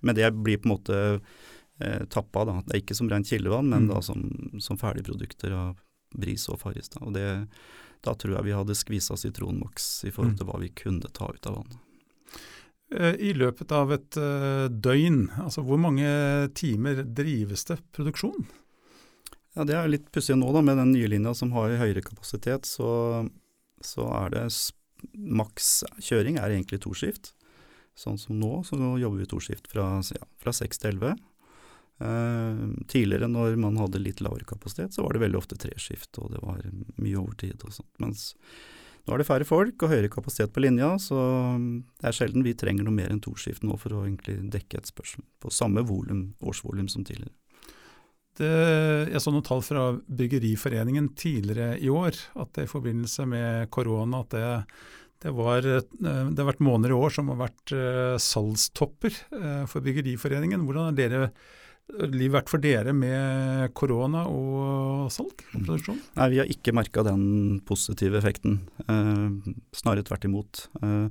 Men 0.00 0.16
det 0.16 0.30
blir 0.40 0.60
på 0.60 0.70
en 0.70 0.74
måte 0.74 1.00
eh, 1.80 2.04
tappa, 2.12 2.44
da. 2.44 2.60
Det 2.66 2.74
er 2.76 2.82
ikke 2.82 2.96
som 2.96 3.08
rent 3.10 3.26
kildevann, 3.28 3.68
men 3.68 3.86
Mm. 3.88 3.94
da 3.94 4.00
som, 4.02 4.24
som 4.60 4.78
ferdigprodukter 4.78 5.52
av 5.52 5.76
Bris 6.14 6.48
og 6.48 6.58
Farris. 6.60 6.88
Da. 6.88 7.00
Og 7.06 7.12
det, 7.14 7.26
da 8.02 8.14
tror 8.14 8.36
jeg 8.36 8.44
vi 8.44 8.56
hadde 8.56 8.74
skvisa 8.74 9.16
sitronmaks 9.16 10.04
i 10.04 10.10
forhold 10.10 10.32
Mm. 10.34 10.38
til 10.38 10.46
hva 10.46 10.60
vi 10.60 10.68
kunne 10.70 11.12
ta 11.12 11.28
ut 11.32 11.46
av 11.46 11.56
vannet. 11.60 11.78
Eh, 12.92 13.14
I 13.30 13.32
løpet 13.34 13.70
av 13.72 13.92
et 13.92 14.16
eh, 14.18 14.68
døgn, 14.68 15.28
altså 15.38 15.62
hvor 15.62 15.78
mange 15.78 16.50
timer 16.54 17.04
drives 17.04 17.64
det 17.68 17.78
produksjon? 17.92 18.46
Ja, 19.54 19.64
Det 19.64 19.74
er 19.74 19.88
litt 19.88 20.10
pussig 20.12 20.36
nå, 20.38 20.52
da. 20.52 20.60
Med 20.62 20.76
den 20.76 20.92
nye 20.92 21.08
linja 21.08 21.34
som 21.34 21.52
har 21.52 21.70
høyere 21.78 22.02
kapasitet, 22.02 22.62
så, 22.66 23.28
så 23.82 24.06
er 24.26 24.30
det 24.30 24.48
maks 25.14 25.82
kjøring 26.00 26.36
er 26.38 26.50
egentlig 26.50 26.80
toskift. 26.82 27.32
Sånn 27.96 28.18
som 28.18 28.38
nå, 28.40 28.62
så 28.64 28.76
jobber 28.98 29.18
vi 29.18 29.26
toskift 29.26 29.66
fra, 29.70 30.00
ja, 30.02 30.24
fra 30.40 30.52
6 30.52 30.78
til 30.78 30.92
11. 30.94 31.16
Eh, 32.00 32.60
tidligere, 32.88 33.28
når 33.28 33.58
man 33.60 33.76
hadde 33.76 34.00
litt 34.00 34.22
lavere 34.24 34.46
kapasitet, 34.48 34.94
så 34.96 35.04
var 35.04 35.12
det 35.12 35.20
veldig 35.26 35.36
ofte 35.36 35.58
treskift, 35.60 36.16
og 36.22 36.30
det 36.32 36.40
var 36.40 36.62
mye 36.96 37.18
overtid 37.20 37.60
og 37.66 37.74
sånt. 37.76 37.92
Mens 38.00 38.30
nå 39.04 39.12
er 39.12 39.20
det 39.20 39.28
færre 39.28 39.48
folk 39.48 39.84
og 39.84 39.92
høyere 39.92 40.12
kapasitet 40.12 40.54
på 40.54 40.62
linja, 40.64 40.94
så 41.00 41.18
det 41.58 42.08
er 42.08 42.16
sjelden 42.16 42.46
vi 42.46 42.56
trenger 42.56 42.86
noe 42.86 42.96
mer 42.96 43.12
enn 43.12 43.20
toskift 43.20 43.66
nå 43.66 43.76
for 43.80 43.96
å 43.96 44.06
egentlig 44.06 44.38
dekke 44.54 44.80
et 44.80 44.88
spørsmål 44.88 45.28
på 45.44 45.52
samme 45.52 45.84
volum, 45.88 46.24
årsvolum 46.40 46.88
som 46.88 47.04
tidligere. 47.04 47.36
Det, 48.40 48.48
jeg 49.10 49.20
så 49.20 49.32
noen 49.34 49.44
tall 49.44 49.60
fra 49.66 49.84
Byggeriforeningen 50.00 51.12
tidligere 51.20 51.74
i 51.82 51.92
år, 51.92 52.16
at 52.40 52.54
det 52.56 52.64
i 52.64 52.70
forbindelse 52.72 53.26
med 53.28 53.68
korona 53.74 54.22
at 54.24 54.32
det, 54.32 54.44
det, 55.26 55.36
var, 55.36 55.66
eh, 55.68 55.84
det 56.00 56.38
har 56.38 56.52
vært 56.54 56.64
måneder 56.64 56.94
i 56.94 57.00
år 57.04 57.12
som 57.12 57.28
har 57.34 57.42
vært 57.42 57.74
eh, 57.76 58.14
salgstopper 58.16 59.24
for 59.68 59.84
Byggeriforeningen. 59.84 60.64
Hvordan 60.64 60.88
har 60.88 60.96
dere, 60.96 61.34
livet 62.10 62.36
vært 62.38 62.52
for 62.52 62.62
dere 62.62 62.94
med 62.96 63.72
korona 63.78 64.24
og 64.30 65.10
salg 65.14 65.44
og 65.52 65.62
produksjon? 65.64 66.00
Nei, 66.18 66.28
vi 66.34 66.40
har 66.42 66.50
ikke 66.52 66.74
merka 66.76 67.04
den 67.06 67.60
positive 67.68 68.20
effekten. 68.20 68.60
Eh, 68.86 69.54
snarere 69.76 70.06
tvert 70.06 70.26
imot. 70.28 70.66
Eh, 70.82 71.08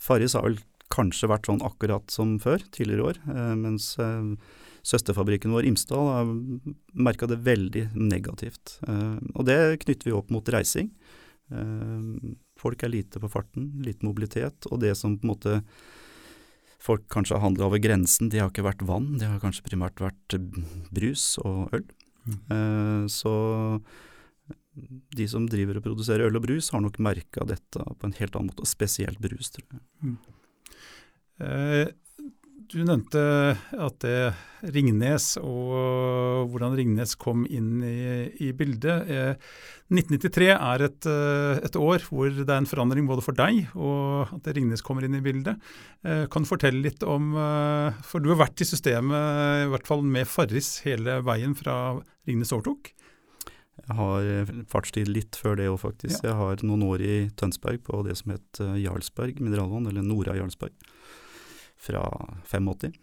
Farris 0.00 0.36
har 0.36 0.46
vel 0.46 0.60
kanskje 0.94 1.30
vært 1.30 1.48
sånn 1.48 1.64
akkurat 1.64 2.12
som 2.12 2.36
før, 2.42 2.62
tidligere 2.74 3.10
år. 3.12 3.20
Eh, 3.34 3.54
mens 3.60 3.94
eh, 4.02 4.34
søsterfabrikken 4.84 5.54
vår 5.54 5.68
Imsdal 5.70 6.10
har 6.12 6.32
merka 6.92 7.28
det 7.30 7.40
veldig 7.46 7.88
negativt. 7.96 8.78
Eh, 8.88 9.18
og 9.34 9.48
det 9.48 9.58
knytter 9.84 10.10
vi 10.10 10.16
opp 10.16 10.32
mot 10.34 10.54
reising. 10.54 10.92
Eh, 11.52 12.34
folk 12.60 12.84
er 12.84 12.92
lite 12.92 13.20
på 13.22 13.32
farten, 13.32 13.72
lite 13.84 14.06
mobilitet. 14.06 14.68
Og 14.70 14.80
det 14.84 14.94
som 15.00 15.16
på 15.18 15.26
en 15.26 15.34
måte 15.34 15.58
folk 16.84 17.06
kanskje 17.12 17.38
har 17.38 17.46
handla 17.46 17.68
over 17.68 17.80
grensen, 17.82 18.30
det 18.32 18.42
har 18.42 18.50
ikke 18.52 18.66
vært 18.66 18.84
vann, 18.86 19.14
det 19.20 19.28
har 19.30 19.42
kanskje 19.42 19.64
primært 19.66 20.02
vært 20.02 20.36
brus 20.94 21.34
og 21.44 21.72
øl. 21.76 21.86
Eh, 22.28 23.04
så 23.12 23.34
de 25.14 25.26
som 25.30 25.46
driver 25.48 25.78
og 25.78 25.86
produserer 25.86 26.26
øl 26.26 26.38
og 26.38 26.46
brus, 26.46 26.70
har 26.74 26.82
nok 26.84 26.98
merka 27.02 27.46
dette 27.48 27.80
på 27.80 28.08
en 28.08 28.16
helt 28.18 28.36
annen 28.36 28.50
måte, 28.50 28.64
og 28.64 28.70
spesielt 28.70 29.20
brus, 29.22 29.52
tror 29.54 29.66
jeg. 29.68 30.16
Eh, 31.44 31.86
du 32.74 32.82
nevnte 32.86 33.20
at 33.54 33.96
det 34.02 34.18
Ringnes 34.74 35.34
og 35.40 36.48
hvordan 36.50 36.74
Ringnes 36.78 37.14
kom 37.20 37.44
inn 37.46 37.82
i, 37.84 38.30
i 38.42 38.50
bildet. 38.56 39.10
Eh, 39.10 39.48
1993 39.92 40.48
er 40.54 40.84
et, 40.86 41.06
eh, 41.10 41.60
et, 41.66 41.76
år 41.76 42.06
hvor 42.08 42.30
det 42.32 42.48
er 42.48 42.56
en 42.56 42.68
forandring 42.68 43.06
både 43.08 43.24
for 43.24 43.36
deg 43.36 43.68
og 43.76 44.32
at 44.34 44.48
Ringnes 44.56 44.82
kommer 44.84 45.04
inn 45.04 45.18
i 45.18 45.22
bildet. 45.24 45.60
Eh, 46.02 46.24
kan 46.32 46.44
du 46.44 46.48
fortelle 46.48 46.80
litt 46.82 47.04
om 47.04 47.34
eh, 47.36 48.02
For 48.08 48.24
du 48.24 48.30
har 48.32 48.40
vært 48.46 48.64
i 48.64 48.68
systemet, 48.68 49.66
i 49.66 49.70
hvert 49.72 49.88
fall 49.88 50.02
med 50.02 50.28
Farris, 50.30 50.78
hele 50.86 51.20
veien 51.26 51.54
fra 51.58 51.98
Ringnes 52.26 52.54
overtok? 52.56 52.94
Jeg 53.84 53.98
har 53.98 54.50
fartstid 54.70 55.08
litt 55.10 55.36
før 55.36 55.58
det 55.58 55.66
òg, 55.68 55.80
faktisk. 55.82 56.22
Ja. 56.22 56.30
Jeg 56.30 56.38
har 56.38 56.66
noen 56.66 56.84
år 56.86 57.02
i 57.04 57.14
Tønsberg 57.36 57.82
på 57.84 58.04
det 58.06 58.14
som 58.20 58.30
het 58.32 58.60
Jarlsberg 58.80 59.42
mineralvann, 59.42 59.88
eller 59.90 60.06
Nora 60.06 60.36
Jarlsberg 60.38 60.72
fra 61.84 62.04
85. 62.48 62.94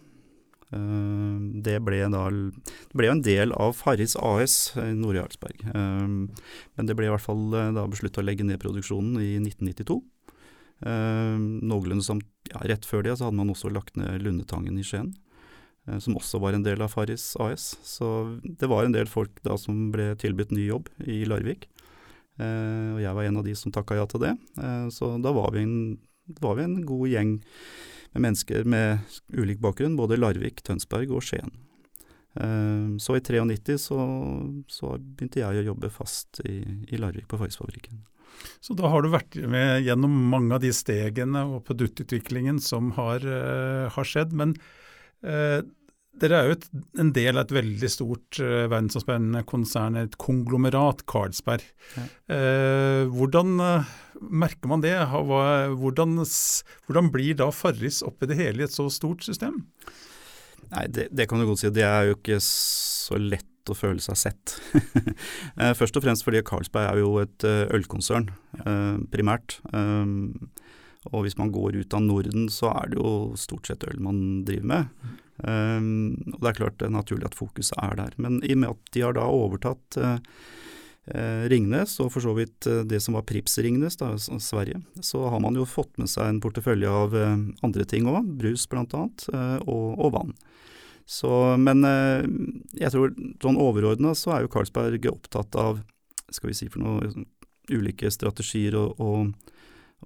Det 0.71 1.73
ble 1.83 1.97
da 2.13 2.21
Det 2.31 2.95
ble 2.95 3.09
en 3.11 3.23
del 3.25 3.51
av 3.51 3.73
Farris 3.75 4.15
AS 4.15 4.71
i 4.79 4.93
Nord-Jarlsberg. 4.95 5.65
Men 5.75 6.87
det 6.87 6.95
ble 6.95 7.09
i 7.09 7.11
hvert 7.11 7.25
fall 7.25 7.49
da 7.51 7.87
beslutta 7.91 8.23
å 8.23 8.27
legge 8.27 8.47
ned 8.47 8.61
produksjonen 8.61 9.19
i 9.19 9.33
1992. 9.41 9.99
Noenlunde 10.81 12.05
som 12.05 12.21
ja, 12.49 12.63
rett 12.71 12.87
før 12.87 13.03
det 13.05 13.17
så 13.17 13.27
hadde 13.27 13.39
man 13.41 13.51
også 13.51 13.71
lagt 13.73 13.99
ned 13.99 14.23
Lundetangen 14.23 14.79
i 14.79 14.85
Skien. 14.87 15.11
Som 15.99 16.15
også 16.19 16.39
var 16.39 16.55
en 16.55 16.63
del 16.63 16.81
av 16.83 16.93
Farris 16.93 17.33
AS. 17.41 17.73
Så 17.83 18.39
det 18.45 18.69
var 18.71 18.87
en 18.87 18.95
del 18.95 19.11
folk 19.11 19.43
da 19.43 19.57
som 19.59 19.89
ble 19.93 20.13
tilbudt 20.21 20.55
ny 20.55 20.69
jobb 20.69 20.87
i 21.03 21.23
Larvik. 21.27 21.67
Og 22.39 23.01
jeg 23.03 23.17
var 23.17 23.27
en 23.27 23.41
av 23.41 23.45
de 23.45 23.57
som 23.59 23.73
takka 23.75 23.99
ja 23.99 24.07
til 24.09 24.23
det. 24.23 24.35
Så 24.95 25.17
da 25.21 25.33
var 25.35 25.51
vi 25.51 25.65
en, 25.65 25.79
var 26.39 26.55
vi 26.57 26.69
en 26.69 26.79
god 26.87 27.11
gjeng 27.11 27.39
med 28.13 28.25
mennesker 28.27 28.67
med 28.67 29.17
ulik 29.33 29.61
bakgrunn, 29.63 29.97
både 29.99 30.19
Larvik, 30.19 30.63
Tønsberg 30.67 31.13
og 31.15 31.25
Skien. 31.25 31.51
Så 32.31 33.17
i 33.17 33.21
93 33.23 33.75
så, 33.75 33.97
så 34.71 34.93
begynte 34.95 35.41
jeg 35.41 35.63
å 35.63 35.65
jobbe 35.73 35.89
fast 35.91 36.39
i, 36.47 36.61
i 36.87 36.99
Larvik, 36.99 37.27
på 37.27 37.39
Fargesfabrikken. 37.41 37.99
Så 38.61 38.75
da 38.77 38.89
har 38.91 39.03
du 39.03 39.11
vært 39.11 39.35
med 39.49 39.85
gjennom 39.85 40.13
mange 40.31 40.55
av 40.55 40.63
de 40.63 40.71
stegene 40.75 41.43
og 41.49 41.63
produktutviklingen 41.67 42.61
som 42.63 42.91
har, 42.97 43.25
uh, 43.25 43.89
har 43.93 44.07
skjedd. 44.07 44.35
Men 44.37 44.55
uh, 45.25 45.61
dere 46.21 46.37
er 46.37 46.49
jo 46.49 46.55
et, 46.57 46.67
en 46.99 47.11
del 47.15 47.37
av 47.37 47.45
et 47.45 47.53
veldig 47.55 47.89
stort 47.91 48.39
uh, 48.43 48.67
verdensomspennende 48.71 49.43
konsern, 49.49 49.99
et 49.99 50.17
konglomerat, 50.21 51.05
Carlsberg. 51.09 51.65
Ja. 51.95 52.07
hvordan 53.11 53.57
merker 54.21 54.69
man 54.69 54.83
det? 54.83 54.93
Hvordan, 55.11 56.19
hvordan, 56.87 57.11
blir 57.11 57.37
da 57.39 57.49
Farris 57.51 58.01
oppi 58.05 58.29
det 58.29 58.37
hele 58.39 58.63
i 58.63 58.67
et 58.67 58.75
så 58.75 58.85
stort 58.93 59.25
system? 59.25 59.63
Nei, 60.71 60.85
det, 60.87 61.09
det 61.11 61.27
kan 61.27 61.41
du 61.41 61.47
godt 61.49 61.63
si. 61.63 61.71
Det 61.73 61.83
er 61.83 62.11
jo 62.11 62.19
ikke 62.19 62.39
så 62.45 63.19
lett 63.19 63.71
å 63.71 63.75
føle 63.77 64.01
seg 64.03 64.19
sett. 64.19 64.55
Først 65.79 65.97
og 65.97 66.05
fremst 66.05 66.25
fordi 66.25 66.43
Carlsberg 66.47 66.93
er 66.93 67.01
jo 67.01 67.15
et 67.23 67.45
ølkonsern, 67.75 68.29
primært. 69.11 69.59
Og 71.09 71.25
hvis 71.25 71.37
man 71.39 71.49
går 71.53 71.79
ut 71.81 71.95
av 71.97 72.03
Norden, 72.05 72.45
så 72.53 72.69
er 72.75 72.91
det 72.91 72.99
jo 72.99 73.33
stort 73.39 73.69
sett 73.69 73.85
øl 73.89 74.01
man 74.05 74.43
driver 74.45 74.67
med. 74.69 75.13
Og 75.41 76.37
det 76.37 76.49
er 76.51 76.57
klart 76.57 76.75
det 76.77 76.85
er 76.87 76.93
naturlig 76.93 77.25
at 77.27 77.37
fokuset 77.37 77.77
er 77.81 77.95
der. 77.97 78.17
Men 78.21 78.39
i 78.45 78.53
og 78.53 78.59
med 78.61 78.73
at 78.75 78.91
de 78.93 79.01
har 79.05 79.15
da 79.17 79.23
overtatt 79.25 79.97
Eh, 81.05 81.47
Ringnes, 81.49 81.95
og 81.99 82.11
for 82.13 82.21
så 82.21 82.31
vidt 82.37 82.67
eh, 82.69 82.83
det 82.85 82.99
som 83.01 83.15
var 83.17 83.25
Prips 83.25 83.57
Ringnes, 83.57 83.97
da, 83.97 84.13
Sverige, 84.21 84.83
så 85.01 85.23
har 85.33 85.41
man 85.41 85.57
jo 85.57 85.65
fått 85.65 85.97
med 85.97 86.11
seg 86.11 86.29
en 86.29 86.41
portefølje 86.43 86.89
av 86.89 87.15
andre 87.65 87.85
ting 87.89 88.05
òg, 88.09 88.27
brus 88.37 88.67
blant 88.69 88.93
annet, 88.93 89.25
og, 89.65 89.87
og 89.97 90.13
vann. 90.13 90.35
Så, 91.09 91.27
men 91.59 91.81
jeg 92.77 92.93
tror 92.93 93.11
sånn 93.41 93.57
overordna 93.59 94.13
så 94.15 94.35
er 94.35 94.45
jo 94.45 94.51
Carlsberg 94.53 95.09
opptatt 95.09 95.57
av, 95.59 95.81
skal 96.31 96.51
vi 96.51 96.55
si 96.55 96.69
for 96.71 96.85
noe, 96.85 97.25
ulike 97.71 98.11
strategier 98.13 98.77
og, 98.79 99.01
og, 99.01 99.33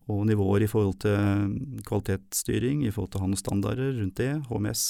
og 0.06 0.26
nivåer 0.30 0.66
i 0.66 0.70
forhold 0.70 1.00
til 1.06 1.56
kvalitetsstyring, 1.88 2.84
i 2.86 2.92
forhold 2.94 3.14
til 3.14 3.22
å 3.22 3.26
ha 3.26 3.32
noen 3.32 3.42
standarder 3.42 3.96
rundt 4.00 4.20
det, 4.20 4.34
HMS, 4.50 4.84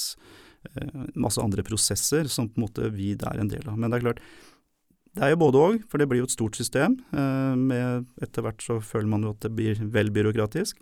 masse 1.14 1.41
andre 1.41 1.64
prosesser 1.66 2.30
som 2.32 2.49
på 2.49 2.60
en 2.60 2.66
måte 2.66 2.89
vi 2.95 3.14
er 3.14 3.39
en 3.39 3.51
del 3.51 3.68
av. 3.70 3.78
Men 3.78 3.91
det 3.91 3.99
er 3.99 4.06
klart, 4.08 4.22
det 5.16 5.24
er 5.24 5.32
jo 5.32 5.39
både 5.45 5.60
òg, 5.62 5.84
for 5.88 6.01
det 6.01 6.10
blir 6.12 6.20
jo 6.20 6.28
et 6.28 6.34
stort 6.34 6.58
system. 6.60 6.97
Med, 7.56 8.08
etter 8.26 8.43
hvert 8.43 8.66
så 8.66 8.82
føler 8.84 9.08
man 9.14 9.24
jo 9.24 9.32
at 9.32 9.45
det 9.45 9.53
blir 9.56 9.80
vel 9.93 10.10
byråkratisk. 10.12 10.82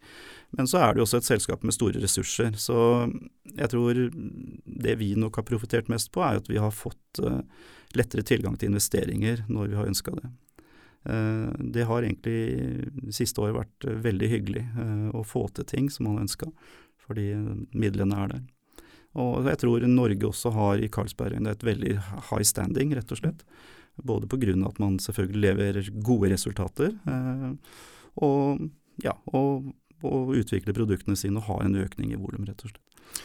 Men 0.57 0.69
så 0.69 0.79
er 0.81 0.93
det 0.93 1.03
jo 1.03 1.05
også 1.05 1.19
et 1.21 1.27
selskap 1.27 1.67
med 1.67 1.75
store 1.75 2.01
ressurser. 2.01 2.55
Så 2.57 2.77
jeg 3.51 3.69
tror 3.69 3.99
det 3.99 4.95
vi 5.03 5.11
nok 5.19 5.37
har 5.37 5.45
profitert 5.45 5.91
mest 5.93 6.09
på, 6.15 6.23
er 6.25 6.41
at 6.41 6.49
vi 6.49 6.57
har 6.63 6.73
fått 6.73 7.21
lettere 7.93 8.25
tilgang 8.25 8.57
til 8.57 8.71
investeringer 8.71 9.45
når 9.53 9.69
vi 9.69 9.77
har 9.77 9.91
ønska 9.91 10.15
det. 10.17 10.31
Det 11.03 11.83
har 11.83 12.05
egentlig 12.05 13.11
siste 13.11 13.41
året 13.43 13.57
vært 13.57 13.87
veldig 14.05 14.29
hyggelig 14.31 14.61
å 15.11 15.23
få 15.27 15.41
til 15.51 15.67
ting 15.67 15.89
som 15.91 16.07
man 16.07 16.21
ønska, 16.21 16.47
fordi 17.03 17.33
midlene 17.75 18.21
er 18.23 18.31
der. 18.31 18.45
Og 19.19 19.45
jeg 19.45 19.59
tror 19.61 19.85
Norge 19.85 20.29
også 20.29 20.51
har 20.55 20.81
i 20.81 20.89
Carlsberg 20.89 21.37
et 21.37 21.65
veldig 21.65 21.93
high 22.31 22.45
standing, 22.47 22.95
rett 22.97 23.11
og 23.13 23.19
slett. 23.19 23.43
Både 24.01 24.27
pga. 24.27 24.55
at 24.65 24.79
man 24.79 24.97
selvfølgelig 24.97 25.41
leverer 25.41 25.89
gode 26.01 26.31
resultater, 26.31 26.95
eh, 27.05 27.51
og, 28.25 28.69
ja, 29.03 29.13
og, 29.25 29.69
og 30.01 30.33
utvikler 30.33 30.73
produktene 30.73 31.15
sine 31.15 31.37
og 31.37 31.45
har 31.45 31.61
en 31.65 31.77
økning 31.77 32.11
i 32.11 32.17
volum, 32.17 32.45
rett 32.45 32.63
og 32.65 32.73
slett. 32.73 33.21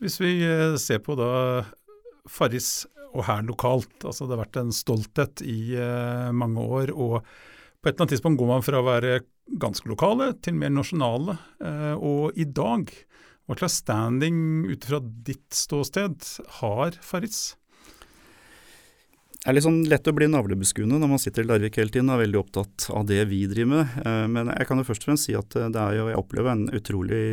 Hvis 0.00 0.20
vi 0.20 0.34
eh, 0.44 0.76
ser 0.76 1.00
på 1.04 1.16
da 1.16 1.64
Farris 2.28 2.86
og 3.10 3.24
her 3.26 3.44
lokalt, 3.46 3.94
altså 4.04 4.26
det 4.26 4.36
har 4.36 4.44
vært 4.44 4.60
en 4.60 4.74
stolthet 4.74 5.42
i 5.42 5.74
eh, 5.78 6.30
mange 6.36 6.62
år. 6.62 6.92
og 6.94 7.20
på 7.80 7.88
et 7.88 7.94
eller 7.94 8.04
annet 8.04 8.12
tidspunkt 8.12 8.40
går 8.40 8.48
man 8.50 8.64
fra 8.64 8.80
å 8.80 8.84
være 8.84 9.20
ganske 9.60 9.88
lokale 9.88 10.34
til 10.44 10.58
mer 10.60 10.72
nasjonale. 10.74 11.38
Eh, 11.64 11.94
og 11.96 12.36
i 12.36 12.44
dag, 12.44 12.92
hva 13.48 13.56
slags 13.56 13.78
standing 13.80 14.68
ut 14.68 14.84
fra 14.84 15.00
ditt 15.00 15.48
ståsted 15.56 16.26
har 16.60 16.98
Farris? 17.00 17.54
Det 19.40 19.48
er 19.48 19.56
litt 19.56 19.64
sånn 19.64 19.80
lett 19.88 20.08
å 20.10 20.12
bli 20.12 20.28
navlebeskuende 20.28 20.98
når 21.00 21.10
man 21.14 21.22
sitter 21.22 21.46
i 21.46 21.48
Larvik 21.48 21.78
hele 21.80 21.88
tiden 21.88 22.10
og 22.12 22.18
er 22.18 22.26
veldig 22.26 22.40
opptatt 22.42 22.90
av 22.92 23.06
det 23.08 23.22
vi 23.30 23.46
driver 23.48 23.72
med. 23.72 23.94
Eh, 24.04 24.26
men 24.28 24.52
jeg 24.52 24.68
kan 24.68 24.82
jo 24.82 24.88
først 24.90 25.06
og 25.06 25.08
fremst 25.08 25.30
si 25.30 25.36
at 25.38 25.56
eh, 25.56 25.70
det 25.72 25.80
er 25.80 25.96
jo, 25.96 26.10
jeg 26.12 26.20
opplever 26.20 26.52
en 26.52 26.66
utrolig 26.76 27.24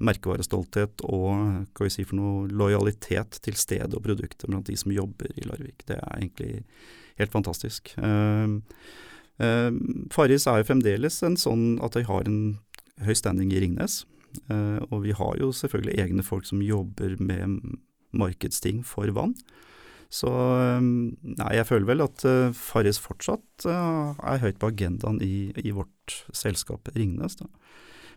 merkevarestolthet 0.00 1.04
og 1.04 1.28
hva 1.76 1.86
vi 1.86 1.92
si 1.92 2.06
for 2.08 2.16
noe 2.18 2.48
lojalitet 2.48 3.40
til 3.44 3.58
stedet 3.60 3.92
og 3.96 4.04
produktet 4.06 4.48
blant 4.48 4.68
de 4.70 4.76
som 4.80 4.94
jobber 4.94 5.32
i 5.36 5.44
Larvik. 5.44 5.84
Det 5.88 5.98
er 5.98 6.16
egentlig 6.16 6.64
helt 7.20 7.34
fantastisk. 7.34 7.92
Uh, 8.00 8.60
Farris 10.12 10.44
er 10.48 10.60
jo 10.60 10.68
fremdeles 10.68 11.20
en 11.24 11.36
sånn 11.40 11.78
at 11.84 11.96
de 11.96 12.04
har 12.08 12.28
en 12.28 12.40
høy 13.04 13.14
standing 13.16 13.52
i 13.52 13.62
Ringnes. 13.62 14.02
Uh, 14.50 14.78
og 14.90 15.02
vi 15.06 15.14
har 15.16 15.38
jo 15.40 15.50
selvfølgelig 15.54 15.98
egne 16.04 16.24
folk 16.26 16.46
som 16.48 16.62
jobber 16.62 17.16
med 17.22 17.60
markedsting 18.16 18.84
for 18.86 19.10
vann. 19.16 19.34
Så 20.10 20.30
nei, 20.82 21.50
jeg 21.54 21.68
føler 21.68 21.86
vel 21.86 22.02
at 22.02 22.24
uh, 22.26 22.50
Farris 22.56 22.98
fortsatt 22.98 23.66
uh, 23.70 24.16
er 24.26 24.42
høyt 24.42 24.58
på 24.58 24.72
agendaen 24.72 25.20
i, 25.22 25.52
i 25.54 25.70
vårt 25.74 26.16
selskap 26.34 26.90
Ringnes. 26.96 27.38
Da. 27.38 27.46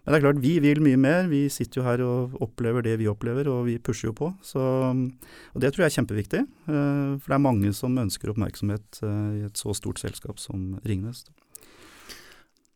Men 0.04 0.14
det 0.14 0.18
er 0.18 0.24
klart, 0.26 0.42
vi 0.44 0.58
vil 0.60 0.82
mye 0.84 1.00
mer. 1.00 1.30
Vi 1.32 1.46
sitter 1.54 1.80
jo 1.80 1.86
her 1.88 2.04
og 2.04 2.34
opplever 2.44 2.84
det 2.84 2.98
vi 3.00 3.08
opplever, 3.08 3.48
og 3.48 3.70
vi 3.70 3.78
pusher 3.80 4.10
jo 4.10 4.16
på. 4.18 4.32
Så, 4.44 4.60
og 4.60 5.64
det 5.64 5.72
tror 5.72 5.86
jeg 5.86 5.92
er 5.92 5.98
kjempeviktig. 6.00 6.42
Uh, 6.68 7.16
for 7.22 7.30
det 7.30 7.38
er 7.38 7.46
mange 7.46 7.72
som 7.78 7.96
ønsker 8.02 8.34
oppmerksomhet 8.34 9.00
i 9.04 9.46
et 9.48 9.60
så 9.60 9.76
stort 9.78 10.04
selskap 10.04 10.44
som 10.44 10.74
Ringnes. 10.84 11.24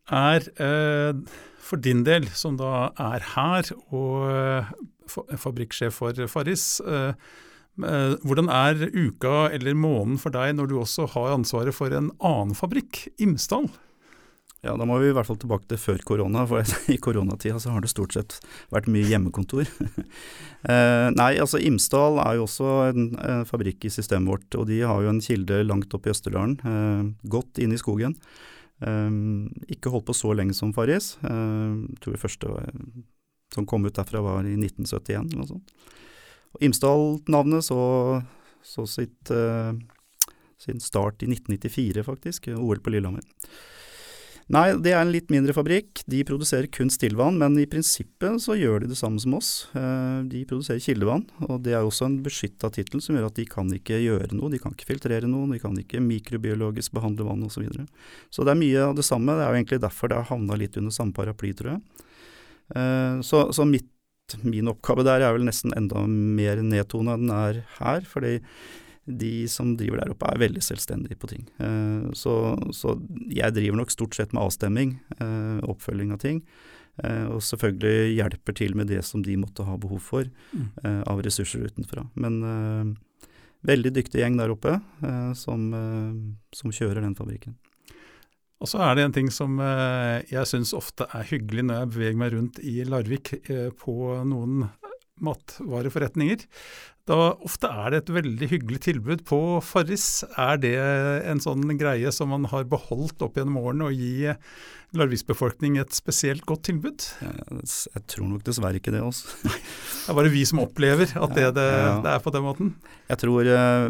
Er 0.08 0.46
for 1.60 1.76
din 1.84 2.00
del, 2.06 2.30
som 2.32 2.56
da 2.56 2.94
er 2.96 3.26
her 3.34 3.68
og 3.92 5.36
fabrikksjef 5.36 6.00
for 6.00 6.24
Farris, 6.32 6.78
Eh, 7.78 8.14
hvordan 8.26 8.48
er 8.50 8.88
uka 8.90 9.48
eller 9.54 9.76
måneden 9.78 10.18
for 10.18 10.34
deg 10.34 10.56
når 10.58 10.70
du 10.70 10.78
også 10.80 11.06
har 11.14 11.36
ansvaret 11.36 11.76
for 11.76 11.94
en 11.94 12.10
annen 12.18 12.56
fabrikk, 12.58 13.06
Imsdal? 13.22 13.68
Ja, 14.66 14.74
da 14.74 14.86
må 14.88 14.96
vi 14.98 15.12
i 15.12 15.14
hvert 15.14 15.28
fall 15.28 15.38
tilbake 15.38 15.68
til 15.70 15.78
før 15.78 16.02
korona, 16.06 16.42
for 16.50 16.66
i 16.94 16.98
koronatida 17.02 17.60
så 17.62 17.74
har 17.74 17.84
det 17.84 17.92
stort 17.92 18.16
sett 18.16 18.38
vært 18.74 18.88
mye 18.90 19.06
hjemmekontor. 19.06 19.70
eh, 20.72 21.08
nei, 21.14 21.30
altså 21.38 21.60
Imsdal 21.62 22.18
er 22.24 22.38
jo 22.38 22.48
også 22.48 22.72
en, 22.88 23.12
en, 23.22 23.46
fabrikk 23.48 23.86
i 23.86 23.92
systemet 23.94 24.32
vårt, 24.32 24.48
og 24.58 24.66
de 24.70 24.80
har 24.82 25.04
jo 25.04 25.12
en 25.12 25.22
kilde 25.22 25.62
langt 25.66 25.94
oppe 25.94 26.10
i 26.10 26.14
Østerdalen, 26.14 26.58
eh, 26.58 27.30
godt 27.30 27.62
inn 27.62 27.76
i 27.76 27.78
skogen. 27.78 28.18
Eh, 28.82 29.14
ikke 29.76 29.94
holdt 29.94 30.10
på 30.10 30.18
så 30.18 30.34
lenge 30.34 30.58
som 30.58 30.74
Farris. 30.74 31.14
Eh, 31.22 31.78
tror 32.02 32.18
det 32.18 32.24
første 32.24 32.58
som 33.54 33.66
kom 33.66 33.86
ut 33.86 33.94
derfra 33.94 34.20
var 34.20 34.44
i 34.44 34.56
1971 34.58 35.30
eller 35.30 35.40
noe 35.40 35.52
sånt. 35.54 35.72
Imsdal-navnet 36.64 37.64
så, 37.64 37.80
så 38.64 38.84
sitt, 38.88 39.30
uh, 39.30 39.72
sin 40.60 40.80
start 40.82 41.22
i 41.22 41.28
1994, 41.30 42.04
faktisk. 42.06 42.48
OL 42.56 42.80
på 42.82 42.92
Lillehammer. 42.92 43.24
Nei, 44.48 44.70
det 44.80 44.94
er 44.94 45.02
en 45.02 45.10
litt 45.12 45.28
mindre 45.28 45.52
fabrikk. 45.52 46.00
De 46.08 46.22
produserer 46.24 46.70
kun 46.72 46.88
stillvann, 46.88 47.36
men 47.36 47.58
i 47.60 47.66
prinsippet 47.68 48.40
så 48.40 48.54
gjør 48.56 48.80
de 48.80 48.88
det 48.94 48.96
samme 48.96 49.20
som 49.20 49.34
oss. 49.36 49.50
Uh, 49.74 50.24
de 50.24 50.40
produserer 50.48 50.80
kildevann, 50.80 51.26
og 51.44 51.60
det 51.66 51.74
er 51.76 51.84
også 51.84 52.06
en 52.06 52.16
beskytta 52.24 52.70
tittel 52.72 53.02
som 53.04 53.18
gjør 53.18 53.28
at 53.28 53.36
de 53.36 53.44
kan 53.48 53.68
ikke 53.76 54.00
gjøre 54.00 54.30
noe. 54.38 54.48
De 54.54 54.60
kan 54.62 54.72
ikke 54.72 54.88
filtrere 54.88 55.28
noe, 55.28 55.50
de 55.52 55.60
kan 55.60 55.76
ikke 55.76 56.00
mikrobiologisk 56.00 56.96
behandle 56.96 57.28
vann 57.28 57.44
osv. 57.44 57.58
Så, 57.58 57.64
videre. 57.66 57.84
så 58.32 58.46
det 58.46 58.54
er 58.54 58.60
mye 58.62 58.88
av 58.88 58.96
det 58.96 59.04
samme. 59.04 59.36
Det 59.36 59.44
er 59.44 59.52
jo 59.52 59.60
egentlig 59.60 59.82
derfor 59.84 60.08
det 60.08 60.20
har 60.22 60.28
havna 60.32 60.58
litt 60.60 60.80
under 60.80 60.96
samme 60.96 61.16
paraply, 61.16 61.52
tror 61.58 61.74
jeg. 61.74 62.08
Uh, 62.72 63.20
så, 63.26 63.48
så 63.52 63.68
mitt 63.68 63.92
min 64.44 64.68
oppgave 64.68 65.04
der 65.04 65.24
er 65.24 65.32
vel 65.36 65.46
nesten 65.48 65.72
enda 65.76 66.02
mer 66.08 66.60
nedtona 66.64 67.16
enn 67.16 67.28
den 67.28 67.36
er 67.36 67.62
her. 67.78 68.04
fordi 68.08 68.38
de 69.08 69.48
som 69.48 69.72
driver 69.78 70.02
der 70.02 70.12
oppe 70.12 70.28
er 70.28 70.40
veldig 70.42 70.62
selvstendige 70.64 71.18
på 71.20 71.30
ting. 71.30 71.46
Eh, 71.62 72.08
så, 72.18 72.34
så, 72.76 72.96
jeg 73.32 73.54
driver 73.56 73.80
nok 73.80 73.94
stort 73.94 74.18
sett 74.18 74.34
med 74.36 74.44
avstemming, 74.44 74.96
eh, 75.18 75.60
oppfølging 75.68 76.12
av 76.14 76.20
ting. 76.22 76.42
Eh, 77.02 77.26
og 77.30 77.40
selvfølgelig 77.46 78.16
hjelper 78.18 78.58
til 78.58 78.76
med 78.78 78.90
det 78.92 79.04
som 79.06 79.22
de 79.24 79.38
måtte 79.40 79.66
ha 79.66 79.78
behov 79.80 80.02
for 80.04 80.28
mm. 80.52 81.04
av 81.08 81.22
ressurser 81.24 81.64
utenfra. 81.68 82.04
Men 82.18 82.96
veldig 83.66 83.94
dyktig 83.94 84.20
gjeng 84.20 84.36
der 84.38 84.52
oppe 84.54 84.76
som, 85.38 85.64
som 86.54 86.74
kjører 86.74 87.02
den 87.02 87.16
fabrikken. 87.18 87.56
Og 88.58 88.70
så 88.70 88.80
er 88.82 88.96
det 88.98 89.04
en 89.06 89.14
ting 89.14 89.28
som 89.30 89.58
jeg 89.62 90.50
syns 90.50 90.74
ofte 90.74 91.06
er 91.14 91.26
hyggelig 91.30 91.64
når 91.66 91.80
jeg 91.80 91.90
beveger 91.94 92.18
meg 92.18 92.32
rundt 92.34 92.58
i 92.66 92.74
Larvik 92.86 93.32
på 93.78 93.98
noen 94.26 94.66
matvareforretninger. 95.24 96.46
Da 97.08 97.32
ofte 97.40 97.68
er 97.72 97.92
det 97.92 97.98
et 98.02 98.10
veldig 98.18 98.48
hyggelig 98.50 98.82
tilbud 98.84 99.22
på 99.28 99.38
Farris. 99.64 100.26
Er 100.36 100.58
det 100.60 100.74
en 101.30 101.40
sånn 101.40 101.64
greie 101.80 102.10
som 102.12 102.28
man 102.34 102.44
har 102.52 102.66
beholdt 102.68 103.24
opp 103.24 103.38
gjennom 103.38 103.56
årene, 103.62 103.88
å 103.88 103.94
gi 103.94 104.28
Larviks 104.96 105.24
befolkning 105.28 105.78
et 105.80 105.96
spesielt 105.96 106.44
godt 106.48 106.66
tilbud? 106.68 107.06
Jeg 107.22 108.04
tror 108.12 108.28
nok 108.28 108.44
dessverre 108.44 108.80
ikke 108.80 108.92
det. 108.92 109.00
Også. 109.08 109.24
det 109.40 110.12
er 110.12 110.20
bare 110.20 110.34
vi 110.34 110.44
som 110.48 110.60
opplever 110.64 111.08
at 111.08 111.34
det, 111.36 111.48
det, 111.56 111.66
det, 112.04 112.12
er 112.12 112.22
på 112.24 112.34
den 112.34 112.44
måten? 112.44 112.70
Jeg 113.08 113.22
tror 113.24 113.52
eh, 113.56 113.88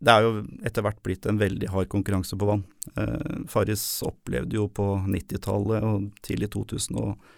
det 0.00 0.16
er 0.16 0.24
jo 0.24 0.34
etter 0.64 0.88
hvert 0.88 1.04
blitt 1.04 1.28
en 1.28 1.40
veldig 1.40 1.68
hard 1.74 1.92
konkurranse 1.92 2.40
på 2.40 2.48
vann. 2.48 2.64
Eh, 2.96 3.44
Farris 3.52 3.84
opplevde 4.08 4.56
jo 4.56 4.70
på 4.72 4.88
90-tallet 5.04 5.84
og 5.84 6.08
tidlig 6.24 6.54
2000 6.56 7.00
og 7.04 7.32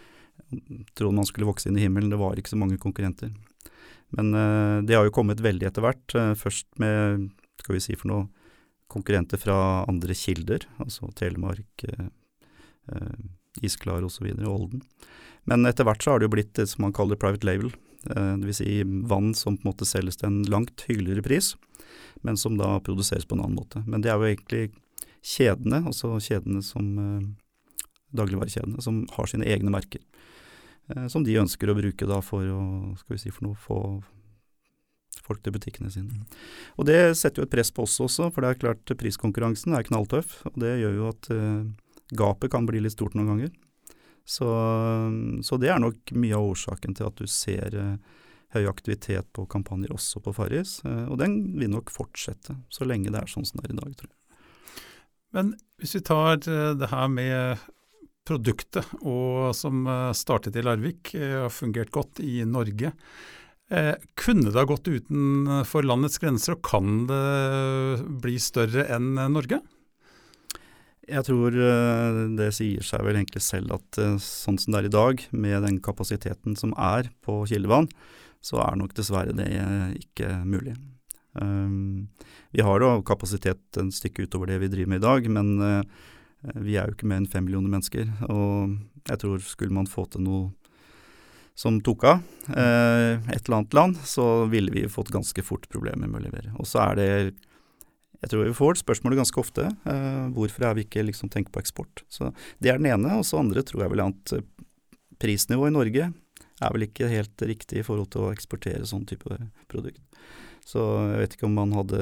trodde 0.95 1.17
man 1.17 1.27
skulle 1.29 1.49
vokse 1.49 1.69
inn 1.71 1.79
i 1.79 1.85
himmelen. 1.85 2.11
Det 2.13 2.21
var 2.21 2.39
ikke 2.39 2.53
så 2.55 2.61
mange 2.61 2.79
konkurrenter. 2.83 3.33
Men 4.15 4.35
uh, 4.35 4.83
det 4.87 4.97
har 4.97 5.07
jo 5.07 5.15
kommet 5.15 5.43
veldig 5.43 5.69
etter 5.69 5.85
hvert. 5.85 6.05
Uh, 6.15 6.33
først 6.39 6.69
med, 6.83 7.29
skal 7.63 7.77
vi 7.77 7.83
si 7.83 7.97
for 7.99 8.11
noe, 8.13 8.29
konkurrenter 8.93 9.41
fra 9.43 9.83
andre 9.91 10.15
kilder, 10.15 10.63
altså 10.79 11.09
Telemark, 11.19 11.85
uh, 11.91 12.07
Isklar 13.67 14.05
osv., 14.07 14.29
Olden. 14.47 14.85
Men 15.51 15.67
etter 15.67 15.87
hvert 15.87 16.05
så 16.05 16.13
har 16.13 16.23
det 16.23 16.29
jo 16.29 16.37
blitt 16.37 16.55
det 16.59 16.69
som 16.71 16.85
man 16.87 16.95
kaller 16.95 17.19
private 17.19 17.49
label. 17.49 17.73
Uh, 18.07 18.37
Dvs. 18.39 18.61
Si 18.63 18.77
vann 19.11 19.33
som 19.35 19.59
på 19.59 19.67
en 19.67 19.73
måte 19.73 19.89
selges 19.89 20.21
til 20.21 20.31
en 20.31 20.45
langt 20.53 20.87
hyggeligere 20.87 21.27
pris, 21.27 21.55
men 22.23 22.39
som 22.39 22.55
da 22.61 22.77
produseres 22.87 23.27
på 23.27 23.35
en 23.35 23.43
annen 23.43 23.59
måte. 23.59 23.83
Men 23.91 24.07
det 24.07 24.13
er 24.13 24.23
jo 24.23 24.31
egentlig 24.31 24.63
kjedene, 25.27 25.83
altså 25.91 26.15
kjedene 26.23 26.63
som 26.63 26.95
dagligvarekjedene, 28.15 28.79
som 28.83 29.03
har 29.17 29.27
sine 29.31 29.47
egne 29.51 29.73
merker. 29.75 30.03
Eh, 30.95 31.07
som 31.11 31.25
de 31.27 31.39
ønsker 31.41 31.71
å 31.71 31.79
bruke 31.79 32.09
da 32.09 32.21
for 32.25 32.47
å 32.47 32.61
skal 33.01 33.17
vi 33.17 33.23
si 33.25 33.33
for 33.35 33.49
noe, 33.49 33.59
få 33.59 33.81
folk 35.27 35.43
til 35.43 35.57
butikkene 35.57 35.91
sine. 35.91 36.23
Og 36.79 36.87
Det 36.87 37.17
setter 37.19 37.43
jo 37.43 37.47
et 37.49 37.55
press 37.55 37.73
på 37.75 37.83
oss 37.87 37.99
også, 38.03 38.31
for 38.31 38.45
det 38.45 38.51
er 38.51 38.61
klart 38.63 38.99
priskonkurransen 38.99 39.75
er 39.75 39.87
knalltøff. 39.87 40.43
og 40.47 40.61
Det 40.63 40.77
gjør 40.79 40.95
jo 40.95 41.09
at 41.11 41.31
uh, 41.35 41.65
gapet 42.15 42.53
kan 42.53 42.69
bli 42.69 42.85
litt 42.85 42.95
stort 42.95 43.17
noen 43.19 43.33
ganger. 43.33 43.51
Så, 44.27 44.47
så, 45.43 45.59
det 45.59 45.71
er 45.71 45.83
nok 45.83 46.13
mye 46.15 46.35
av 46.35 46.53
årsaken 46.53 46.95
til 46.99 47.09
at 47.09 47.19
du 47.19 47.27
ser 47.31 47.75
uh, 47.75 47.99
høy 48.55 48.69
aktivitet 48.71 49.27
på 49.35 49.49
kampanjer 49.51 49.95
også 49.95 50.23
på 50.23 50.35
Farris. 50.37 50.79
Uh, 50.87 51.11
og 51.11 51.19
den 51.19 51.41
vil 51.59 51.75
nok 51.75 51.91
fortsette, 51.91 52.55
så 52.71 52.87
lenge 52.87 53.11
det 53.11 53.25
er 53.25 53.31
sånn 53.31 53.47
som 53.49 53.59
det 53.59 53.67
er 53.67 53.75
i 53.75 53.81
dag, 53.81 53.99
tror 53.99 54.13
jeg. 54.13 54.21
Men 55.35 55.57
hvis 55.83 55.99
vi 55.99 56.07
tar 56.07 56.39
det 56.39 56.87
her 56.89 57.09
med 57.11 57.67
produktet, 58.27 58.87
og 59.07 59.55
som 59.57 59.87
eh, 59.87 60.13
startet 60.17 60.57
i 60.59 60.65
Larvik, 60.65 61.15
eh, 61.15 61.43
har 61.45 61.55
fungert 61.55 61.93
godt 61.95 62.21
i 62.25 62.41
Norge. 62.49 62.93
Eh, 63.71 63.95
kunne 64.19 64.51
det 64.51 64.59
ha 64.59 64.67
gått 64.69 64.89
utenfor 64.89 65.87
landets 65.87 66.21
grenser, 66.23 66.57
og 66.57 66.67
kan 66.67 67.07
det 67.11 68.21
bli 68.23 68.37
større 68.43 68.87
enn 68.95 69.15
Norge? 69.35 69.63
Jeg 71.07 71.23
tror 71.23 71.55
det 72.35 72.49
sier 72.51 72.83
seg 72.83 73.05
vel 73.07 73.21
egentlig 73.21 73.39
selv 73.47 73.77
at 73.77 73.99
sånn 74.19 74.57
som 74.59 74.75
det 74.75 74.81
er 74.81 74.89
i 74.89 74.91
dag, 74.91 75.21
med 75.31 75.63
den 75.63 75.77
kapasiteten 75.79 76.57
som 76.59 76.73
er 76.75 77.13
på 77.23 77.45
kildevann, 77.47 77.87
så 78.43 78.59
er 78.65 78.81
nok 78.81 78.97
dessverre 78.99 79.37
det 79.39 79.47
ikke 80.01 80.33
mulig. 80.43 80.75
Vi 82.51 82.67
har 82.67 82.83
da 82.83 82.91
kapasitet 83.07 83.79
en 83.79 83.95
stykke 83.95 84.27
utover 84.27 84.51
det 84.51 84.59
vi 84.65 84.73
driver 84.73 84.97
med 84.97 85.05
i 85.05 85.07
dag, 85.07 85.31
men 85.31 85.55
Eh, 85.61 85.83
vi 86.55 86.77
er 86.77 86.87
jo 86.87 86.95
ikke 86.97 87.09
mer 87.11 87.23
enn 87.23 87.31
fem 87.31 87.47
millioner 87.47 87.73
mennesker, 87.73 88.07
og 88.31 88.77
jeg 89.07 89.23
tror 89.23 89.43
skulle 89.43 89.75
man 89.75 89.91
få 89.91 90.07
til 90.11 90.25
noe 90.27 90.51
som 91.57 91.79
tok 91.81 92.05
av, 92.05 92.25
eh, 92.53 93.17
et 93.33 93.47
eller 93.47 93.63
annet 93.63 93.75
land, 93.75 93.97
så 94.05 94.45
ville 94.53 94.71
vi 94.71 94.85
fått 94.93 95.09
ganske 95.09 95.43
fort 95.43 95.65
problemer 95.73 96.05
med 96.05 96.21
å 96.21 96.25
levere. 96.27 96.53
Og 96.61 96.69
så 96.69 96.91
er 96.91 96.97
det 96.97 97.35
Jeg 98.23 98.31
tror 98.31 98.47
vi 98.49 98.57
får 98.57 98.79
spørsmålet 98.81 99.19
ganske 99.21 99.39
ofte. 99.39 99.65
Eh, 99.85 100.29
hvorfor 100.33 100.65
er 100.65 100.75
vi 100.75 100.85
ikke 100.85 101.05
liksom 101.05 101.29
tenkt 101.29 101.53
på 101.53 101.61
eksport? 101.61 102.03
Så 102.09 102.33
Det 102.61 102.71
er 102.71 102.79
den 102.79 102.87
ene. 102.87 103.19
Og 103.19 103.25
så 103.25 103.39
andre 103.39 103.63
tror 103.63 103.83
jeg 103.83 103.91
vel 103.91 104.01
at 104.01 104.33
eh, 104.33 104.41
prisnivået 105.21 105.69
i 105.69 105.77
Norge 105.77 106.15
er 106.63 106.73
vel 106.73 106.87
ikke 106.89 107.11
helt 107.13 107.37
riktig 107.37 107.79
i 107.79 107.85
forhold 107.85 108.11
til 108.11 108.23
å 108.23 108.33
eksportere 108.33 108.89
sånn 108.89 109.05
type 109.07 109.29
produkt. 109.69 110.01
Så 110.67 110.83
jeg 111.13 111.21
vet 111.21 111.37
ikke 111.37 111.47
om 111.47 111.55
man 111.55 111.75
hadde 111.77 112.01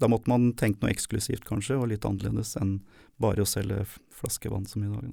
Da 0.00 0.08
måtte 0.10 0.28
man 0.28 0.50
tenkt 0.58 0.82
noe 0.82 0.92
eksklusivt 0.92 1.46
kanskje, 1.48 1.78
og 1.80 1.88
litt 1.88 2.04
annerledes 2.04 2.56
enn 2.60 2.80
bare 3.22 3.44
å 3.44 3.48
selge 3.48 3.84
flaskevann 4.12 4.66
som 4.68 4.84
i 4.84 4.90
dag. 4.90 5.12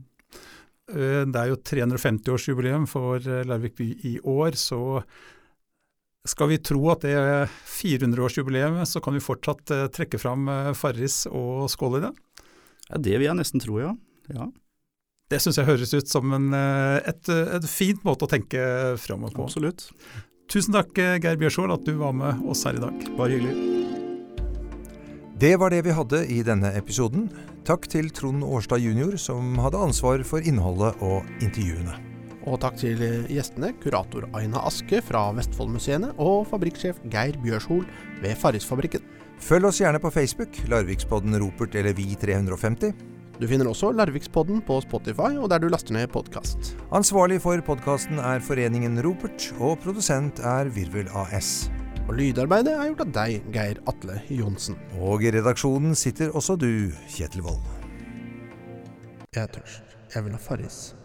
Eh, 0.90 1.26
det 1.30 1.42
er 1.42 1.52
jo 1.52 1.60
350-årsjubileum 1.72 2.88
for 2.90 3.22
eh, 3.22 3.44
Larvik 3.48 3.78
by 3.78 3.90
i 4.10 4.16
år, 4.28 4.58
så 4.58 5.02
skal 6.28 6.50
vi 6.52 6.60
tro 6.62 6.82
at 6.92 7.06
det 7.06 7.14
er 7.16 7.52
400-årsjubileet, 7.70 8.82
så 8.90 9.02
kan 9.04 9.16
vi 9.16 9.24
fortsatt 9.24 9.74
eh, 9.76 9.86
trekke 9.94 10.20
fram 10.22 10.50
Farris 10.78 11.24
og 11.30 11.70
skåle 11.72 12.02
i 12.02 12.08
det? 12.08 12.14
Ja, 12.90 12.98
Det 12.98 13.16
vil 13.18 13.30
jeg 13.30 13.40
nesten 13.40 13.64
tro, 13.64 13.78
ja. 13.82 13.94
ja. 14.34 14.50
Det 15.30 15.38
syns 15.44 15.62
jeg 15.62 15.70
høres 15.70 15.94
ut 15.94 16.10
som 16.10 16.34
en, 16.34 16.50
et, 16.58 17.30
et, 17.30 17.66
fint 17.70 18.02
måte 18.04 18.26
å 18.26 18.32
tenke 18.32 18.64
framover 18.98 19.36
på. 19.38 19.46
Absolutt. 19.46 19.92
Tusen 20.50 20.74
takk, 20.74 20.96
Geir 20.98 21.36
Bjørsvold, 21.38 21.76
at 21.76 21.84
du 21.86 22.00
var 22.00 22.16
med 22.18 22.40
oss 22.50 22.64
her 22.66 22.74
i 22.74 22.82
dag. 22.82 23.04
Bare 23.20 23.36
hyggelig. 23.38 23.54
Det 25.40 25.52
var 25.62 25.70
det 25.70 25.84
vi 25.86 25.94
hadde 25.94 26.24
i 26.26 26.40
denne 26.42 26.72
episoden. 26.74 27.28
Takk 27.70 27.86
til 27.92 28.10
Trond 28.10 28.42
Årstad 28.42 28.82
jr., 28.82 29.14
som 29.22 29.60
hadde 29.62 29.78
ansvar 29.78 30.24
for 30.26 30.42
innholdet 30.42 30.98
og 31.06 31.22
intervjuene. 31.46 31.94
Og 32.50 32.58
takk 32.64 32.80
til 32.82 33.04
gjestene, 33.30 33.76
kurator 33.84 34.26
Aina 34.34 34.64
Aske 34.66 35.04
fra 35.06 35.28
Vestfoldmuseene 35.38 36.16
og 36.18 36.48
fabrikksjef 36.50 36.98
Geir 37.14 37.38
Bjørshol 37.46 37.86
ved 38.24 38.34
Farrisfabrikken. 38.42 39.06
Følg 39.46 39.70
oss 39.70 39.84
gjerne 39.84 40.02
på 40.02 40.10
Facebook, 40.18 40.58
Larvikspodden 40.72 41.38
Ropert 41.46 41.78
eller 41.78 41.94
Vi350. 41.94 43.19
Du 43.40 43.46
finner 43.48 43.70
også 43.72 43.94
Larvikspodden 43.96 44.60
på 44.68 44.82
Spotify 44.84 45.38
og 45.40 45.48
der 45.48 45.62
du 45.64 45.70
laster 45.72 45.96
ned 45.96 46.10
podkast. 46.12 46.74
Ansvarlig 46.92 47.38
for 47.40 47.62
podkasten 47.64 48.20
er 48.20 48.44
Foreningen 48.44 49.00
Ropert, 49.06 49.46
og 49.64 49.78
produsent 49.80 50.42
er 50.44 50.68
Virvel 50.76 51.08
AS. 51.16 51.70
Og 52.10 52.18
lydarbeidet 52.20 52.74
er 52.76 52.90
gjort 52.90 53.06
av 53.06 53.16
deg, 53.16 53.48
Geir 53.56 53.80
Atle 53.88 54.20
Johnsen. 54.28 54.76
Og 55.00 55.24
i 55.24 55.32
redaksjonen 55.32 55.96
sitter 55.96 56.36
også 56.36 56.60
du, 56.60 56.92
Kjetil 57.08 57.48
Wold. 57.48 57.64
Jeg 59.32 59.46
er 59.46 59.54
tørst. 59.56 59.96
Jeg 60.12 60.26
vil 60.26 60.36
ha 60.36 60.44
Farris. 60.44 60.99